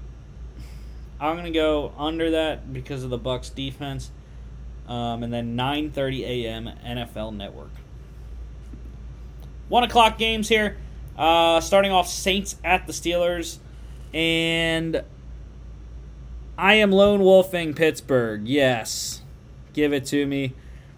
I'm 1.20 1.36
gonna 1.36 1.52
go 1.52 1.94
under 1.98 2.32
that 2.32 2.72
because 2.72 3.04
of 3.04 3.10
the 3.10 3.20
Bucs 3.20 3.54
defense 3.54 4.12
um, 4.88 5.24
and 5.24 5.34
then 5.34 5.56
9:30 5.56 6.22
a.m. 6.22 6.70
NFL 6.86 7.36
Network. 7.36 7.72
One 9.70 9.84
o'clock 9.84 10.18
games 10.18 10.50
here. 10.50 10.78
Uh, 11.18 11.60
starting 11.62 11.92
off 11.92 12.08
Saints 12.08 12.58
at 12.64 12.86
the 12.86 12.94
Steelers, 12.94 13.58
and 14.14 15.04
I 16.58 16.76
am 16.76 16.92
lone 16.92 17.22
wolfing 17.22 17.74
Pittsburgh. 17.74 18.48
Yes, 18.48 19.24
Give 19.78 19.94
it 19.94 20.06
to 20.08 20.26
me. 20.26 20.56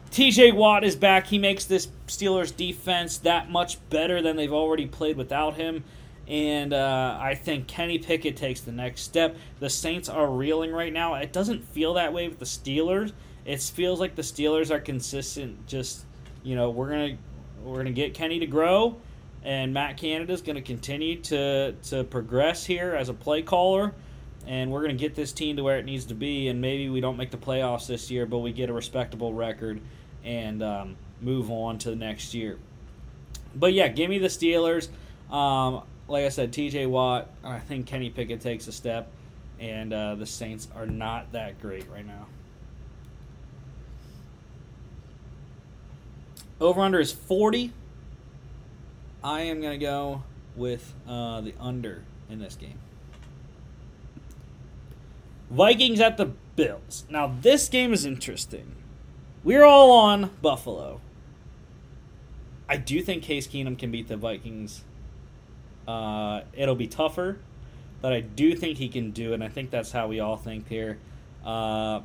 TJ 0.09 0.55
Watt 0.55 0.85
is 0.85 0.95
back. 0.95 1.27
He 1.27 1.37
makes 1.37 1.65
this 1.65 1.89
Steelers 2.07 2.55
defense 2.55 3.17
that 3.17 3.51
much 3.51 3.77
better 3.89 4.21
than 4.21 4.37
they've 4.37 4.53
already 4.53 4.85
played 4.85 5.17
without 5.17 5.55
him. 5.55 5.83
And 6.29 6.73
uh, 6.73 7.17
I 7.19 7.33
think 7.33 7.67
Kenny 7.67 7.97
Pickett 7.97 8.37
takes 8.37 8.61
the 8.61 8.71
next 8.71 9.01
step. 9.01 9.35
The 9.59 9.69
Saints 9.69 10.07
are 10.07 10.29
reeling 10.29 10.71
right 10.71 10.93
now. 10.93 11.15
It 11.15 11.33
doesn't 11.33 11.63
feel 11.63 11.95
that 11.95 12.13
way 12.13 12.27
with 12.27 12.37
the 12.37 12.45
Steelers. 12.45 13.13
It 13.45 13.59
feels 13.61 13.99
like 13.99 14.15
the 14.15 14.21
Steelers 14.21 14.69
are 14.69 14.79
consistent. 14.79 15.65
Just 15.65 16.05
you 16.43 16.55
know, 16.55 16.69
we're 16.69 16.89
gonna 16.89 17.17
we're 17.63 17.77
gonna 17.77 17.91
get 17.91 18.13
Kenny 18.13 18.37
to 18.39 18.45
grow, 18.45 18.97
and 19.43 19.73
Matt 19.73 19.97
Canada 19.97 20.31
is 20.31 20.43
gonna 20.43 20.61
continue 20.61 21.19
to 21.23 21.71
to 21.71 22.03
progress 22.03 22.63
here 22.63 22.93
as 22.93 23.09
a 23.09 23.13
play 23.13 23.41
caller, 23.41 23.95
and 24.45 24.71
we're 24.71 24.81
gonna 24.81 24.93
get 24.93 25.15
this 25.15 25.31
team 25.31 25.55
to 25.57 25.63
where 25.63 25.79
it 25.79 25.85
needs 25.85 26.05
to 26.05 26.13
be. 26.13 26.47
And 26.49 26.61
maybe 26.61 26.89
we 26.89 27.01
don't 27.01 27.17
make 27.17 27.31
the 27.31 27.37
playoffs 27.37 27.87
this 27.87 28.11
year, 28.11 28.27
but 28.27 28.37
we 28.39 28.51
get 28.51 28.69
a 28.69 28.73
respectable 28.73 29.33
record 29.33 29.81
and 30.23 30.61
um, 30.61 30.95
move 31.21 31.49
on 31.49 31.79
to 31.79 31.89
the 31.89 31.95
next 31.95 32.35
year. 32.35 32.59
But 33.55 33.73
yeah, 33.73 33.87
give 33.87 34.11
me 34.11 34.19
the 34.19 34.27
Steelers. 34.27 34.89
Um, 35.33 35.81
like 36.09 36.25
I 36.25 36.29
said, 36.29 36.51
T.J. 36.51 36.87
Watt. 36.87 37.29
I 37.43 37.59
think 37.59 37.85
Kenny 37.85 38.09
Pickett 38.09 38.41
takes 38.41 38.67
a 38.67 38.71
step, 38.71 39.11
and 39.59 39.93
uh, 39.93 40.15
the 40.15 40.25
Saints 40.25 40.67
are 40.75 40.85
not 40.85 41.31
that 41.31 41.61
great 41.61 41.89
right 41.89 42.05
now. 42.05 42.25
Over 46.59 46.81
under 46.81 46.99
is 46.99 47.11
40. 47.11 47.71
I 49.23 49.41
am 49.41 49.61
going 49.61 49.79
to 49.79 49.85
go 49.85 50.23
with 50.55 50.93
uh, 51.07 51.41
the 51.41 51.53
under 51.59 52.03
in 52.29 52.39
this 52.39 52.55
game. 52.55 52.79
Vikings 55.49 55.99
at 55.99 56.17
the 56.17 56.31
Bills. 56.55 57.05
Now, 57.09 57.33
this 57.41 57.69
game 57.69 57.93
is 57.93 58.05
interesting. 58.05 58.75
We're 59.43 59.63
all 59.63 59.91
on 59.91 60.31
Buffalo. 60.41 60.99
I 62.67 62.77
do 62.77 63.01
think 63.01 63.23
Case 63.23 63.47
Keenum 63.47 63.79
can 63.79 63.89
beat 63.89 64.09
the 64.09 64.17
Vikings. 64.17 64.83
Uh, 65.89 66.43
it'll 66.53 66.75
be 66.75 66.85
tougher, 66.85 67.39
but 67.99 68.13
I 68.13 68.19
do 68.19 68.55
think 68.55 68.77
he 68.77 68.89
can 68.89 69.09
do 69.09 69.31
it, 69.31 69.35
and 69.35 69.43
I 69.43 69.47
think 69.47 69.71
that's 69.71 69.91
how 69.91 70.07
we 70.07 70.19
all 70.19 70.37
think 70.37 70.67
here. 70.67 70.99
Uh, 71.43 72.01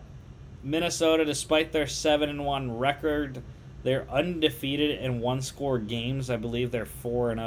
Minnesota, 0.62 1.26
despite 1.26 1.72
their 1.72 1.87
7 1.87 2.30
and 2.30 2.47
1 2.47 2.78
record, 2.78 3.43
they're 3.82 4.09
undefeated 4.11 5.03
in 5.03 5.20
one 5.20 5.43
score 5.43 5.78
games. 5.78 6.30
I 6.30 6.37
believe 6.37 6.70
they're 6.70 6.87
4 6.87 7.32
and 7.32 7.41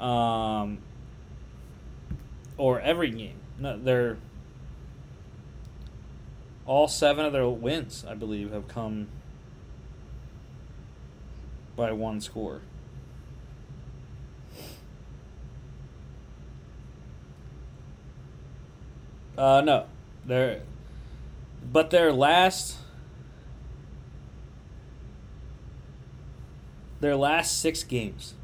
0. 0.00 0.06
Um, 0.06 0.78
or 2.56 2.80
every 2.80 3.10
game. 3.10 3.36
No, 3.58 3.78
they're 3.78 4.16
all 6.64 6.88
seven 6.88 7.26
of 7.26 7.34
their 7.34 7.46
wins, 7.46 8.06
I 8.08 8.14
believe, 8.14 8.50
have 8.50 8.66
come 8.66 9.08
by 11.76 11.92
one 11.92 12.22
score. 12.22 12.62
Uh, 19.36 19.62
no, 19.64 19.86
they're, 20.24 20.62
but 21.72 21.90
their 21.90 22.12
last, 22.12 22.76
their 27.00 27.16
last 27.16 27.60
six 27.60 27.82
games 27.82 28.34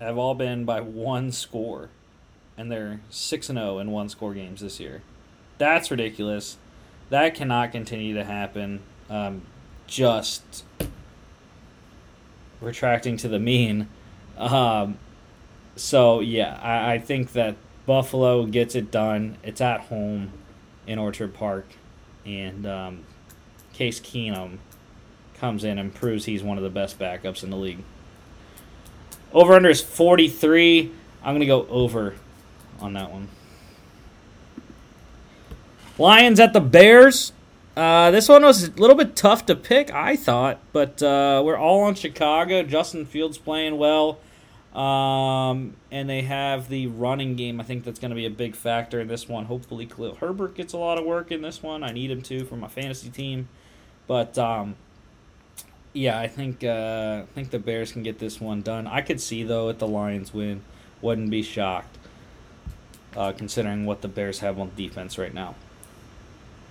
have 0.00 0.18
all 0.18 0.34
been 0.34 0.64
by 0.64 0.80
one 0.80 1.32
score, 1.32 1.88
and 2.56 2.70
they're 2.70 3.00
six 3.08 3.48
and 3.48 3.58
zero 3.58 3.78
in 3.78 3.90
one 3.90 4.08
score 4.08 4.34
games 4.34 4.60
this 4.60 4.78
year. 4.78 5.02
That's 5.56 5.90
ridiculous. 5.90 6.58
That 7.10 7.34
cannot 7.34 7.72
continue 7.72 8.14
to 8.14 8.24
happen. 8.24 8.80
Um, 9.08 9.42
just 9.86 10.64
retracting 12.60 13.16
to 13.18 13.28
the 13.28 13.38
mean. 13.38 13.88
Um, 14.36 14.98
so 15.76 16.20
yeah, 16.20 16.58
I, 16.62 16.94
I 16.94 16.98
think 16.98 17.32
that 17.32 17.56
Buffalo 17.86 18.46
gets 18.46 18.74
it 18.74 18.90
done. 18.90 19.36
It's 19.42 19.60
at 19.60 19.82
home 19.82 20.32
in 20.86 20.98
Orchard 20.98 21.34
Park, 21.34 21.66
and 22.24 22.66
um, 22.66 23.04
Case 23.72 24.00
Keenum 24.00 24.58
comes 25.34 25.64
in 25.64 25.78
and 25.78 25.94
proves 25.94 26.24
he's 26.24 26.42
one 26.42 26.56
of 26.56 26.64
the 26.64 26.70
best 26.70 26.98
backups 26.98 27.42
in 27.42 27.50
the 27.50 27.56
league. 27.56 27.80
Over 29.32 29.54
under 29.54 29.68
is 29.68 29.80
43. 29.80 30.92
I'm 31.22 31.30
going 31.30 31.40
to 31.40 31.46
go 31.46 31.66
over 31.68 32.14
on 32.80 32.92
that 32.94 33.10
one. 33.10 33.28
Lions 35.98 36.40
at 36.40 36.52
the 36.52 36.60
Bears. 36.60 37.32
Uh, 37.76 38.10
this 38.12 38.28
one 38.28 38.42
was 38.42 38.68
a 38.68 38.70
little 38.72 38.96
bit 38.96 39.16
tough 39.16 39.46
to 39.46 39.56
pick, 39.56 39.92
I 39.92 40.14
thought, 40.14 40.60
but 40.72 41.02
uh, 41.02 41.42
we're 41.44 41.56
all 41.56 41.82
on 41.82 41.96
Chicago. 41.96 42.62
Justin 42.62 43.04
Fields 43.04 43.36
playing 43.36 43.78
well. 43.78 44.18
Um, 44.74 45.76
and 45.92 46.10
they 46.10 46.22
have 46.22 46.68
the 46.68 46.88
running 46.88 47.36
game. 47.36 47.60
I 47.60 47.64
think 47.64 47.84
that's 47.84 48.00
going 48.00 48.10
to 48.10 48.16
be 48.16 48.26
a 48.26 48.30
big 48.30 48.56
factor 48.56 49.00
in 49.00 49.06
this 49.06 49.28
one. 49.28 49.44
Hopefully, 49.44 49.86
Khalil 49.86 50.16
Herbert 50.16 50.56
gets 50.56 50.72
a 50.72 50.78
lot 50.78 50.98
of 50.98 51.04
work 51.04 51.30
in 51.30 51.42
this 51.42 51.62
one. 51.62 51.84
I 51.84 51.92
need 51.92 52.10
him 52.10 52.22
to 52.22 52.44
for 52.44 52.56
my 52.56 52.66
fantasy 52.66 53.08
team. 53.08 53.48
But 54.08 54.36
um, 54.36 54.74
yeah, 55.92 56.18
I 56.18 56.26
think 56.26 56.64
uh, 56.64 57.22
I 57.22 57.34
think 57.34 57.50
the 57.50 57.58
Bears 57.60 57.92
can 57.92 58.02
get 58.02 58.18
this 58.18 58.40
one 58.40 58.62
done. 58.62 58.86
I 58.86 59.00
could 59.00 59.20
see 59.20 59.44
though 59.44 59.68
if 59.68 59.78
the 59.78 59.86
Lions 59.86 60.34
win, 60.34 60.62
wouldn't 61.00 61.30
be 61.30 61.42
shocked, 61.42 61.96
uh, 63.16 63.32
considering 63.32 63.86
what 63.86 64.02
the 64.02 64.08
Bears 64.08 64.40
have 64.40 64.58
on 64.58 64.72
defense 64.76 65.16
right 65.18 65.32
now. 65.32 65.54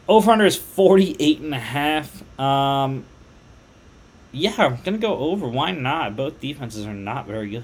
Over 0.10 0.32
under 0.32 0.46
is 0.46 0.58
48 0.58 1.40
and 1.40 1.56
a 1.56 1.60
half. 1.60 2.22
Um, 2.38 3.06
yeah, 4.34 4.54
I'm 4.58 4.80
gonna 4.84 4.98
go 4.98 5.18
over. 5.18 5.48
Why 5.48 5.72
not? 5.72 6.18
Both 6.18 6.42
defenses 6.42 6.86
are 6.86 6.94
not 6.94 7.26
very 7.26 7.50
good. 7.50 7.64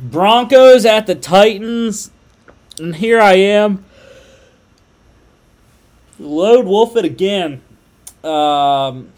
Broncos 0.00 0.86
at 0.86 1.06
the 1.06 1.14
Titans. 1.14 2.10
And 2.78 2.96
here 2.96 3.20
I 3.20 3.34
am. 3.34 3.84
Load 6.18 6.66
Wolf 6.66 6.96
it 6.96 7.04
again. 7.04 7.60
Um, 8.24 9.12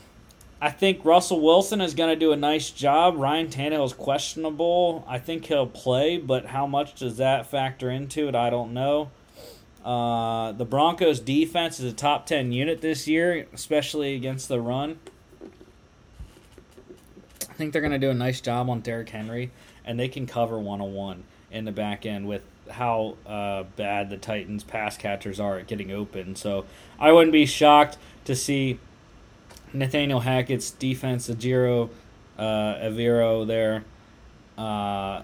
I 0.61 0.71
think 0.71 1.05
Russell 1.05 1.41
Wilson 1.41 1.81
is 1.81 1.95
going 1.95 2.11
to 2.11 2.17
do 2.17 2.33
a 2.33 2.37
nice 2.37 2.71
job. 2.71 3.17
Ryan 3.17 3.49
Tannehill 3.49 3.87
is 3.87 3.93
questionable. 3.93 5.05
I 5.09 5.19
think 5.19 5.47
he'll 5.47 5.67
play, 5.67 6.19
but 6.19 6.47
how 6.47 6.67
much 6.67 6.95
does 6.95 7.17
that 7.17 7.47
factor 7.47 7.91
into 7.91 8.29
it? 8.29 8.35
I 8.35 8.51
don't 8.51 8.73
know. 8.73 9.11
Uh, 9.85 10.53
the 10.53 10.65
Broncos' 10.65 11.19
defense 11.19 11.81
is 11.81 11.93
a 11.93 11.95
top 11.95 12.27
10 12.27 12.53
unit 12.53 12.81
this 12.81 13.09
year, 13.09 13.49
especially 13.53 14.15
against 14.15 14.49
the 14.49 14.61
run. 14.61 15.01
I 17.51 17.55
think 17.55 17.73
they're 17.73 17.83
going 17.83 17.93
to 17.93 17.99
do 17.99 18.11
a 18.11 18.15
nice 18.15 18.41
job 18.41 18.71
on 18.71 18.81
Derrick 18.81 19.09
Henry 19.09 19.51
and 19.85 19.99
they 19.99 20.09
can 20.09 20.27
cover 20.27 20.59
one 20.59 20.81
on 20.81 20.93
one 20.93 21.25
in 21.51 21.65
the 21.65 21.73
back 21.73 22.07
end 22.07 22.27
with 22.27 22.43
how 22.71 23.17
uh, 23.27 23.65
bad 23.77 24.11
the 24.11 24.17
Titans 24.17 24.65
pass 24.65 24.97
catchers 24.97 25.39
are 25.41 25.59
at 25.59 25.67
getting 25.67 25.91
open. 25.91 26.37
So 26.37 26.65
I 26.99 27.13
wouldn't 27.13 27.33
be 27.33 27.47
shocked 27.47 27.99
to 28.25 28.35
see 28.35 28.79
Nathaniel 29.73 30.21
Hackett's 30.21 30.71
defense, 30.71 31.29
Ejiro 31.29 31.91
uh, 32.39 32.75
Evero 32.77 33.47
there, 33.47 33.85
uh, 34.57 35.23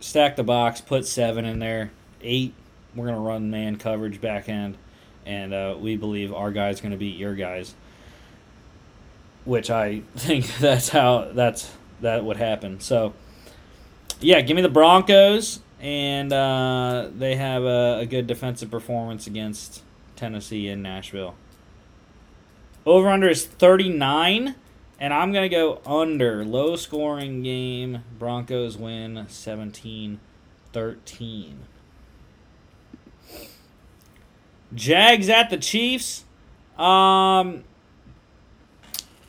stack 0.00 0.36
the 0.36 0.44
box, 0.44 0.80
put 0.80 1.06
seven 1.06 1.44
in 1.44 1.58
there, 1.58 1.90
eight. 2.22 2.54
We're 2.94 3.06
gonna 3.06 3.20
run 3.20 3.50
man 3.50 3.76
coverage 3.76 4.20
back 4.20 4.48
end, 4.48 4.76
and 5.26 5.52
uh, 5.52 5.76
we 5.78 5.96
believe 5.96 6.32
our 6.32 6.50
guy's 6.50 6.80
gonna 6.80 6.96
beat 6.96 7.16
your 7.16 7.34
guys. 7.34 7.74
Which 9.44 9.70
I 9.70 10.00
think 10.16 10.56
that's 10.58 10.88
how 10.88 11.30
that's 11.32 11.70
that 12.00 12.24
would 12.24 12.36
happen. 12.36 12.80
So 12.80 13.14
yeah, 14.20 14.40
give 14.40 14.56
me 14.56 14.62
the 14.62 14.68
Broncos, 14.68 15.60
and 15.80 16.32
uh, 16.32 17.08
they 17.16 17.36
have 17.36 17.62
a, 17.62 17.98
a, 18.00 18.06
good 18.06 18.26
defensive 18.26 18.70
performance 18.70 19.26
against 19.26 19.82
Tennessee 20.16 20.68
and 20.68 20.82
Nashville. 20.82 21.34
Over 22.84 23.08
under 23.08 23.28
is 23.28 23.46
39, 23.46 24.54
and 24.98 25.14
I'm 25.14 25.32
going 25.32 25.48
to 25.48 25.54
go 25.54 25.80
under. 25.86 26.44
Low 26.44 26.74
scoring 26.76 27.42
game. 27.42 28.02
Broncos 28.18 28.76
win 28.76 29.26
17 29.28 30.20
13. 30.72 31.60
Jags 34.74 35.28
at 35.28 35.50
the 35.50 35.56
Chiefs. 35.56 36.24
Um, 36.76 37.64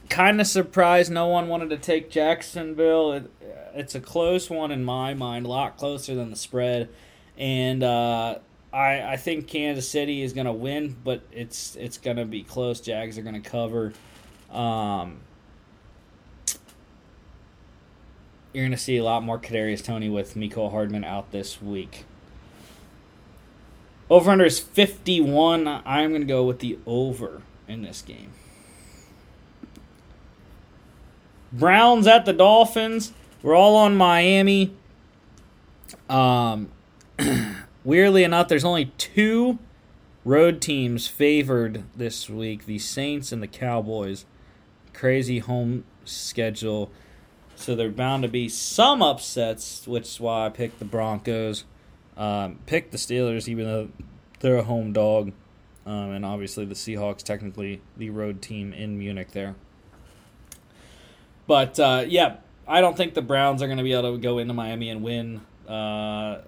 kind 0.09 0.41
of 0.41 0.47
surprised 0.47 1.11
no 1.11 1.27
one 1.27 1.47
wanted 1.47 1.69
to 1.69 1.77
take 1.77 2.09
Jacksonville. 2.09 3.13
It, 3.13 3.31
it's 3.73 3.95
a 3.95 4.01
close 4.01 4.49
one 4.49 4.71
in 4.71 4.83
my 4.83 5.13
mind, 5.13 5.45
a 5.45 5.49
lot 5.49 5.77
closer 5.77 6.15
than 6.15 6.31
the 6.31 6.35
spread, 6.35 6.89
and 7.37 7.83
uh, 7.83 8.39
I 8.73 9.13
I 9.13 9.17
think 9.17 9.47
Kansas 9.47 9.87
City 9.87 10.21
is 10.21 10.33
going 10.33 10.47
to 10.47 10.53
win, 10.53 10.97
but 11.03 11.21
it's 11.31 11.75
it's 11.75 11.97
going 11.97 12.17
to 12.17 12.25
be 12.25 12.43
close. 12.43 12.81
Jags 12.81 13.17
are 13.17 13.21
going 13.21 13.41
to 13.41 13.49
cover. 13.49 13.93
Um, 14.51 15.19
you're 18.53 18.63
going 18.63 18.71
to 18.71 18.77
see 18.77 18.97
a 18.97 19.03
lot 19.03 19.23
more 19.23 19.37
Kadarius 19.37 19.83
Toney 19.83 20.09
with 20.09 20.35
Mecole 20.35 20.71
Hardman 20.71 21.03
out 21.03 21.31
this 21.31 21.61
week. 21.61 22.05
Over 24.09 24.31
under 24.31 24.45
is 24.45 24.59
51. 24.59 25.67
I'm 25.67 26.09
going 26.09 26.21
to 26.21 26.27
go 26.27 26.43
with 26.43 26.59
the 26.59 26.79
over 26.87 27.43
in 27.67 27.83
this 27.83 28.01
game. 28.01 28.31
Browns 31.51 32.07
at 32.07 32.25
the 32.25 32.33
Dolphins. 32.33 33.13
We're 33.41 33.55
all 33.55 33.75
on 33.75 33.95
Miami. 33.95 34.73
Um, 36.09 36.69
weirdly 37.83 38.23
enough, 38.23 38.47
there's 38.47 38.65
only 38.65 38.91
two 38.97 39.59
road 40.25 40.61
teams 40.61 41.07
favored 41.07 41.83
this 41.95 42.29
week 42.29 42.65
the 42.65 42.79
Saints 42.79 43.31
and 43.31 43.41
the 43.41 43.47
Cowboys. 43.47 44.25
Crazy 44.93 45.39
home 45.39 45.85
schedule. 46.05 46.91
So 47.55 47.75
they're 47.75 47.89
bound 47.89 48.23
to 48.23 48.29
be 48.29 48.47
some 48.47 49.01
upsets, 49.01 49.87
which 49.87 50.03
is 50.03 50.19
why 50.19 50.45
I 50.45 50.49
picked 50.49 50.79
the 50.79 50.85
Broncos. 50.85 51.65
Um, 52.15 52.59
picked 52.65 52.91
the 52.91 52.97
Steelers, 52.97 53.47
even 53.47 53.65
though 53.65 53.89
they're 54.39 54.57
a 54.57 54.63
home 54.63 54.93
dog. 54.93 55.31
Um, 55.85 56.11
and 56.11 56.25
obviously 56.25 56.65
the 56.65 56.75
Seahawks, 56.75 57.23
technically 57.23 57.81
the 57.97 58.09
road 58.09 58.41
team 58.41 58.73
in 58.73 58.97
Munich 58.97 59.31
there. 59.31 59.55
But 61.49 61.79
uh, 61.79 62.05
yeah, 62.07 62.35
I 62.67 62.79
don't 62.79 62.95
think 62.95 63.15
the 63.15 63.23
Browns 63.23 63.63
are 63.63 63.65
going 63.65 63.79
to 63.79 63.83
be 63.83 63.93
able 63.93 64.13
to 64.13 64.19
go 64.19 64.37
into 64.37 64.53
Miami 64.53 64.91
and 64.91 65.01
win. 65.01 65.41
Uh, 65.67 66.41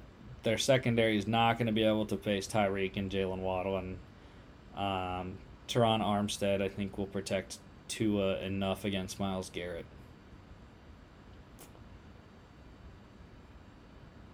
their 0.44 0.60
secondary 0.60 1.18
is 1.18 1.26
not 1.26 1.58
going 1.58 1.66
to 1.66 1.74
be 1.74 1.84
able 1.84 2.06
to 2.06 2.18
face 2.18 2.48
Tyreek 2.48 2.98
and 2.98 3.10
Jalen 3.10 3.40
Waddle, 3.40 3.78
and 3.78 3.98
um, 4.76 5.40
Terron 5.68 6.04
Armstead, 6.04 6.62
I 6.62 6.70
think, 6.70 7.00
will 7.00 7.08
protect 7.08 7.58
Tua 7.88 8.38
enough 8.42 8.86
against 8.86 9.20
Myles 9.20 9.50
Garrett. 9.50 9.88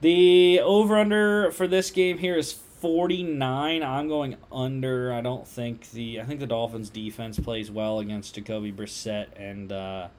The 0.01 0.59
over 0.59 0.97
under 0.97 1.49
for 1.53 1.65
this 1.65 1.91
game 1.91 2.17
here 2.17 2.35
is 2.35 2.51
49. 2.51 3.83
I'm 3.83 4.09
going 4.09 4.35
under. 4.51 5.13
I 5.13 5.21
don't 5.21 5.47
think 5.47 5.91
the 5.91 6.19
I 6.19 6.25
think 6.25 6.41
the 6.41 6.45
Dolphins 6.45 6.89
defense 6.89 7.39
plays 7.39 7.71
well 7.71 7.99
against 7.99 8.35
Jacoby 8.35 8.73
Brissett 8.73 9.27
and 9.37 9.71
uh, 9.71 10.09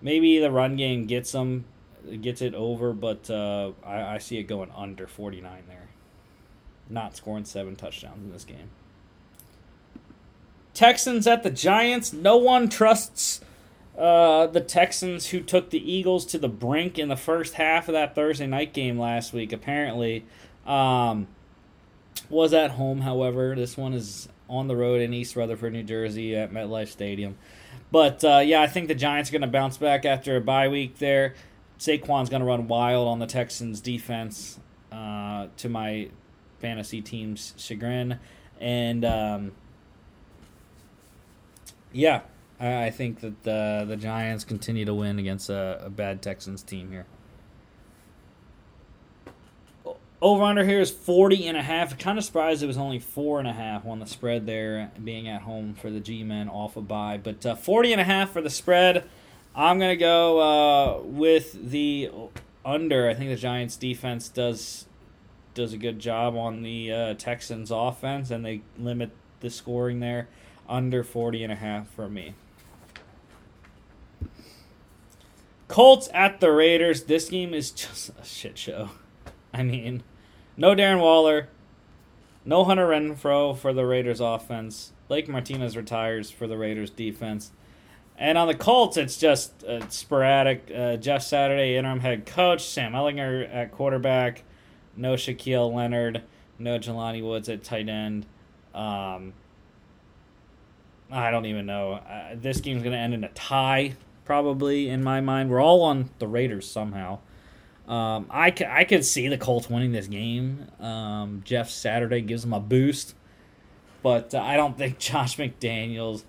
maybe 0.00 0.38
the 0.38 0.50
run 0.50 0.76
game 0.76 1.06
gets 1.06 1.32
them 1.32 1.64
gets 2.22 2.40
it 2.40 2.54
over, 2.54 2.92
but 2.92 3.28
uh, 3.30 3.72
I, 3.84 4.14
I 4.14 4.18
see 4.18 4.38
it 4.38 4.44
going 4.44 4.70
under 4.74 5.06
49 5.06 5.64
there. 5.68 5.88
Not 6.88 7.16
scoring 7.16 7.44
seven 7.44 7.76
touchdowns 7.76 8.24
in 8.24 8.32
this 8.32 8.44
game. 8.44 8.70
Texans 10.74 11.26
at 11.26 11.42
the 11.42 11.50
Giants. 11.50 12.12
No 12.12 12.36
one 12.36 12.68
trusts 12.68 13.40
uh, 13.98 14.46
the 14.46 14.60
Texans 14.60 15.28
who 15.28 15.40
took 15.40 15.70
the 15.70 15.92
Eagles 15.92 16.24
to 16.26 16.38
the 16.38 16.48
brink 16.48 16.98
in 16.98 17.08
the 17.08 17.16
first 17.16 17.54
half 17.54 17.88
of 17.88 17.92
that 17.92 18.14
Thursday 18.14 18.46
night 18.46 18.72
game 18.72 18.98
last 18.98 19.32
week, 19.32 19.52
apparently. 19.52 20.24
Um, 20.66 21.26
was 22.28 22.54
at 22.54 22.72
home, 22.72 23.02
however. 23.02 23.54
This 23.54 23.76
one 23.76 23.92
is 23.92 24.28
on 24.50 24.68
the 24.68 24.76
road 24.76 25.00
in 25.00 25.14
East 25.14 25.36
Rutherford, 25.36 25.72
New 25.72 25.84
Jersey 25.84 26.36
at 26.36 26.52
MetLife 26.52 26.88
Stadium. 26.88 27.36
But 27.90 28.22
uh, 28.24 28.42
yeah, 28.44 28.60
I 28.60 28.66
think 28.66 28.88
the 28.88 28.94
Giants 28.94 29.30
are 29.30 29.32
going 29.32 29.42
to 29.42 29.48
bounce 29.48 29.78
back 29.78 30.04
after 30.04 30.36
a 30.36 30.40
bye 30.40 30.68
week 30.68 30.98
there. 30.98 31.34
Saquon's 31.78 32.28
going 32.28 32.40
to 32.40 32.46
run 32.46 32.68
wild 32.68 33.08
on 33.08 33.20
the 33.20 33.26
Texans 33.26 33.80
defense 33.80 34.58
uh, 34.92 35.46
to 35.56 35.68
my 35.68 36.10
fantasy 36.58 37.00
team's 37.00 37.54
chagrin. 37.56 38.18
And 38.60 39.04
um, 39.04 39.52
yeah, 41.92 42.20
I, 42.58 42.86
I 42.86 42.90
think 42.90 43.20
that 43.20 43.42
the, 43.44 43.84
the 43.88 43.96
Giants 43.96 44.44
continue 44.44 44.84
to 44.84 44.94
win 44.94 45.18
against 45.18 45.48
a, 45.48 45.82
a 45.84 45.90
bad 45.90 46.20
Texans 46.20 46.62
team 46.62 46.90
here. 46.90 47.06
Over 50.22 50.44
under 50.44 50.64
here 50.64 50.80
is 50.80 50.90
40 50.90 51.46
and 51.46 51.56
a 51.56 51.62
half. 51.62 51.98
Kind 51.98 52.18
of 52.18 52.24
surprised 52.24 52.62
it 52.62 52.66
was 52.66 52.76
only 52.76 52.98
four 52.98 53.38
and 53.38 53.48
a 53.48 53.54
half 53.54 53.86
on 53.86 54.00
the 54.00 54.06
spread 54.06 54.44
there, 54.46 54.90
being 55.02 55.26
at 55.28 55.42
home 55.42 55.74
for 55.74 55.90
the 55.90 56.00
G 56.00 56.22
men 56.24 56.48
off 56.48 56.76
a 56.76 56.82
bye. 56.82 57.18
But 57.22 57.46
uh, 57.46 57.54
40 57.54 57.92
and 57.92 58.00
a 58.00 58.04
half 58.04 58.30
for 58.30 58.42
the 58.42 58.50
spread. 58.50 59.08
I'm 59.54 59.78
going 59.78 59.90
to 59.90 59.96
go 59.96 60.40
uh, 60.40 61.02
with 61.02 61.70
the 61.70 62.10
under. 62.64 63.08
I 63.08 63.14
think 63.14 63.30
the 63.30 63.36
Giants 63.36 63.76
defense 63.76 64.28
does 64.28 64.86
does 65.54 65.72
a 65.72 65.78
good 65.78 65.98
job 65.98 66.36
on 66.36 66.62
the 66.62 66.92
uh, 66.92 67.14
Texans 67.14 67.70
offense, 67.70 68.30
and 68.30 68.44
they 68.44 68.60
limit 68.78 69.10
the 69.40 69.50
scoring 69.50 70.00
there 70.00 70.28
under 70.68 71.02
40 71.02 71.42
and 71.42 71.52
a 71.52 71.56
half 71.56 71.88
for 71.88 72.08
me. 72.08 72.34
Colts 75.66 76.08
at 76.12 76.40
the 76.40 76.52
Raiders. 76.52 77.04
This 77.04 77.28
game 77.30 77.54
is 77.54 77.70
just 77.70 78.10
a 78.10 78.24
shit 78.24 78.58
show. 78.58 78.90
I 79.54 79.64
mean, 79.64 80.04
no 80.56 80.74
Darren 80.74 81.00
Waller, 81.00 81.48
no 82.44 82.64
Hunter 82.64 82.88
Renfrow 82.88 83.56
for 83.56 83.72
the 83.72 83.84
Raiders 83.86 84.20
offense. 84.20 84.92
Blake 85.08 85.28
Martinez 85.28 85.76
retires 85.76 86.30
for 86.30 86.46
the 86.46 86.56
Raiders 86.56 86.90
defense. 86.90 87.52
And 88.16 88.36
on 88.36 88.48
the 88.48 88.54
Colts, 88.54 88.96
it's 88.96 89.16
just 89.16 89.64
uh, 89.64 89.88
sporadic. 89.88 90.70
Uh, 90.74 90.96
Jeff 90.96 91.22
Saturday, 91.22 91.76
interim 91.76 92.00
head 92.00 92.26
coach. 92.26 92.62
Sam 92.62 92.92
Ehlinger 92.92 93.52
at 93.52 93.72
quarterback. 93.72 94.44
No 94.94 95.14
Shaquille 95.14 95.74
Leonard. 95.74 96.22
No 96.58 96.78
Jelani 96.78 97.24
Woods 97.24 97.48
at 97.48 97.64
tight 97.64 97.88
end. 97.88 98.26
Um, 98.74 99.32
I 101.10 101.30
don't 101.30 101.46
even 101.46 101.64
know. 101.64 101.94
Uh, 101.94 102.34
this 102.34 102.60
game's 102.60 102.82
going 102.82 102.92
to 102.92 102.98
end 102.98 103.14
in 103.14 103.24
a 103.24 103.30
tie, 103.30 103.96
probably, 104.24 104.88
in 104.90 105.02
my 105.02 105.20
mind. 105.20 105.50
We're 105.50 105.62
all 105.62 105.82
on 105.82 106.10
the 106.18 106.28
Raiders 106.28 106.70
somehow. 106.70 107.20
Um, 107.90 108.26
I, 108.30 108.52
could 108.52 109.04
see 109.04 109.26
the 109.26 109.36
Colts 109.36 109.68
winning 109.68 109.90
this 109.90 110.06
game. 110.06 110.68
Um, 110.78 111.42
Jeff 111.44 111.68
Saturday 111.68 112.20
gives 112.20 112.42
them 112.42 112.52
a 112.52 112.60
boost. 112.60 113.16
But 114.02 114.32
uh, 114.32 114.40
I 114.40 114.56
don't 114.56 114.78
think 114.78 114.98
Josh 115.00 115.36
McDaniels 115.36 116.22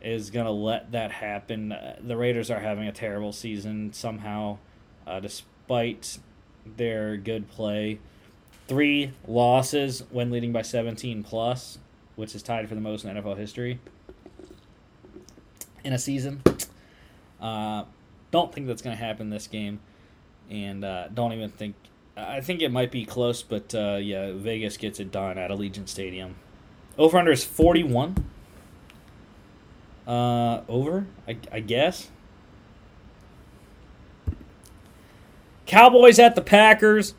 is 0.00 0.30
going 0.30 0.46
to 0.46 0.52
let 0.52 0.92
that 0.92 1.10
happen. 1.10 1.72
Uh, 1.72 1.96
the 2.00 2.16
Raiders 2.16 2.52
are 2.52 2.60
having 2.60 2.86
a 2.86 2.92
terrible 2.92 3.32
season 3.32 3.92
somehow, 3.92 4.58
uh, 5.08 5.18
despite 5.18 6.18
their 6.76 7.16
good 7.16 7.48
play. 7.48 7.98
Three 8.68 9.12
losses 9.26 10.04
when 10.10 10.30
leading 10.30 10.52
by 10.52 10.62
17 10.62 11.24
plus, 11.24 11.78
which 12.14 12.34
is 12.36 12.44
tied 12.44 12.68
for 12.68 12.76
the 12.76 12.80
most 12.80 13.04
in 13.04 13.16
NFL 13.16 13.38
history 13.38 13.80
in 15.82 15.92
a 15.92 15.98
season. 15.98 16.42
Uh, 17.40 17.84
don't 18.30 18.52
think 18.52 18.66
that's 18.66 18.82
going 18.82 18.96
to 18.96 19.02
happen 19.02 19.30
this 19.30 19.46
game, 19.46 19.80
and 20.50 20.84
uh, 20.84 21.08
don't 21.08 21.32
even 21.32 21.50
think. 21.50 21.74
I 22.16 22.40
think 22.40 22.62
it 22.62 22.72
might 22.72 22.90
be 22.90 23.04
close, 23.04 23.42
but 23.42 23.74
uh, 23.74 23.98
yeah, 24.00 24.32
Vegas 24.32 24.76
gets 24.76 24.98
it 24.98 25.12
done 25.12 25.38
at 25.38 25.50
Allegiant 25.50 25.88
Stadium. 25.88 26.34
Over 26.96 27.18
under 27.18 27.30
is 27.30 27.44
41. 27.44 28.24
Uh, 30.06 30.62
over, 30.68 31.06
I, 31.28 31.36
I 31.52 31.60
guess. 31.60 32.08
Cowboys 35.66 36.18
at 36.18 36.34
the 36.34 36.40
Packers. 36.40 37.14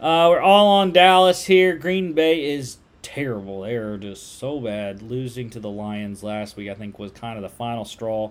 Uh, 0.00 0.28
we're 0.30 0.40
all 0.40 0.68
on 0.68 0.90
Dallas 0.90 1.44
here. 1.44 1.76
Green 1.76 2.14
Bay 2.14 2.52
is 2.54 2.78
terrible. 3.02 3.60
They 3.60 3.76
are 3.76 3.98
just 3.98 4.38
so 4.38 4.58
bad. 4.58 5.02
Losing 5.02 5.50
to 5.50 5.60
the 5.60 5.68
Lions 5.68 6.22
last 6.22 6.56
week, 6.56 6.70
I 6.70 6.74
think, 6.74 6.98
was 6.98 7.12
kind 7.12 7.36
of 7.36 7.42
the 7.42 7.50
final 7.50 7.84
straw 7.84 8.30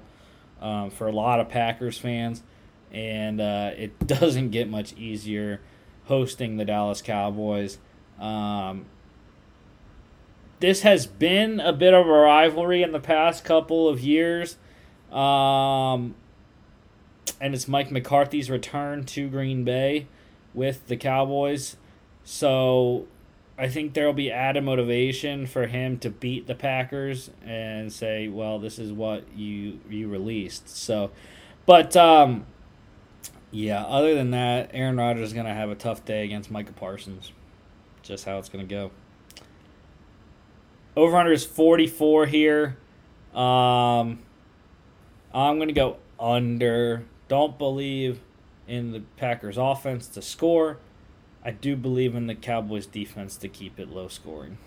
um, 0.59 0.89
for 0.89 1.07
a 1.07 1.11
lot 1.11 1.39
of 1.39 1.49
Packers 1.49 1.99
fans. 1.99 2.41
And 2.91 3.39
uh, 3.39 3.71
it 3.77 3.99
doesn't 4.07 4.49
get 4.49 4.69
much 4.69 4.93
easier 4.93 5.61
hosting 6.05 6.57
the 6.57 6.65
Dallas 6.65 7.01
Cowboys. 7.01 7.77
Um, 8.19 8.85
this 10.59 10.81
has 10.81 11.07
been 11.07 11.59
a 11.59 11.71
bit 11.71 11.93
of 11.93 12.07
a 12.07 12.11
rivalry 12.11 12.83
in 12.83 12.91
the 12.91 12.99
past 12.99 13.43
couple 13.45 13.87
of 13.87 13.99
years. 14.01 14.57
Um, 15.11 16.15
and 17.39 17.53
it's 17.53 17.67
Mike 17.67 17.91
McCarthy's 17.91 18.49
return 18.49 19.05
to 19.05 19.29
Green 19.29 19.63
Bay 19.63 20.07
with 20.53 20.87
the 20.87 20.97
Cowboys. 20.97 21.77
So 22.23 23.07
I 23.57 23.67
think 23.67 23.93
there 23.93 24.05
will 24.05 24.13
be 24.13 24.31
added 24.31 24.63
motivation 24.63 25.45
for 25.45 25.67
him 25.67 25.97
to 25.99 26.09
beat 26.09 26.47
the 26.47 26.55
Packers 26.55 27.29
and 27.45 27.91
say, 27.91 28.27
well, 28.27 28.59
this 28.59 28.79
is 28.79 28.91
what 28.91 29.23
you 29.35 29.79
you 29.89 30.07
released. 30.07 30.69
So, 30.69 31.11
but 31.65 31.95
um, 31.95 32.45
yeah, 33.51 33.83
other 33.83 34.13
than 34.13 34.31
that, 34.31 34.71
Aaron 34.73 34.97
Rodgers 34.97 35.29
is 35.29 35.33
going 35.33 35.47
to 35.47 35.53
have 35.53 35.69
a 35.69 35.75
tough 35.75 36.05
day 36.05 36.23
against 36.23 36.51
Micah 36.51 36.73
Parsons. 36.73 37.31
Just 38.03 38.25
how 38.25 38.37
it's 38.37 38.49
going 38.49 38.67
to 38.67 38.69
go. 38.73 38.91
Over 40.95 41.17
under 41.17 41.31
is 41.31 41.45
44 41.45 42.27
here. 42.27 42.77
Um, 43.33 44.19
I'm 45.33 45.57
going 45.57 45.67
to 45.67 45.73
go 45.73 45.97
under. 46.19 47.05
Don't 47.27 47.57
believe 47.57 48.19
in 48.67 48.91
the 48.91 49.01
Packers 49.17 49.57
offense 49.57 50.07
to 50.09 50.21
score. 50.21 50.77
I 51.43 51.51
do 51.51 51.75
believe 51.75 52.15
in 52.15 52.27
the 52.27 52.35
Cowboys 52.35 52.85
defense 52.85 53.35
to 53.37 53.47
keep 53.47 53.79
it 53.79 53.89
low 53.89 54.07
scoring. 54.09 54.57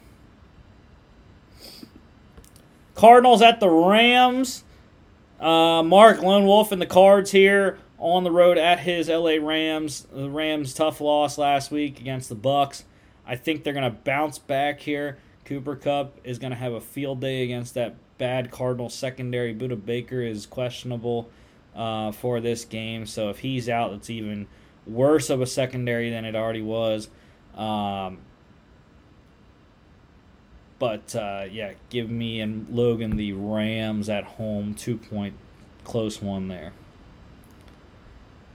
Cardinals 2.95 3.43
at 3.43 3.61
the 3.61 3.69
Rams. 3.69 4.65
Uh, 5.39 5.83
Mark 5.83 6.23
Lone 6.23 6.47
Wolf 6.47 6.73
and 6.73 6.81
the 6.81 6.87
Cards 6.87 7.33
here 7.33 7.79
on 8.03 8.25
the 8.25 8.31
road 8.33 8.59
at 8.59 8.81
his 8.81 9.09
LA 9.09 9.37
Rams. 9.41 10.07
The 10.13 10.29
Rams 10.29 10.75
tough 10.75 11.01
loss 11.01 11.39
last 11.39 11.71
week 11.71 12.01
against 12.01 12.29
the 12.29 12.37
Bucs. 12.37 12.83
I 13.25 13.37
think 13.37 13.63
they're 13.63 13.73
going 13.73 13.91
to 13.91 13.99
bounce 13.99 14.39
back 14.39 14.81
here. 14.81 15.19
Cooper 15.45 15.77
Kupp 15.77 16.19
is 16.25 16.39
going 16.39 16.51
to 16.51 16.57
have 16.57 16.73
a 16.73 16.81
field 16.81 17.21
day 17.21 17.45
against 17.45 17.75
that 17.75 17.95
bad 18.19 18.51
Cardinal 18.51 18.91
secondary. 18.91 19.55
Budda 19.55 19.83
Baker 19.85 20.21
is 20.21 20.47
questionable 20.47 21.31
uh, 21.77 22.11
for 22.11 22.41
this 22.41 22.65
game, 22.65 23.07
so 23.07 23.31
if 23.31 23.39
he's 23.39 23.69
out, 23.69 23.93
it's 23.93 24.11
even 24.11 24.49
worse 24.87 25.31
of 25.31 25.41
a 25.41 25.47
secondary 25.47 26.11
than 26.11 26.25
it 26.25 26.35
already 26.35 26.63
was. 26.63 27.09
Um, 27.55 28.19
but 30.81 31.15
uh, 31.15 31.45
yeah, 31.51 31.75
give 31.89 32.11
me 32.11 32.41
and 32.41 32.69
Logan 32.69 33.17
the 33.17 33.33
Rams 33.33 34.09
at 34.09 34.25
home, 34.25 34.75
two 34.75 34.99
point 34.99 35.35
close 35.85 36.21
one 36.21 36.49
there. 36.49 36.73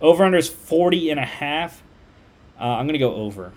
Over 0.02 0.24
under 0.24 0.38
is 0.38 0.50
40 0.50 1.10
and 1.10 1.20
a 1.20 1.26
half. 1.26 1.82
Uh, 2.60 2.64
I'm 2.64 2.86
going 2.86 2.94
to 2.94 3.00
go 3.00 3.16
over. 3.16 3.54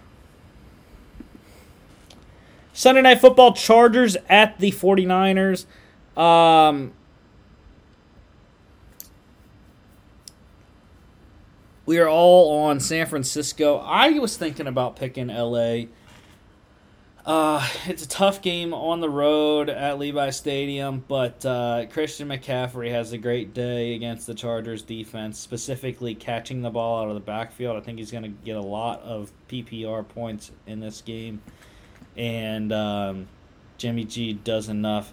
Sunday 2.73 3.03
Night 3.03 3.21
Football 3.21 3.53
Chargers 3.53 4.17
at 4.29 4.59
the 4.59 4.73
49ers. 4.73 5.67
Um, 6.17 6.93
we 11.85 11.99
are 11.99 12.09
all 12.09 12.65
on 12.65 12.81
San 12.81 13.07
Francisco. 13.07 13.79
I 13.79 14.11
was 14.19 14.37
thinking 14.37 14.67
about 14.67 14.97
picking 14.97 15.27
LA. 15.29 15.85
Uh, 17.27 17.67
it's 17.87 18.05
a 18.05 18.09
tough 18.09 18.41
game 18.41 18.73
on 18.73 19.01
the 19.01 19.11
road 19.11 19.69
at 19.69 19.99
Levi 19.99 20.31
Stadium, 20.31 21.05
but 21.07 21.45
uh, 21.45 21.87
Christian 21.91 22.29
McCaffrey 22.29 22.91
has 22.91 23.13
a 23.13 23.19
great 23.19 23.53
day 23.53 23.95
against 23.95 24.27
the 24.27 24.35
Chargers 24.35 24.83
defense, 24.83 25.39
specifically 25.39 26.15
catching 26.15 26.63
the 26.63 26.71
ball 26.71 27.03
out 27.03 27.09
of 27.09 27.15
the 27.15 27.21
backfield. 27.21 27.77
I 27.77 27.81
think 27.81 27.99
he's 27.99 28.11
going 28.11 28.25
to 28.25 28.31
get 28.31 28.57
a 28.57 28.63
lot 28.63 29.03
of 29.03 29.31
PPR 29.49 30.09
points 30.09 30.51
in 30.67 30.81
this 30.81 31.03
game 31.03 31.43
and 32.17 32.73
um, 32.73 33.29
Jimmy 33.79 34.05
G 34.05 34.33
does 34.33 34.69
enough 34.69 35.13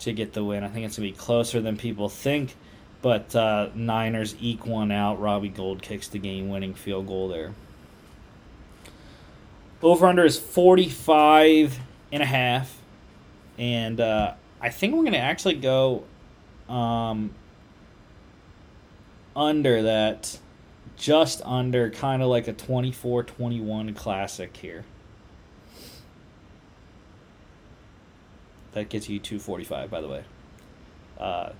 to 0.00 0.12
get 0.12 0.32
the 0.32 0.44
win. 0.44 0.64
I 0.64 0.68
think 0.68 0.86
it's 0.86 0.98
going 0.98 1.08
to 1.08 1.14
be 1.14 1.18
closer 1.18 1.60
than 1.60 1.76
people 1.76 2.08
think, 2.08 2.56
but 3.02 3.34
uh, 3.34 3.68
Niners 3.74 4.34
eke 4.40 4.66
one 4.66 4.90
out. 4.90 5.20
Robbie 5.20 5.48
Gould 5.48 5.82
kicks 5.82 6.08
the 6.08 6.18
game 6.18 6.48
winning 6.48 6.74
field 6.74 7.06
goal 7.06 7.28
there. 7.28 7.52
Over 9.82 10.06
under 10.06 10.24
is 10.24 10.38
45 10.38 11.78
and 12.10 12.22
a 12.22 12.26
half. 12.26 12.80
And 13.58 14.00
uh, 14.00 14.34
I 14.60 14.70
think 14.70 14.94
we're 14.94 15.02
going 15.02 15.12
to 15.12 15.18
actually 15.18 15.54
go 15.54 16.04
um, 16.68 17.34
under 19.36 19.82
that, 19.82 20.38
just 20.96 21.42
under, 21.44 21.90
kind 21.90 22.22
of 22.22 22.28
like 22.28 22.48
a 22.48 22.52
24 22.52 23.22
21 23.24 23.94
classic 23.94 24.56
here. 24.56 24.84
That 28.72 28.88
gets 28.88 29.08
you 29.08 29.18
245, 29.18 29.90
by 29.90 30.00
the 30.00 30.08
way. 30.08 30.24
Uh, 31.18 31.50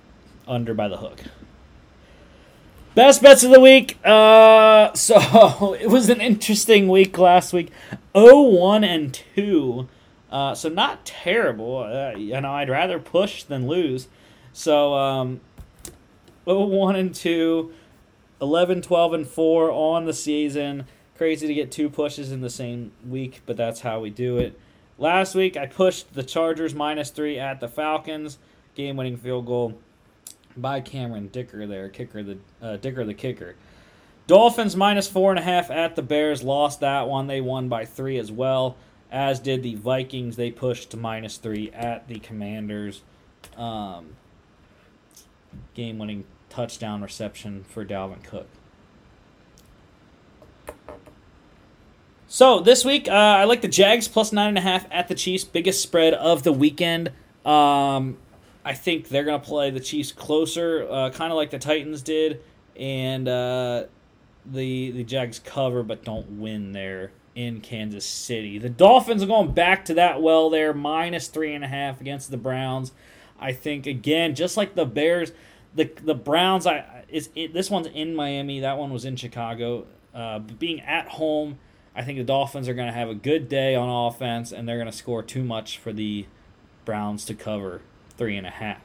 under 0.47 0.73
by 0.73 0.87
the 0.87 0.97
hook. 0.97 1.21
Best 2.95 3.21
bets 3.21 3.43
of 3.43 3.51
the 3.51 3.59
week. 3.59 3.99
Uh, 4.03 4.91
so 4.93 5.75
it 5.79 5.87
was 5.87 6.09
an 6.09 6.21
interesting 6.21 6.87
week 6.87 7.17
last 7.17 7.53
week. 7.53 7.71
0 8.17 8.41
1 8.41 8.83
and 8.83 9.21
2. 9.35 9.87
Uh, 10.31 10.55
so 10.55 10.69
not 10.69 11.05
terrible. 11.05 11.77
Uh, 11.77 12.17
you 12.17 12.39
know, 12.41 12.51
I'd 12.51 12.69
rather 12.69 12.99
push 12.99 13.43
than 13.43 13.67
lose. 13.67 14.07
So 14.53 14.95
um, 14.95 15.39
0 16.45 16.65
1 16.65 16.95
and 16.95 17.13
2. 17.13 17.73
11, 18.41 18.81
12, 18.81 19.13
and 19.13 19.27
4 19.27 19.69
on 19.71 20.05
the 20.05 20.13
season. 20.13 20.85
Crazy 21.17 21.45
to 21.45 21.53
get 21.53 21.71
two 21.71 21.89
pushes 21.89 22.31
in 22.31 22.39
the 22.39 22.49
same 22.49 22.93
week, 23.05 23.41
but 23.45 23.57
that's 23.57 23.81
how 23.81 23.99
we 23.99 24.09
do 24.09 24.37
it. 24.37 24.57
Last 24.97 25.35
week, 25.35 25.57
I 25.57 25.65
pushed 25.65 26.13
the 26.13 26.23
Chargers 26.23 26.73
minus 26.73 27.09
three 27.09 27.37
at 27.37 27.59
the 27.59 27.67
Falcons. 27.67 28.37
Game 28.75 28.95
winning 28.95 29.17
field 29.17 29.45
goal 29.45 29.77
by 30.57 30.81
Cameron 30.81 31.27
Dicker 31.27 31.65
there, 31.67 31.89
kicker 31.89 32.23
the 32.23 32.37
uh, 32.61 32.77
Dicker 32.77 33.05
the 33.05 33.13
kicker. 33.13 33.55
Dolphins 34.27 34.75
minus 34.75 35.07
four 35.07 35.31
and 35.31 35.39
a 35.39 35.43
half 35.43 35.71
at 35.71 35.95
the 35.95 36.03
Bears. 36.03 36.43
Lost 36.43 36.81
that 36.81 37.07
one. 37.07 37.27
They 37.27 37.41
won 37.41 37.67
by 37.67 37.85
three 37.85 38.17
as 38.19 38.31
well. 38.31 38.77
As 39.11 39.39
did 39.39 39.63
the 39.63 39.73
Vikings. 39.73 40.35
They 40.35 40.51
pushed 40.51 40.91
to 40.91 40.97
minus 40.97 41.37
three 41.37 41.71
at 41.71 42.07
the 42.07 42.19
Commanders. 42.19 43.01
Um, 43.57 44.15
game 45.73 45.97
winning 45.97 46.25
touchdown 46.49 47.01
reception 47.01 47.63
for 47.63 47.83
Dalvin 47.83 48.23
Cook. 48.23 48.47
So 52.27 52.59
this 52.59 52.85
week, 52.85 53.07
uh, 53.07 53.11
I 53.11 53.45
like 53.45 53.61
the 53.61 53.67
Jags 53.67 54.07
plus 54.07 54.31
nine 54.31 54.49
and 54.49 54.57
a 54.59 54.61
half 54.61 54.85
at 54.91 55.07
the 55.07 55.15
Chiefs, 55.15 55.43
biggest 55.43 55.81
spread 55.81 56.13
of 56.13 56.43
the 56.43 56.53
weekend. 56.53 57.11
Um, 57.43 58.17
I 58.63 58.73
think 58.73 59.09
they're 59.09 59.23
going 59.23 59.39
to 59.39 59.45
play 59.45 59.71
the 59.71 59.79
Chiefs 59.79 60.11
closer, 60.11 60.87
uh, 60.89 61.09
kind 61.11 61.31
of 61.31 61.37
like 61.37 61.49
the 61.49 61.59
Titans 61.59 62.01
did, 62.01 62.41
and 62.75 63.27
uh, 63.27 63.85
the 64.45 64.91
the 64.91 65.03
Jags 65.03 65.39
cover 65.39 65.83
but 65.83 66.03
don't 66.03 66.39
win 66.39 66.71
there 66.71 67.11
in 67.35 67.61
Kansas 67.61 68.05
City. 68.05 68.57
The 68.57 68.69
Dolphins 68.69 69.23
are 69.23 69.27
going 69.27 69.53
back 69.53 69.85
to 69.85 69.93
that 69.95 70.21
well 70.21 70.49
there, 70.49 70.73
minus 70.73 71.27
three 71.27 71.53
and 71.53 71.63
a 71.63 71.67
half 71.67 72.01
against 72.01 72.31
the 72.31 72.37
Browns. 72.37 72.91
I 73.39 73.53
think 73.53 73.87
again, 73.87 74.35
just 74.35 74.57
like 74.57 74.75
the 74.75 74.85
Bears, 74.85 75.31
the 75.73 75.89
the 76.03 76.15
Browns. 76.15 76.67
I 76.67 77.05
is 77.07 77.29
it, 77.35 77.53
this 77.53 77.69
one's 77.69 77.87
in 77.87 78.15
Miami. 78.15 78.59
That 78.59 78.77
one 78.77 78.91
was 78.91 79.05
in 79.05 79.15
Chicago. 79.15 79.87
Uh, 80.13 80.39
being 80.39 80.81
at 80.81 81.07
home 81.07 81.59
I 81.95 82.03
think 82.03 82.17
the 82.17 82.23
Dolphins 82.23 82.69
are 82.69 82.73
going 82.73 82.87
to 82.87 82.93
have 82.93 83.09
a 83.09 83.15
good 83.15 83.49
day 83.49 83.75
on 83.75 83.89
offense, 83.89 84.53
and 84.53 84.67
they're 84.67 84.77
going 84.77 84.89
to 84.89 84.95
score 84.95 85.21
too 85.21 85.43
much 85.43 85.77
for 85.77 85.91
the 85.91 86.27
Browns 86.85 87.25
to 87.25 87.33
cover 87.33 87.81
three 88.19 88.37
and 88.37 88.45
a 88.45 88.51
half. 88.51 88.79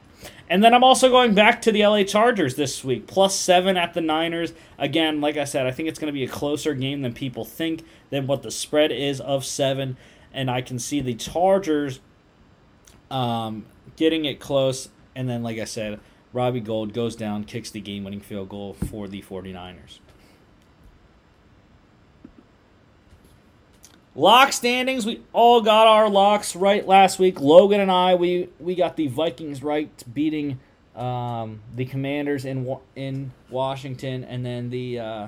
And 0.49 0.63
then 0.63 0.73
I'm 0.73 0.83
also 0.83 1.09
going 1.09 1.35
back 1.35 1.61
to 1.63 1.71
the 1.71 1.85
LA 1.85 2.03
Chargers 2.03 2.55
this 2.55 2.83
week, 2.83 3.05
plus 3.05 3.35
seven 3.35 3.77
at 3.77 3.93
the 3.93 4.01
Niners. 4.01 4.53
Again, 4.79 5.21
like 5.21 5.37
I 5.37 5.43
said, 5.43 5.67
I 5.67 5.71
think 5.71 5.89
it's 5.89 5.99
going 5.99 6.07
to 6.07 6.13
be 6.13 6.23
a 6.23 6.27
closer 6.27 6.73
game 6.73 7.01
than 7.01 7.13
people 7.13 7.45
think, 7.45 7.83
than 8.09 8.25
what 8.25 8.41
the 8.41 8.49
spread 8.49 8.91
is 8.91 9.21
of 9.21 9.45
seven. 9.45 9.97
And 10.33 10.49
I 10.49 10.61
can 10.61 10.79
see 10.79 11.01
the 11.01 11.13
Chargers 11.13 11.99
um, 13.11 13.65
getting 13.95 14.25
it 14.25 14.39
close. 14.39 14.89
And 15.15 15.29
then, 15.29 15.43
like 15.43 15.59
I 15.59 15.65
said, 15.65 15.99
Robbie 16.33 16.59
Gould 16.59 16.93
goes 16.93 17.15
down, 17.15 17.43
kicks 17.43 17.69
the 17.69 17.81
game 17.81 18.03
winning 18.03 18.21
field 18.21 18.49
goal 18.49 18.73
for 18.73 19.07
the 19.07 19.21
49ers. 19.21 19.99
Lock 24.17 24.53
standings, 24.53 25.05
we 25.05 25.21
all 25.33 25.59
got 25.61 25.87
our 25.87 26.09
locks 26.09 26.55
right 26.55 26.87
last 26.87 27.19
week. 27.19 27.41
Logan 27.41 27.81
and 27.81 27.91
I, 27.91 28.15
we 28.15 28.47
we 28.61 28.73
got 28.73 28.95
the 28.95 29.07
Vikings 29.07 29.61
right, 29.61 29.91
beating 30.13 30.59
um, 30.95 31.61
the 31.75 31.83
Commanders 31.83 32.45
in 32.45 32.77
in 32.95 33.33
Washington, 33.49 34.23
and 34.23 34.45
then 34.45 34.69
the 34.69 34.99
uh, 34.99 35.27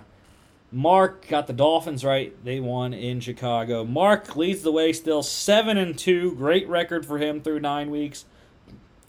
Mark 0.72 1.27
got 1.27 1.47
the 1.47 1.53
Dolphins 1.53 2.05
right. 2.05 2.34
They 2.45 2.61
won 2.61 2.93
in 2.93 3.19
Chicago. 3.19 3.84
Mark 3.84 4.38
leads 4.38 4.61
the 4.61 4.72
way 4.72 4.93
still, 4.93 5.22
seven 5.22 5.77
and 5.77 5.97
two. 5.97 6.34
Great 6.35 6.69
record 6.69 7.05
for 7.05 7.18
him 7.18 7.41
through 7.41 7.59
nine 7.59 7.89
weeks, 7.91 8.23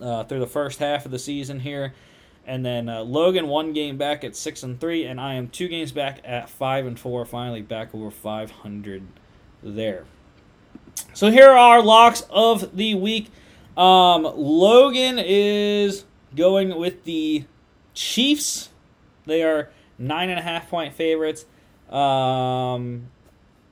uh, 0.01 0.25
through 0.25 0.39
the 0.39 0.47
first 0.47 0.79
half 0.79 1.05
of 1.05 1.11
the 1.11 1.19
season 1.19 1.61
here. 1.61 1.93
And 2.45 2.65
then 2.65 2.89
uh, 2.89 3.03
Logan 3.03 3.47
one 3.47 3.71
game 3.71 3.97
back 3.97 4.25
at 4.25 4.35
six 4.35 4.61
and 4.61 4.77
three, 4.77 5.05
and 5.05 5.21
I 5.21 5.35
am 5.35 5.47
two 5.47 5.69
games 5.69 5.93
back 5.93 6.19
at 6.25 6.49
five 6.49 6.85
and 6.85 6.99
four. 6.99 7.23
Finally 7.23 7.61
back 7.61 7.95
over 7.95 8.11
five 8.11 8.51
hundred 8.51 9.03
there. 9.61 10.05
So 11.13 11.31
here 11.31 11.49
are 11.49 11.57
our 11.57 11.81
locks 11.81 12.25
of 12.29 12.75
the 12.75 12.95
week. 12.95 13.29
Um, 13.75 14.23
Logan 14.23 15.19
is 15.19 16.05
going 16.35 16.77
with 16.77 17.03
the 17.03 17.45
Chiefs. 17.93 18.69
They 19.25 19.43
are 19.43 19.69
nine 19.97 20.29
and 20.29 20.39
a 20.39 20.41
half 20.41 20.69
point 20.69 20.93
favorites. 20.93 21.45
Um, 21.89 23.07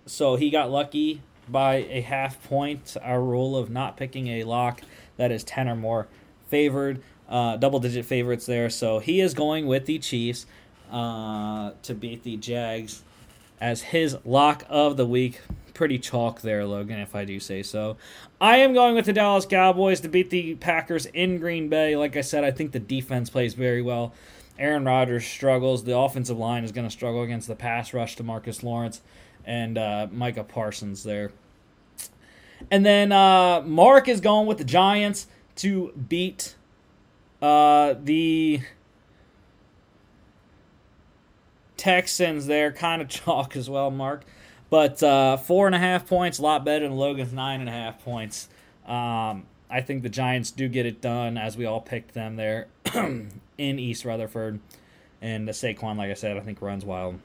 so 0.06 0.36
he 0.36 0.50
got 0.50 0.72
lucky 0.72 1.22
by 1.48 1.76
a 1.90 2.02
half 2.02 2.42
point. 2.44 2.98
Our 3.02 3.22
rule 3.22 3.56
of 3.56 3.70
not 3.70 3.98
picking 3.98 4.28
a 4.28 4.44
lock 4.44 4.82
that 5.18 5.32
is 5.32 5.44
10 5.44 5.68
or 5.70 5.76
more 5.76 6.08
favored, 6.48 7.02
uh, 7.30 7.58
double 7.58 7.80
digit 7.80 8.06
favorites 8.06 8.46
there. 8.46 8.70
So 8.70 9.00
he 9.00 9.22
is 9.22 9.34
going 9.34 9.68
with 9.68 9.86
the 9.86 10.00
Chiefs 10.00 10.46
uh, 10.92 11.72
to 11.84 11.94
beat 11.94 12.24
the 12.24 12.38
Jags 12.38 13.04
as 13.60 13.82
his 13.82 14.18
lock 14.24 14.64
of 14.70 14.98
the 14.98 15.06
week 15.06 15.42
pretty 15.78 16.00
chalk 16.00 16.42
there, 16.42 16.66
Logan, 16.66 17.00
if 17.00 17.16
I 17.16 17.24
do 17.24 17.40
say 17.40 17.64
so. 17.64 17.96
I 18.42 18.58
am 18.58 18.74
going 18.74 18.96
with 18.96 19.06
the 19.06 19.14
Dallas 19.14 19.46
Cowboys 19.46 20.02
to 20.02 20.10
beat 20.10 20.32
the 20.32 20.56
Packers 20.56 21.06
in 21.06 21.38
Green 21.38 21.70
Bay. 21.70 21.96
Like 21.96 22.18
I 22.18 22.22
said, 22.22 22.44
I 22.44 22.52
think 22.52 22.72
the 22.72 22.80
defense 22.80 23.30
plays 23.30 23.54
very 23.54 23.84
well. 23.84 24.12
Aaron 24.58 24.86
Rodgers 24.86 25.26
struggles. 25.26 25.84
The 25.84 25.96
offensive 25.96 26.38
line 26.38 26.64
is 26.64 26.72
going 26.72 26.88
to 26.88 26.92
struggle 26.92 27.22
against 27.22 27.48
the 27.48 27.56
pass 27.56 27.94
rush 27.94 28.16
to 28.16 28.24
Marcus 28.24 28.64
Lawrence 28.64 29.02
and 29.46 29.78
uh, 29.78 30.08
Micah 30.12 30.44
Parsons 30.44 31.04
there. 31.04 31.32
And 32.72 32.84
then 32.84 33.12
uh, 33.12 33.62
Mark 33.62 34.08
is 34.08 34.20
going 34.20 34.48
with 34.48 34.58
the 34.58 34.64
Giants 34.64 35.28
to 35.58 35.94
beat 36.10 36.56
uh, 37.40 37.94
the 38.04 38.62
Texans 41.78 42.48
there. 42.48 42.72
Kind 42.72 43.04
of 43.04 43.08
chalk 43.10 43.56
as 43.56 43.70
well, 43.70 43.92
Mark. 43.92 44.26
But 44.70 45.02
uh, 45.02 45.38
four 45.38 45.66
and 45.66 45.76
a 45.76 45.80
half 45.80 46.08
points, 46.08 46.40
a 46.40 46.42
lot 46.42 46.66
better 46.66 46.88
than 46.88 46.98
Logan's 46.98 47.34
nine 47.34 47.62
and 47.62 47.70
a 47.70 47.74
half 47.74 48.04
points. 48.04 48.50
Um, 48.86 49.46
I 49.70 49.82
think 49.82 50.04
the 50.04 50.10
Giants 50.10 50.52
do 50.52 50.68
get 50.68 50.86
it 50.86 51.02
done 51.02 51.38
as 51.38 51.58
we 51.58 51.66
all 51.66 51.82
picked 51.82 52.14
them 52.14 52.36
there 52.36 52.68
in 52.94 53.30
East 53.58 54.06
Rutherford. 54.06 54.60
And 55.22 55.48
the 55.48 55.52
Saquon, 55.52 55.98
like 55.98 56.12
I 56.12 56.14
said, 56.14 56.38
I 56.38 56.42
think 56.42 56.62
runs 56.62 56.86
wild. 56.86 57.20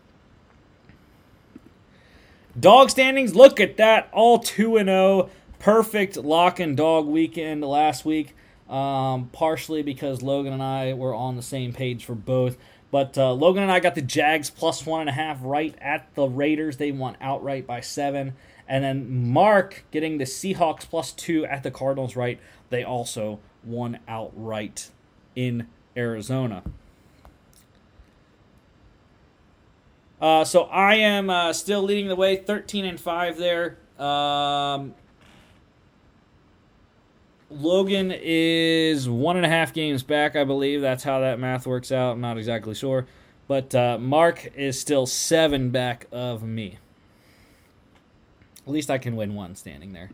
Dog 2.59 2.91
standings, 2.91 3.35
look 3.35 3.61
at 3.61 3.77
that. 3.77 4.09
All 4.13 4.39
2 4.39 4.77
and 4.77 4.89
0. 4.89 5.31
Perfect 5.59 6.17
lock 6.17 6.59
and 6.59 6.77
dog 6.77 7.07
weekend 7.07 7.63
last 7.63 8.05
week. 8.05 8.35
Um, 8.69 9.29
partially 9.33 9.83
because 9.83 10.23
Logan 10.23 10.53
and 10.53 10.63
I 10.63 10.95
were 10.95 11.15
on 11.15 11.37
the 11.37 11.43
same 11.43 11.73
page 11.73 12.05
for 12.05 12.15
both. 12.15 12.57
But 12.93 13.17
uh, 13.17 13.33
Logan 13.33 13.63
and 13.63 13.73
I 13.73 13.81
got 13.81 13.95
the 13.95 14.03
Jags 14.03 14.51
plus 14.51 14.85
one 14.85 15.01
and 15.01 15.09
a 15.09 15.15
half 15.15 15.39
right 15.41 15.75
at 15.81 16.15
the 16.15 16.29
Raiders. 16.29 16.77
They 16.77 16.93
won 16.93 17.17
outright 17.23 17.67
by 17.67 17.81
seven. 17.81 18.35
And 18.69 18.85
then 18.85 19.31
Mark 19.33 19.85
getting 19.91 20.19
the 20.19 20.25
Seahawks 20.25 20.83
plus 20.89 21.11
two 21.11 21.47
at 21.47 21.63
the 21.63 21.71
Cardinals 21.71 22.17
right. 22.17 22.39
They 22.69 22.85
also 22.85 23.41
won 23.65 23.99
outright 24.07 24.91
in 25.35 25.69
Arizona. 25.97 26.63
Uh, 30.21 30.45
so 30.45 30.65
I 30.65 30.97
am 30.97 31.31
uh, 31.31 31.55
still 31.55 31.83
leading 31.83 32.09
the 32.09 32.15
way, 32.15 32.37
13 32.37 32.85
and 32.85 33.01
5 33.01 33.39
there. 33.39 33.79
Um, 33.99 34.95
Logan 37.53 38.13
is 38.15 39.09
one 39.09 39.37
and 39.37 39.47
a 39.47 39.49
half 39.49 39.73
games 39.73 40.03
back, 40.03 40.37
I 40.37 40.45
believe. 40.45 40.81
That's 40.81 41.05
how 41.05 41.21
that 41.21 41.39
math 41.39 41.67
works 41.67 41.93
out. 41.93 42.13
I'm 42.13 42.21
not 42.21 42.39
exactly 42.39 42.75
sure. 42.75 43.07
But 43.49 43.75
uh, 43.75 43.99
Mark 43.99 44.51
is 44.57 44.81
still 44.81 45.07
seven 45.07 45.71
back 45.71 46.07
of 46.11 46.43
me. 46.43 46.79
At 48.67 48.73
least 48.73 48.91
I 48.91 48.99
can 48.99 49.17
win 49.17 49.35
one 49.35 49.55
standing 49.57 49.93
there. 49.93 50.11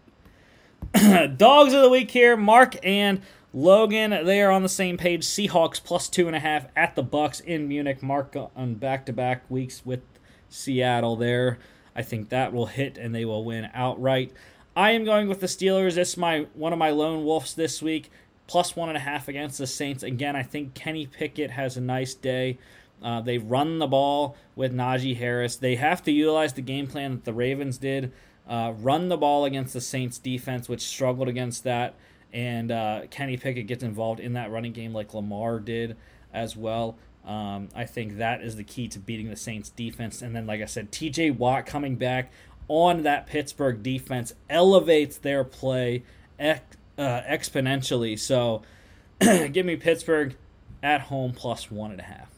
Dogs 1.37 1.75
of 1.75 1.83
the 1.83 1.91
week 1.91 2.11
here, 2.11 2.37
Mark 2.37 2.77
and 2.85 3.21
Logan. 3.53 4.11
They 4.11 4.41
are 4.43 4.51
on 4.51 4.63
the 4.63 4.69
same 4.69 4.97
page. 4.97 5.25
Seahawks 5.25 5.83
plus 5.83 6.09
two 6.09 6.27
and 6.27 6.37
a 6.37 6.41
half 6.41 6.67
at 6.75 6.97
the 6.97 7.05
Bucs 7.05 7.41
in 7.43 7.69
Munich. 7.69 8.03
Mark 8.03 8.35
on 8.57 8.75
back-to-back 8.75 9.49
weeks 9.51 9.85
with 9.85 10.01
Seattle 10.49 11.17
there. 11.17 11.59
I 11.95 12.03
think 12.03 12.31
that 12.31 12.53
will 12.53 12.67
hit 12.67 12.97
and 12.97 13.15
they 13.15 13.25
will 13.25 13.45
win 13.45 13.69
outright. 13.75 14.33
I 14.79 14.93
am 14.93 15.03
going 15.03 15.27
with 15.27 15.41
the 15.41 15.49
Steelers. 15.49 15.97
This 15.97 16.11
is 16.11 16.17
my 16.17 16.47
one 16.55 16.73
of 16.73 16.79
my 16.79 16.91
lone 16.91 17.25
wolves 17.25 17.53
this 17.55 17.83
week. 17.83 18.13
Plus 18.47 18.77
one 18.77 18.89
and 18.89 18.97
a 18.97 19.01
half 19.01 19.27
against 19.27 19.59
the 19.59 19.67
Saints. 19.67 20.05
Again, 20.05 20.37
I 20.37 20.45
think 20.45 20.75
Kenny 20.75 21.05
Pickett 21.05 21.51
has 21.51 21.77
a 21.77 21.81
nice 21.81 22.15
day. 22.15 22.59
Uh, 23.03 23.21
they 23.21 23.39
run 23.39 23.81
the 23.81 23.89
ball 23.89 24.37
with 24.55 24.73
Najee 24.73 25.17
Harris. 25.17 25.57
They 25.57 25.75
have 25.75 26.05
to 26.05 26.13
utilize 26.13 26.53
the 26.53 26.63
game 26.63 26.87
plan 26.87 27.11
that 27.11 27.25
the 27.25 27.33
Ravens 27.33 27.77
did 27.77 28.13
uh, 28.49 28.73
run 28.79 29.09
the 29.09 29.17
ball 29.17 29.45
against 29.45 29.75
the 29.75 29.81
Saints 29.81 30.17
defense, 30.17 30.69
which 30.69 30.87
struggled 30.87 31.27
against 31.27 31.65
that. 31.65 31.97
And 32.33 32.71
uh, 32.71 33.09
Kenny 33.11 33.37
Pickett 33.37 33.67
gets 33.67 33.83
involved 33.83 34.21
in 34.21 34.35
that 34.35 34.53
running 34.53 34.73
game 34.73 34.93
like 34.93 35.13
Lamar 35.13 35.59
did 35.59 35.97
as 36.33 36.57
well. 36.57 36.97
Um, 37.27 37.69
I 37.75 37.85
think 37.85 38.19
that 38.19 38.43
is 38.43 38.55
the 38.55 38.65
key 38.65 38.87
to 38.89 39.01
beating 39.01 39.29
the 39.29 39.37
Saints 39.37 39.71
defense. 39.71 40.23
And 40.23 40.37
then, 40.37 40.47
like 40.47 40.63
I 40.63 40.67
said, 40.67 40.93
TJ 40.93 41.37
Watt 41.37 41.67
coming 41.67 41.97
back 41.97 42.31
on 42.69 43.03
that 43.03 43.27
Pittsburgh 43.27 43.83
defense 43.83 44.35
elevates 44.49 45.19
their 45.19 45.43
play 45.45 46.05
ex- 46.39 46.77
uh, 46.97 47.23
exponentially. 47.23 48.19
So 48.19 48.63
give 49.21 49.67
me 49.67 49.77
Pittsburgh 49.77 50.37
at 50.83 51.03
home 51.03 51.33
plus 51.33 51.71
one 51.71 51.91
and 51.91 52.01
a 52.01 52.05
half. 52.05 52.31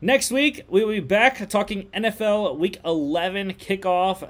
Next 0.00 0.30
week, 0.32 0.64
we 0.68 0.84
will 0.84 0.92
be 0.92 1.00
back 1.00 1.48
talking 1.48 1.88
NFL 1.94 2.58
Week 2.58 2.78
11 2.84 3.54
kickoff. 3.54 4.28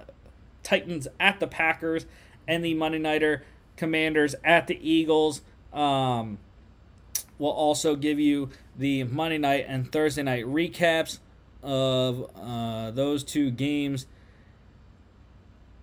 Titans 0.63 1.09
at 1.19 1.41
the 1.41 1.47
Packers 1.47 2.07
and 2.47 2.65
the 2.65 2.75
Monday 2.75 2.99
Nighter 2.99 3.45
Commanders 3.77 4.35
at 4.45 4.67
the 4.67 4.79
Eagles. 4.89 5.43
Um, 5.73 6.39
we'll 7.39 7.51
also 7.51 7.97
give 7.97 8.21
you 8.21 8.51
the 8.79 9.05
Monday 9.05 9.39
night 9.39 9.65
and 9.69 9.91
Thursday 9.91 10.23
night 10.23 10.45
recaps 10.45 11.19
of 11.63 12.31
uh, 12.37 12.91
those 12.91 13.25
two 13.25 13.51
games 13.51 14.07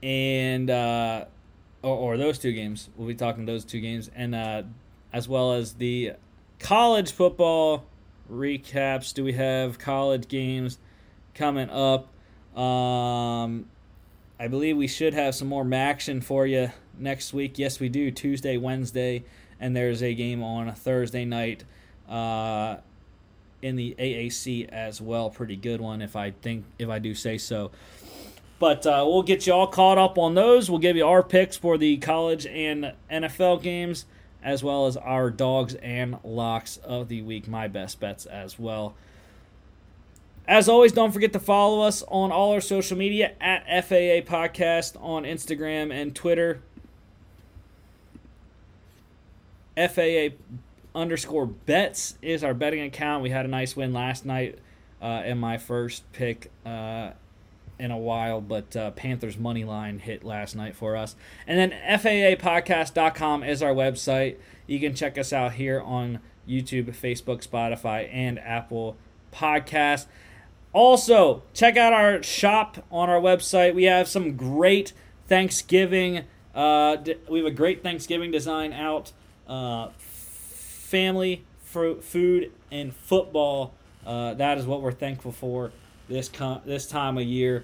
and 0.03 0.69
uh, 0.69 1.25
or, 1.81 1.95
or, 1.95 2.17
those 2.17 2.39
two 2.39 2.53
games. 2.53 2.89
We'll 2.95 3.07
be 3.07 3.15
talking 3.15 3.45
those 3.45 3.65
two 3.65 3.81
games 3.81 4.09
and 4.15 4.35
uh, 4.35 4.63
as 5.11 5.27
well 5.27 5.53
as 5.53 5.73
the 5.73 6.13
college 6.59 7.11
football 7.11 7.85
recaps. 8.31 9.13
Do 9.13 9.23
we 9.23 9.33
have 9.33 9.79
college 9.79 10.27
games 10.27 10.77
coming 11.33 11.69
up? 11.69 12.07
Um, 12.57 13.65
I 14.39 14.47
believe 14.47 14.77
we 14.77 14.87
should 14.87 15.13
have 15.13 15.35
some 15.35 15.47
more 15.47 15.67
action 15.73 16.21
for 16.21 16.45
you 16.45 16.71
next 16.97 17.33
week. 17.33 17.57
Yes, 17.59 17.79
we 17.79 17.89
do. 17.89 18.11
Tuesday, 18.11 18.57
Wednesday, 18.57 19.23
and 19.59 19.75
there's 19.75 20.01
a 20.01 20.13
game 20.13 20.43
on 20.43 20.67
a 20.67 20.75
Thursday 20.75 21.25
night 21.25 21.63
uh, 22.07 22.77
in 23.61 23.75
the 23.75 23.95
AAC 23.97 24.69
as 24.69 25.01
well. 25.01 25.29
Pretty 25.29 25.55
good 25.55 25.81
one, 25.81 26.01
if 26.01 26.15
I 26.15 26.31
think 26.31 26.65
if 26.77 26.89
I 26.89 26.99
do 26.99 27.13
say 27.13 27.37
so. 27.37 27.71
But 28.59 28.85
uh, 28.85 29.05
we'll 29.07 29.23
get 29.23 29.47
you 29.47 29.53
all 29.53 29.67
caught 29.67 29.97
up 29.97 30.17
on 30.17 30.35
those. 30.35 30.69
We'll 30.69 30.79
give 30.79 30.97
you 30.97 31.07
our 31.07 31.23
picks 31.23 31.55
for 31.55 31.77
the 31.77 31.97
college 31.97 32.45
and 32.45 32.93
NFL 33.09 33.61
games 33.61 34.05
as 34.43 34.63
well 34.63 34.87
as 34.87 34.95
our 34.97 35.29
dogs 35.29 35.75
and 35.75 36.17
locks 36.23 36.77
of 36.77 37.07
the 37.09 37.21
week, 37.21 37.47
my 37.47 37.67
best 37.67 37.99
bets 37.99 38.25
as 38.25 38.57
well. 38.57 38.95
As 40.47 40.67
always, 40.67 40.91
don't 40.91 41.11
forget 41.11 41.33
to 41.33 41.39
follow 41.39 41.81
us 41.81 42.03
on 42.07 42.31
all 42.31 42.53
our 42.53 42.61
social 42.61 42.97
media 42.97 43.33
at 43.39 43.63
FAA 43.83 44.25
Podcast 44.25 45.01
on 45.01 45.23
Instagram 45.23 45.93
and 45.93 46.15
Twitter. 46.15 46.61
FAA 49.77 50.35
underscore 50.99 51.45
bets 51.45 52.17
is 52.21 52.43
our 52.43 52.53
betting 52.53 52.81
account. 52.81 53.23
We 53.23 53.29
had 53.29 53.45
a 53.45 53.49
nice 53.49 53.75
win 53.75 53.93
last 53.93 54.25
night 54.25 54.59
uh, 55.01 55.23
in 55.25 55.37
my 55.37 55.57
first 55.57 56.09
pick 56.11 56.51
uh, 56.65 57.11
in 57.79 57.91
a 57.91 57.97
while, 57.97 58.41
but 58.41 58.75
uh, 58.75 58.91
Panthers 58.91 59.37
money 59.37 59.63
line 59.63 59.99
hit 59.99 60.23
last 60.23 60.55
night 60.55 60.75
for 60.75 60.95
us. 60.95 61.15
And 61.47 61.57
then 61.57 61.99
FAApodcast.com 61.99 63.43
is 63.43 63.63
our 63.63 63.73
website. 63.73 64.37
You 64.67 64.79
can 64.79 64.93
check 64.93 65.17
us 65.17 65.31
out 65.31 65.53
here 65.53 65.81
on 65.81 66.19
YouTube, 66.47 66.95
Facebook, 66.95 67.47
Spotify, 67.47 68.09
and 68.13 68.37
Apple 68.39 68.97
Podcast. 69.33 70.07
Also, 70.73 71.43
check 71.53 71.77
out 71.77 71.93
our 71.93 72.21
shop 72.21 72.85
on 72.91 73.09
our 73.09 73.19
website. 73.19 73.73
We 73.73 73.85
have 73.85 74.07
some 74.07 74.35
great 74.35 74.93
Thanksgiving. 75.27 76.25
Uh, 76.53 76.97
we 77.29 77.39
have 77.39 77.47
a 77.47 77.51
great 77.51 77.81
Thanksgiving 77.81 78.31
design 78.31 78.73
out. 78.73 79.11
Uh, 79.47 79.89
family, 80.89 81.43
fruit, 81.61 82.03
food, 82.03 82.51
and 82.71 82.95
football. 82.95 83.75
Uh, 84.05 84.33
that 84.33 84.57
is 84.57 84.65
what 84.65 84.81
we're 84.81 84.91
thankful 84.91 85.31
for 85.31 85.71
this 86.07 86.27
com- 86.29 86.61
this 86.65 86.87
time 86.87 87.15
of 87.17 87.23
year. 87.23 87.63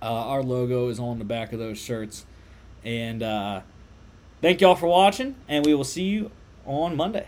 Uh, 0.00 0.06
our 0.06 0.42
logo 0.42 0.88
is 0.88 1.00
on 1.00 1.18
the 1.18 1.24
back 1.24 1.52
of 1.52 1.58
those 1.58 1.78
shirts. 1.78 2.24
And 2.84 3.24
uh, 3.24 3.62
thank 4.40 4.60
y'all 4.60 4.76
for 4.76 4.86
watching, 4.86 5.34
and 5.48 5.66
we 5.66 5.74
will 5.74 5.84
see 5.84 6.04
you 6.04 6.30
on 6.64 6.96
Monday. 6.96 7.26